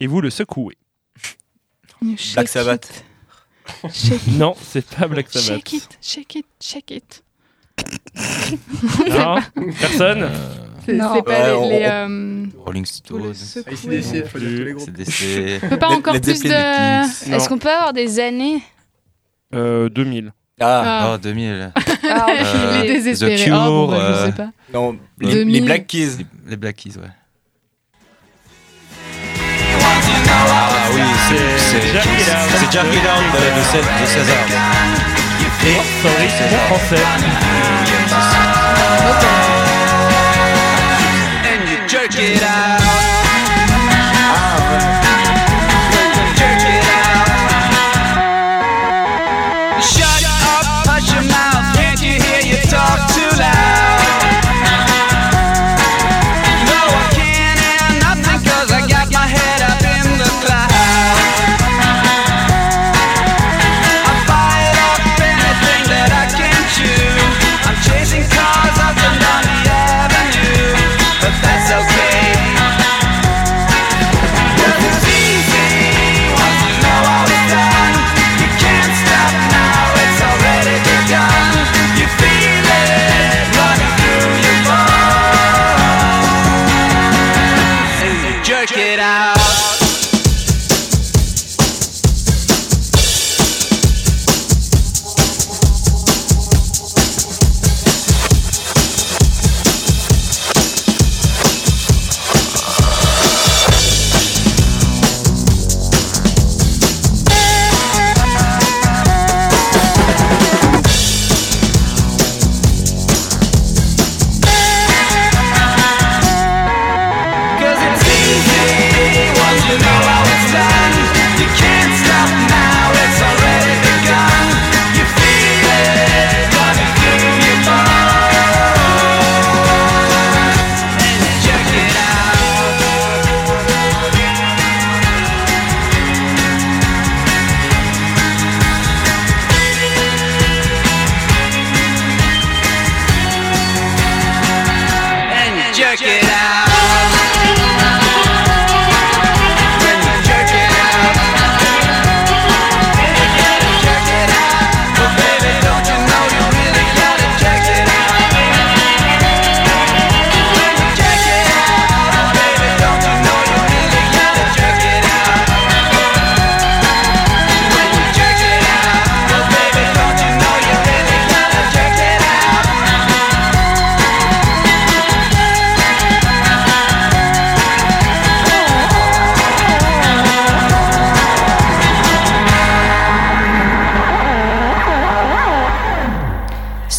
et 0.00 0.06
vous 0.06 0.20
le 0.20 0.28
secouez. 0.28 0.76
Black 2.34 2.48
Sabbath. 2.48 3.04
Shake, 3.90 4.26
Non, 4.36 4.54
c'est 4.60 4.84
pas 4.84 5.08
Black 5.08 5.30
Sabbath. 5.30 5.66
shake 5.66 5.72
it, 5.72 5.98
shake 6.02 6.34
it, 6.34 6.46
shake 6.60 6.90
it. 6.90 7.24
Non, 9.08 9.40
personne 9.80 10.20
Non. 10.20 10.73
C'est 10.86 11.22
pas 11.24 11.30
Ouais, 11.30 11.46
les. 11.46 11.52
on- 11.52 11.68
les, 11.68 11.86
on- 11.86 11.90
euh, 11.90 12.46
Rolling 12.64 12.84
Stones, 12.86 13.34
secouer. 13.34 13.72
ACDC, 13.98 14.26
faut 14.28 14.38
dire 14.38 14.48
tous 14.58 14.64
les 14.64 14.72
groupes. 14.72 14.84
CDC. 14.86 15.60
On 15.64 15.68
peut 15.68 15.76
pas 15.78 15.88
encore 15.88 16.20
plus 16.20 16.42
de. 16.42 17.34
Est-ce 17.34 17.48
qu'on 17.48 17.58
peut 17.58 17.70
avoir 17.70 17.92
des 17.92 18.20
années 18.20 18.62
Euh, 19.54 19.88
2000. 19.88 20.32
Ah, 20.60 21.12
Oh, 21.14 21.18
2000. 21.18 21.72
Ah, 21.76 22.26
Euh, 22.28 22.80
Il 22.84 22.84
est 22.90 22.94
désespéré. 22.94 23.36
The 23.36 23.44
Cure, 23.44 23.56
oh, 23.66 23.86
bon, 23.86 23.88
bah, 23.92 24.14
je 24.20 24.26
sais 24.26 24.32
pas. 24.36 24.50
non, 24.72 24.96
les, 25.20 25.32
2000. 25.34 25.54
les 25.54 25.60
Black 25.62 25.86
Keys. 25.86 26.10
Les, 26.18 26.26
les 26.50 26.56
Black 26.56 26.76
Keys, 26.76 26.96
ouais. 26.98 27.08
Ah 30.36 30.90
oui, 30.94 31.00
c'est 31.28 31.58
c'est 31.58 31.92
Jack 31.92 32.04
It 32.86 33.00
Out. 33.00 33.24
de, 33.32 33.38
de, 33.58 33.62
Cé- 33.64 33.78
de 33.78 34.06
César. 34.06 34.36
Et, 35.66 35.78
sorry, 36.02 36.28
c'est 36.28 36.56
français. 36.68 37.04
And 42.24 42.32
you 42.32 42.38
jerk 42.38 42.42
it 42.42 42.48
out. 42.48 42.53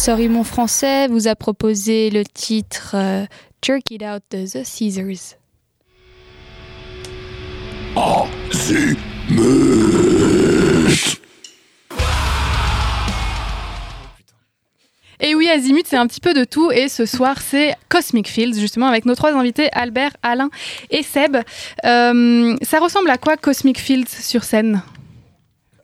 Sorry 0.06 0.28
mon 0.28 0.44
français 0.44 1.08
vous 1.08 1.26
a 1.26 1.34
proposé 1.34 2.10
le 2.10 2.22
titre 2.24 2.94
euh, 2.94 3.26
It 3.90 4.04
Out 4.04 4.22
The 4.28 4.62
Caesars. 4.62 5.34
Et 15.18 15.34
oui, 15.34 15.48
Azimut, 15.48 15.84
c'est 15.84 15.96
un 15.96 16.06
petit 16.06 16.20
peu 16.20 16.34
de 16.34 16.44
tout. 16.44 16.70
Et 16.70 16.88
ce 16.88 17.04
soir, 17.04 17.40
c'est 17.40 17.74
Cosmic 17.88 18.28
Fields, 18.28 18.60
justement, 18.60 18.86
avec 18.86 19.06
nos 19.06 19.16
trois 19.16 19.32
invités, 19.34 19.70
Albert, 19.72 20.12
Alain 20.22 20.50
et 20.92 21.02
Seb. 21.02 21.36
Euh, 21.84 22.56
ça 22.62 22.78
ressemble 22.78 23.10
à 23.10 23.18
quoi 23.18 23.36
Cosmic 23.36 23.80
Fields 23.80 24.06
sur 24.06 24.44
scène? 24.44 24.82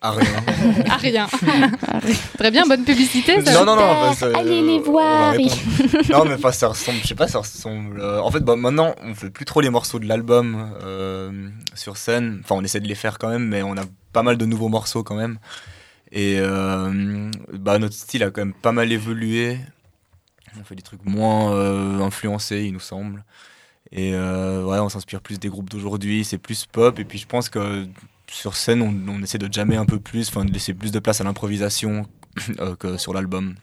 Ah, 0.05 0.11
rien. 0.11 0.84
À 0.90 0.96
rien. 0.96 1.26
Très 2.38 2.50
bien, 2.50 2.66
bonne 2.66 2.84
publicité. 2.84 3.40
ça. 3.42 3.53
Non, 3.55 3.64
non, 3.64 3.76
non. 3.76 3.82
bah, 4.09 4.14
ça- 4.14 4.26
Allez 4.36 4.61
les 4.61 4.78
va 4.80 4.84
voir. 4.84 5.34
non, 5.34 6.24
mais 6.24 6.34
enfin, 6.34 6.50
ça 6.53 6.68
ressemble, 6.68 6.98
je 7.03 7.07
sais 7.09 7.14
pas, 7.14 7.28
ça 7.28 7.38
ressemble. 7.38 8.00
euh, 8.00 8.20
en 8.20 8.30
fait, 8.30 8.40
bah, 8.40 8.57
maintenant, 8.57 8.94
on 9.05 9.14
fait 9.14 9.30
plus 9.30 9.44
trop 9.44 9.61
les 9.61 9.70
morceaux 9.70 10.00
de 10.00 10.07
l'album 10.09 10.74
euh, 10.82 11.48
sur 11.74 11.96
scène. 11.96 12.40
Enfin, 12.42 12.57
on 12.57 12.64
essaie 12.64 12.80
de 12.80 12.88
les 12.88 12.96
faire 12.96 13.18
quand 13.18 13.28
même, 13.28 13.46
mais 13.46 13.62
on 13.62 13.76
a 13.76 13.84
pas 14.12 14.22
mal 14.24 14.36
de 14.36 14.44
nouveaux 14.44 14.68
morceaux 14.68 15.05
quand 15.05 15.14
même. 15.14 15.38
Et 16.11 16.36
euh, 16.40 17.30
bah, 17.53 17.78
notre 17.78 17.94
style 17.94 18.22
a 18.24 18.30
quand 18.30 18.40
même 18.42 18.55
pas 18.55 18.72
mal 18.72 18.90
évolué. 18.92 19.59
On 20.61 20.64
fait 20.64 20.74
des 20.74 20.82
trucs 20.82 21.05
moins 21.07 21.55
euh, 21.55 22.00
influencés, 22.00 22.62
il 22.64 22.72
nous 22.72 22.80
semble. 22.80 23.24
Et 23.92 24.14
euh, 24.14 24.64
ouais, 24.64 24.78
on 24.80 24.88
s'inspire 24.88 25.20
plus 25.20 25.38
des 25.38 25.48
groupes 25.48 25.70
d'aujourd'hui, 25.70 26.24
c'est 26.24 26.38
plus 26.38 26.66
pop. 26.66 26.98
Et 26.98 27.05
puis 27.05 27.18
je 27.18 27.26
pense 27.26 27.48
que 27.48 27.86
sur 28.33 28.57
scène, 28.57 28.83
on, 28.83 29.12
on 29.12 29.22
essaie 29.22 29.39
de 29.39 29.53
jammer 29.53 29.76
un 29.76 29.85
peu 29.87 29.99
plus, 30.01 30.28
enfin 30.28 30.45
de 30.45 30.53
laisser 30.53 30.74
plus 30.74 30.91
de 30.93 30.99
place 30.99 31.20
à 31.20 31.24
l'improvisation 31.24 32.07
euh, 32.61 32.74
que 32.76 32.97
sur 32.97 33.12
l'album. 33.14 33.55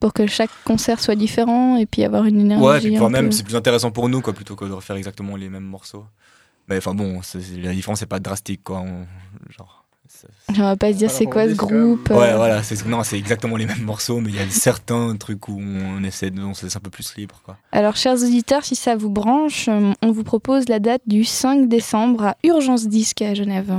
Pour 0.00 0.12
que 0.12 0.26
chaque 0.26 0.50
concert 0.64 1.00
soit 1.00 1.14
différent 1.14 1.76
et 1.76 1.86
puis 1.86 2.02
avoir 2.04 2.24
une 2.24 2.40
énergie. 2.40 2.64
Ouais, 2.64 2.78
puis 2.80 2.96
un 2.96 2.98
quand 2.98 3.10
même, 3.10 3.26
peu- 3.26 3.30
c'est 3.32 3.44
plus 3.44 3.54
intéressant 3.56 3.90
pour 3.92 4.08
nous, 4.08 4.20
quoi, 4.20 4.32
plutôt 4.32 4.56
que 4.56 4.64
de 4.64 4.72
refaire 4.72 4.96
exactement 4.96 5.36
les 5.36 5.48
mêmes 5.48 5.62
morceaux. 5.64 6.04
Mais 6.68 6.76
enfin 6.78 6.94
bon, 6.94 7.20
la 7.62 7.72
différence 7.72 8.00
n'est 8.00 8.06
pas 8.06 8.18
drastique, 8.20 8.62
quoi. 8.64 8.80
on- 8.80 9.06
genre, 9.50 9.84
On 10.48 10.52
va 10.54 10.76
pas 10.76 10.92
se 10.92 10.98
dire 10.98 11.10
c'est 11.10 11.24
quoi 11.26 11.48
ce 11.48 11.54
groupe. 11.54 12.10
Ouais, 12.10 12.30
euh, 12.30 12.36
voilà, 12.36 12.62
c'est 12.62 12.84
non, 12.86 13.02
c'est 13.02 13.18
exactement 13.18 13.56
les 13.56 13.66
mêmes 13.66 13.82
morceaux, 13.82 14.20
mais 14.20 14.30
il 14.30 14.36
y 14.36 14.40
a 14.40 14.48
certains 14.50 15.16
trucs 15.16 15.48
où 15.48 15.58
on 15.60 16.02
essaie 16.04 16.30
de, 16.30 16.40
on 16.42 16.54
se 16.54 16.66
laisse 16.66 16.76
un 16.76 16.80
peu 16.80 16.90
plus 16.90 17.14
libre, 17.16 17.40
quoi. 17.44 17.56
Alors, 17.72 17.96
chers 17.96 18.14
auditeurs, 18.14 18.64
si 18.64 18.74
ça 18.76 18.94
vous 18.96 19.08
branche, 19.10 19.68
euh, 19.68 19.92
on 20.02 20.10
vous 20.12 20.22
propose 20.24 20.68
la 20.68 20.80
date 20.80 21.02
du 21.06 21.24
5 21.24 21.68
décembre 21.68 22.24
à 22.24 22.36
Urgence 22.44 22.86
Disque 22.88 23.22
à 23.22 23.34
Genève. 23.34 23.72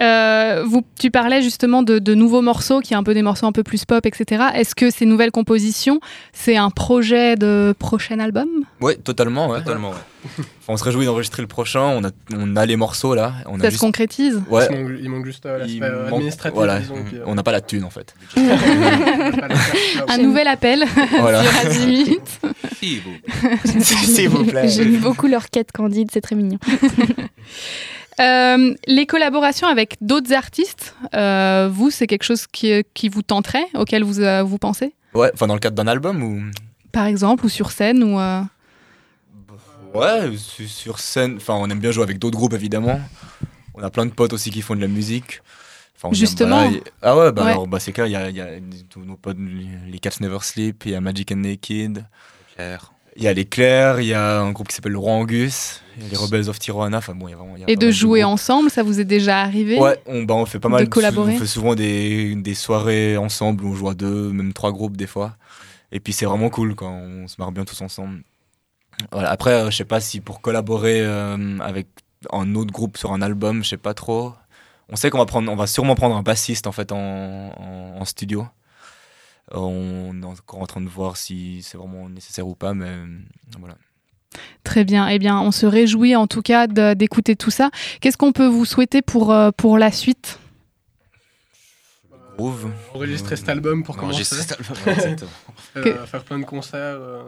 Euh, 0.00 0.64
vous, 0.66 0.82
tu 0.98 1.10
parlais 1.10 1.42
justement 1.42 1.82
de, 1.82 1.98
de 1.98 2.14
nouveaux 2.14 2.40
morceaux, 2.40 2.80
qui 2.80 2.94
est 2.94 2.96
un 2.96 3.02
peu 3.02 3.12
des 3.14 3.22
morceaux 3.22 3.46
un 3.46 3.52
peu 3.52 3.62
plus 3.62 3.84
pop, 3.84 4.04
etc. 4.06 4.44
Est-ce 4.54 4.74
que 4.74 4.90
ces 4.90 5.04
nouvelles 5.06 5.30
compositions, 5.30 6.00
c'est 6.32 6.56
un 6.56 6.70
projet 6.70 7.36
de 7.36 7.74
prochain 7.78 8.18
album? 8.18 8.48
Ouais, 8.80 8.96
totalement, 8.96 9.48
ouais. 9.50 9.58
Totalement, 9.58 9.90
ouais. 9.90 9.96
On 10.68 10.76
se 10.76 10.84
réjouit 10.84 11.04
d'enregistrer 11.04 11.42
le 11.42 11.48
prochain. 11.48 11.80
On 11.82 12.04
a, 12.04 12.10
on 12.34 12.56
a 12.56 12.64
les 12.64 12.76
morceaux 12.76 13.14
là. 13.14 13.34
On 13.46 13.56
a 13.56 13.58
Ça 13.58 13.64
se 13.66 13.70
juste- 13.72 13.80
concrétise? 13.80 14.40
Ouais. 14.48 14.68
Il 15.02 15.08
manque, 15.10 15.26
juste 15.26 15.44
euh, 15.46 15.58
l'aspect 15.58 15.82
euh, 15.82 16.06
administratif, 16.08 16.54
voilà. 16.54 16.78
disons. 16.78 16.94
puis, 17.04 17.16
euh, 17.18 17.24
On 17.26 17.34
n'a 17.34 17.42
pas 17.42 17.50
la 17.52 17.60
thune 17.60 17.84
en 17.84 17.90
fait. 17.90 18.14
Un 20.08 20.18
nouvel 20.18 20.46
appel 20.46 20.84
Voilà. 21.20 21.42
sur 21.44 21.66
Azimut. 21.66 22.20
S'il 22.80 24.28
vous 24.28 24.44
plaît. 24.44 24.68
J'aime 24.68 24.96
beaucoup 24.98 25.26
leur 25.26 25.50
quête 25.50 25.72
candide, 25.72 26.10
c'est 26.12 26.20
très 26.20 26.36
mignon. 26.36 26.58
Euh, 28.20 28.74
les 28.86 29.06
collaborations 29.06 29.66
avec 29.66 29.96
d'autres 30.00 30.32
artistes, 30.32 30.94
euh, 31.14 31.68
vous, 31.72 31.90
c'est 31.90 32.06
quelque 32.06 32.24
chose 32.24 32.46
qui, 32.46 32.82
qui 32.94 33.08
vous 33.08 33.22
tenterait, 33.22 33.66
auquel 33.74 34.02
vous, 34.04 34.20
euh, 34.20 34.42
vous 34.42 34.58
pensez? 34.58 34.94
Ouais, 35.14 35.30
enfin 35.34 35.46
dans 35.46 35.54
le 35.54 35.60
cadre 35.60 35.76
d'un 35.76 35.86
album 35.86 36.22
ou? 36.22 36.42
Par 36.92 37.06
exemple, 37.06 37.46
ou 37.46 37.48
sur 37.48 37.70
scène 37.70 38.02
ou 38.02 38.18
euh, 38.20 38.42
Ouais, 39.94 40.34
su- 40.38 40.68
sur 40.68 40.98
scène. 40.98 41.36
Enfin, 41.36 41.54
on 41.54 41.68
aime 41.68 41.78
bien 41.80 41.90
jouer 41.90 42.02
avec 42.04 42.18
d'autres 42.18 42.36
groupes 42.38 42.54
évidemment. 42.54 42.98
On 43.74 43.82
a 43.82 43.90
plein 43.90 44.06
de 44.06 44.10
potes 44.10 44.32
aussi 44.32 44.50
qui 44.50 44.62
font 44.62 44.74
de 44.74 44.80
la 44.80 44.88
musique. 44.88 45.40
Enfin, 45.96 46.08
on 46.08 46.10
aime- 46.10 46.14
Justement. 46.16 46.64
y- 46.70 46.82
ah 47.02 47.16
ouais, 47.16 47.32
bah 47.32 47.44
Ouais. 47.44 47.50
alors, 47.52 47.66
bah, 47.66 47.78
c'est 47.80 47.92
clair, 47.92 48.06
il 48.06 48.12
y 48.12 48.16
a, 48.16 48.28
il 48.30 48.36
y 48.36 48.40
a 48.40 48.46
tous 48.88 49.00
nos 49.00 49.16
potes, 49.16 49.36
les 49.38 49.98
Cats 49.98 50.10
Never 50.20 50.38
Sleep, 50.40 50.84
il 50.86 50.92
y 50.92 50.94
a 50.94 51.00
Magic 51.00 51.30
and 51.32 51.36
Naked. 51.36 52.04
Il 53.16 53.22
y 53.22 53.28
a 53.28 53.32
les 53.34 53.44
Clairs, 53.44 54.00
il 54.00 54.06
y 54.06 54.14
a 54.14 54.40
un 54.40 54.52
groupe 54.52 54.68
qui 54.68 54.74
s'appelle 54.74 54.92
le 54.92 54.98
Roi 54.98 55.12
Angus, 55.12 55.82
il 55.98 56.04
y 56.04 56.06
a 56.06 56.10
les 56.10 56.16
Rebels 56.16 56.48
of 56.48 56.58
Tijuana. 56.58 56.98
Enfin 56.98 57.14
bon, 57.14 57.28
il 57.28 57.32
y 57.32 57.34
a 57.34 57.36
vraiment. 57.36 57.56
il 57.56 57.60
y 57.60 57.64
a 57.64 57.70
Et 57.70 57.76
de 57.76 57.90
jouer 57.90 58.24
ensemble, 58.24 58.70
ça 58.70 58.82
vous 58.82 59.00
est 59.00 59.04
déjà 59.04 59.40
arrivé 59.40 59.78
Ouais, 59.78 59.98
on, 60.06 60.22
bah, 60.22 60.34
on 60.34 60.46
fait 60.46 60.58
pas 60.58 60.68
de 60.68 60.74
mal. 60.74 60.88
collaborer 60.88 61.34
On 61.34 61.38
fait 61.38 61.46
souvent 61.46 61.74
des, 61.74 62.34
des 62.36 62.54
soirées 62.54 63.16
ensemble 63.18 63.64
où 63.64 63.68
on 63.72 63.74
joue 63.74 63.88
à 63.90 63.94
deux, 63.94 64.30
même 64.32 64.52
trois 64.54 64.72
groupes 64.72 64.96
des 64.96 65.06
fois. 65.06 65.36
Et 65.92 66.00
puis 66.00 66.14
c'est 66.14 66.24
vraiment 66.24 66.48
cool 66.48 66.74
quand 66.74 66.90
on 66.90 67.28
se 67.28 67.36
marre 67.38 67.52
bien 67.52 67.64
tous 67.64 67.80
ensemble. 67.82 68.22
Voilà. 69.10 69.30
Après, 69.30 69.52
euh, 69.52 69.70
je 69.70 69.76
sais 69.76 69.84
pas 69.84 70.00
si 70.00 70.20
pour 70.20 70.40
collaborer 70.40 71.00
euh, 71.02 71.58
avec 71.60 71.88
un 72.32 72.54
autre 72.54 72.72
groupe 72.72 72.96
sur 72.96 73.12
un 73.12 73.20
album, 73.20 73.62
je 73.62 73.68
sais 73.70 73.76
pas 73.76 73.92
trop. 73.94 74.32
On 74.88 74.96
sait 74.96 75.10
qu'on 75.10 75.18
va 75.18 75.26
prendre, 75.26 75.50
on 75.52 75.56
va 75.56 75.66
sûrement 75.66 75.94
prendre 75.94 76.16
un 76.16 76.22
bassiste 76.22 76.66
en 76.66 76.72
fait 76.72 76.92
en, 76.92 76.96
en, 76.96 78.00
en 78.00 78.04
studio. 78.06 78.46
On 79.54 80.20
est 80.22 80.24
encore 80.24 80.60
en 80.60 80.66
train 80.66 80.80
de 80.80 80.88
voir 80.88 81.16
si 81.16 81.62
c'est 81.62 81.76
vraiment 81.76 82.08
nécessaire 82.08 82.46
ou 82.46 82.54
pas, 82.54 82.72
mais 82.74 82.86
euh, 82.88 83.06
voilà. 83.58 83.76
Très 84.64 84.84
bien. 84.84 85.08
Eh 85.08 85.18
bien, 85.18 85.38
on 85.40 85.50
se 85.50 85.66
réjouit 85.66 86.16
en 86.16 86.26
tout 86.26 86.40
cas 86.42 86.66
d'écouter 86.94 87.36
tout 87.36 87.50
ça. 87.50 87.70
Qu'est-ce 88.00 88.16
qu'on 88.16 88.32
peut 88.32 88.46
vous 88.46 88.64
souhaiter 88.64 89.02
pour, 89.02 89.30
euh, 89.32 89.50
pour 89.50 89.76
la 89.78 89.92
suite? 89.92 90.38
Groove. 92.38 92.70
Enregistrer 92.94 93.36
cet 93.36 93.48
album 93.50 93.82
pour 93.84 93.96
commencer. 93.96 94.14
Enregistrer 94.34 94.42
cet 94.42 94.52
album. 94.52 94.76
Euh, 95.76 95.82
Que- 95.82 96.06
Faire 96.06 96.24
plein 96.24 96.38
de 96.38 96.44
concerts. 96.44 96.78
euh, 97.00 97.22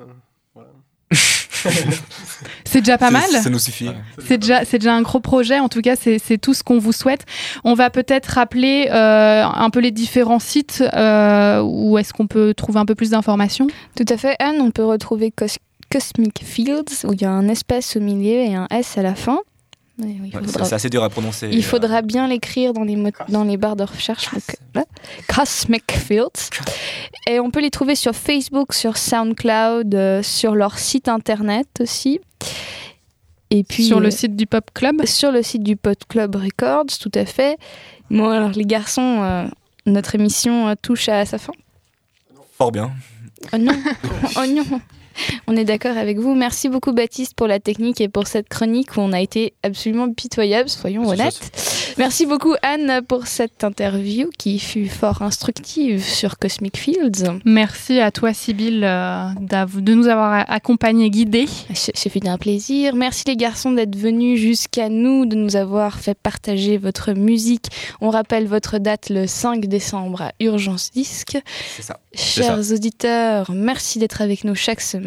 voilà. 0.55 0.71
C'est 2.65 2.81
déjà 2.81 2.99
pas 2.99 3.11
mal. 3.11 3.23
ça 3.31 3.49
nous 3.51 3.59
suffit. 3.59 3.89
C'est 4.27 4.39
déjà, 4.39 4.65
c'est 4.65 4.79
déjà 4.79 4.95
un 4.95 5.03
gros 5.03 5.21
projet. 5.21 5.61
En 5.61 5.69
tout 5.69 5.81
cas, 5.81 5.97
c'est 5.97 6.19
c'est 6.19 6.39
tout 6.39 6.53
ce 6.55 6.63
qu'on 6.63 6.79
vous 6.79 6.93
souhaite. 6.93 7.25
On 7.63 7.75
va 7.75 7.91
peut-être 7.91 8.27
rappeler 8.27 8.89
euh, 8.91 9.45
un 9.45 9.71
peu 9.71 9.81
les 9.81 9.91
différents 9.91 10.39
sites 10.39 10.83
euh, 10.95 11.63
où 11.63 11.97
est-ce 11.99 12.13
qu'on 12.13 12.27
peut 12.27 12.53
trouver 12.55 12.81
un 12.81 12.85
peu 12.87 12.95
plus 12.95 13.11
d'informations. 13.11 13.67
Tout 13.97 14.05
à 14.09 14.17
fait, 14.17 14.37
Anne, 14.41 14.57
on 14.61 14.71
peut 14.71 14.85
retrouver 14.85 15.31
Cos- 15.31 15.59
Cosmic 15.91 16.43
Fields, 16.45 17.05
où 17.05 17.13
il 17.13 17.23
y 17.23 17.25
a 17.25 17.31
un 17.31 17.49
espace 17.49 17.97
au 17.97 18.01
milieu 18.01 18.41
et 18.41 18.55
un 18.55 18.67
S 18.71 18.99
à 18.99 19.03
la 19.03 19.15
fin. 19.15 19.39
Oui, 19.97 20.19
Ouais, 20.35 20.41
c'est 20.47 20.73
assez 20.73 20.91
dur 20.91 21.05
à 21.05 21.09
prononcer. 21.09 21.49
Il 21.53 21.65
faudra 21.65 22.03
bien 22.03 22.27
l'écrire 22.27 22.73
dans 22.73 22.83
les, 22.83 22.97
mo- 22.97 23.11
dans 23.29 23.45
les 23.45 23.57
barres 23.57 23.77
de 23.77 23.85
recherche. 23.85 24.29
Donc, 24.33 24.43
là. 24.75 24.85
Cosmic 25.29 25.93
Fields. 25.93 26.51
Et 27.29 27.39
on 27.39 27.51
peut 27.53 27.61
les 27.61 27.71
trouver 27.71 27.95
sur 27.95 28.15
Facebook, 28.15 28.75
sur 28.75 28.97
SoundCloud, 28.97 29.95
euh, 29.95 30.23
sur 30.23 30.57
leur 30.57 30.79
site 30.81 31.07
internet 31.09 31.69
aussi. 31.81 32.21
Et 33.51 33.63
puis, 33.63 33.85
Sur 33.85 34.01
le 34.01 34.09
euh, 34.09 34.11
site 34.11 34.35
du 34.35 34.47
Pop 34.47 34.69
Club? 34.75 35.05
Sur 35.07 35.31
le 35.31 35.43
site 35.43 35.63
du 35.63 35.77
Pop 35.77 35.97
Club 36.09 36.35
Records, 36.35 36.87
tout 37.01 37.13
à 37.15 37.25
fait. 37.25 37.57
Bon, 38.11 38.29
alors 38.31 38.51
les 38.51 38.65
garçons, 38.65 39.23
euh, 39.23 39.47
notre 39.87 40.17
émission 40.17 40.67
euh, 40.69 40.75
touche 40.81 41.09
à 41.09 41.25
sa 41.25 41.39
fin. 41.39 41.53
Fort 42.59 42.73
bien. 42.73 42.91
Oh 43.53 43.59
non, 43.59 43.73
oh 44.37 44.47
non. 44.49 44.81
On 45.47 45.57
est 45.57 45.65
d'accord 45.65 45.97
avec 45.97 46.19
vous. 46.19 46.35
Merci 46.35 46.69
beaucoup 46.69 46.93
Baptiste 46.93 47.35
pour 47.35 47.47
la 47.47 47.61
technique 47.61 48.01
et 48.01 48.09
pour 48.09 48.27
cette 48.27 48.49
chronique 48.49 48.97
où 48.97 49.01
on 49.01 49.13
a 49.13 49.21
été 49.21 49.55
absolument 49.63 50.13
pitoyable, 50.13 50.69
soyons 50.69 51.09
honnêtes. 51.09 51.95
Merci 51.97 52.27
beaucoup 52.27 52.55
Anne 52.63 53.03
pour 53.07 53.27
cette 53.27 53.63
interview 53.63 54.31
qui 54.37 54.59
fut 54.59 54.89
fort 54.89 55.23
instructive 55.23 56.03
sur 56.03 56.39
Cosmic 56.39 56.77
Fields. 56.77 57.39
Merci 57.45 58.01
à 58.01 58.11
toi, 58.11 58.35
Sybille, 58.35 58.85
euh, 58.85 59.29
de 59.39 59.95
nous 59.95 60.09
avoir 60.09 60.45
accompagnés, 60.51 61.11
guidés. 61.11 61.47
C'est 61.73 62.09
fait 62.09 62.27
un 62.27 62.39
plaisir. 62.39 62.95
Merci 62.95 63.25
les 63.27 63.37
garçons 63.37 63.73
d'être 63.73 63.97
venus 63.97 64.41
jusqu'à 64.41 64.89
nous, 64.89 65.27
de 65.27 65.37
nous 65.37 65.57
avoir 65.57 65.99
fait 66.01 66.19
partager 66.19 66.79
votre 66.79 67.13
musique. 67.13 67.67
On 68.01 68.11
rappelle 68.11 68.47
votre 68.47 68.79
date 68.79 69.11
le 69.11 69.27
5 69.27 69.67
décembre 69.67 70.23
à 70.23 70.33
Urgence 70.41 70.91
Disque. 70.91 71.39
C'est 71.77 71.83
ça. 71.83 72.01
Chers 72.15 72.65
ça. 72.65 72.75
auditeurs, 72.75 73.51
merci 73.53 73.99
d'être 73.99 74.23
avec 74.23 74.45
nous 74.45 74.55
chaque 74.55 74.81
semaine. 74.81 75.04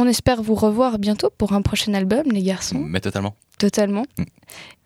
On 0.00 0.06
espère 0.06 0.42
vous 0.42 0.54
revoir 0.54 0.98
bientôt 0.98 1.30
pour 1.36 1.52
un 1.54 1.62
prochain 1.62 1.92
album, 1.94 2.22
les 2.30 2.42
garçons. 2.42 2.78
Mais 2.78 3.00
totalement. 3.00 3.34
Totalement. 3.58 4.04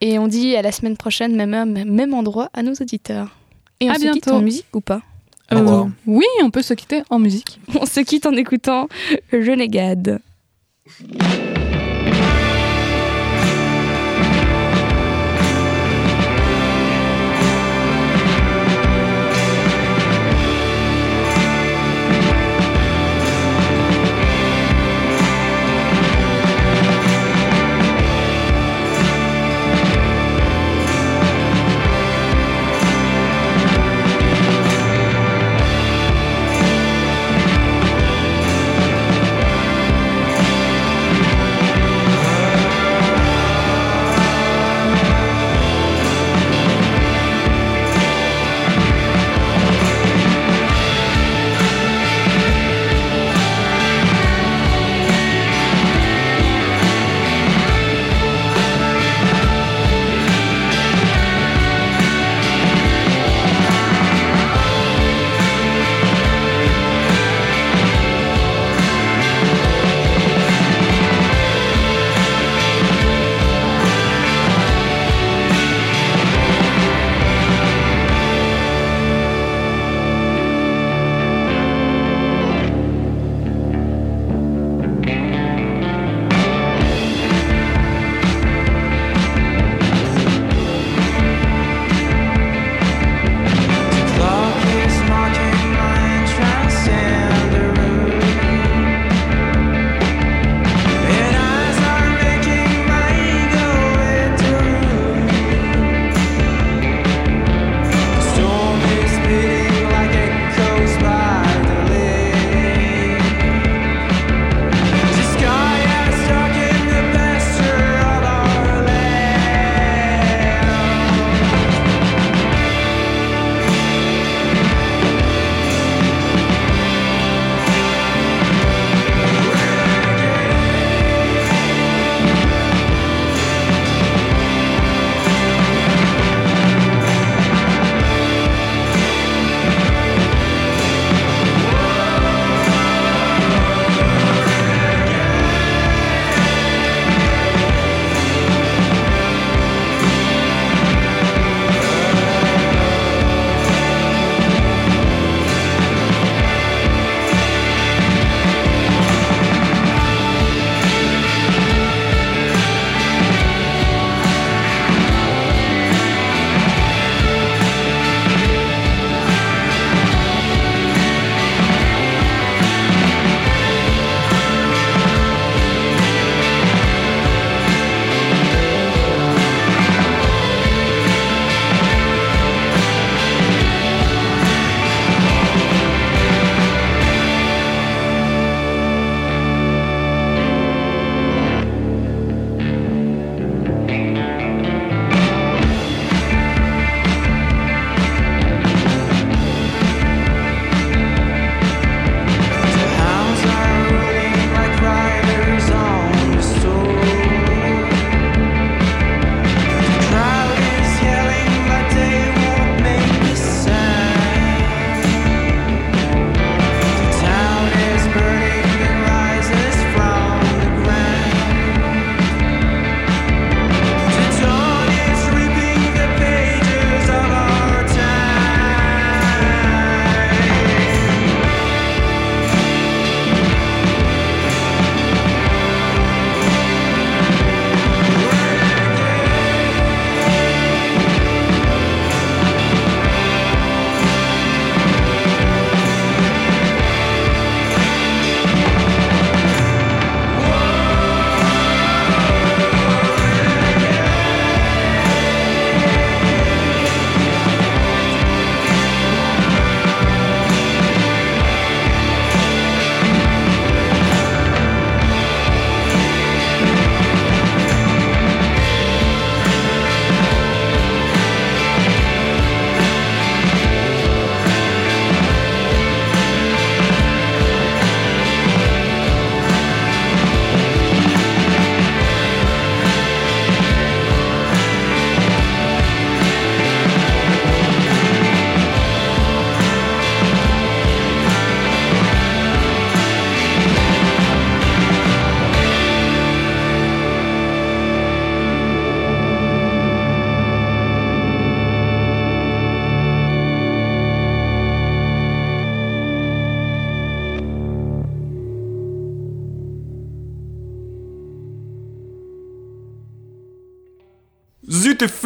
Et 0.00 0.18
on 0.18 0.26
dit 0.26 0.56
à 0.56 0.62
la 0.62 0.72
semaine 0.72 0.96
prochaine, 0.96 1.36
même 1.36 1.52
heure, 1.52 1.66
même 1.66 2.14
endroit, 2.14 2.48
à 2.54 2.62
nos 2.62 2.72
auditeurs. 2.72 3.36
Et 3.80 3.88
on 3.90 3.92
À 3.92 3.94
se 3.96 4.00
quitte 4.00 4.12
bientôt. 4.24 4.30
en 4.32 4.40
musique 4.40 4.66
ou 4.74 4.80
pas 4.80 5.02
Euh, 5.52 5.84
oui, 6.06 6.24
on 6.42 6.50
peut 6.50 6.62
se 6.62 6.72
quitter 6.72 7.02
en 7.10 7.18
musique. 7.18 7.60
On 7.80 7.84
se 7.84 8.00
quitte 8.00 8.24
en 8.24 8.32
écoutant 8.32 8.88
Renegade. 9.32 10.20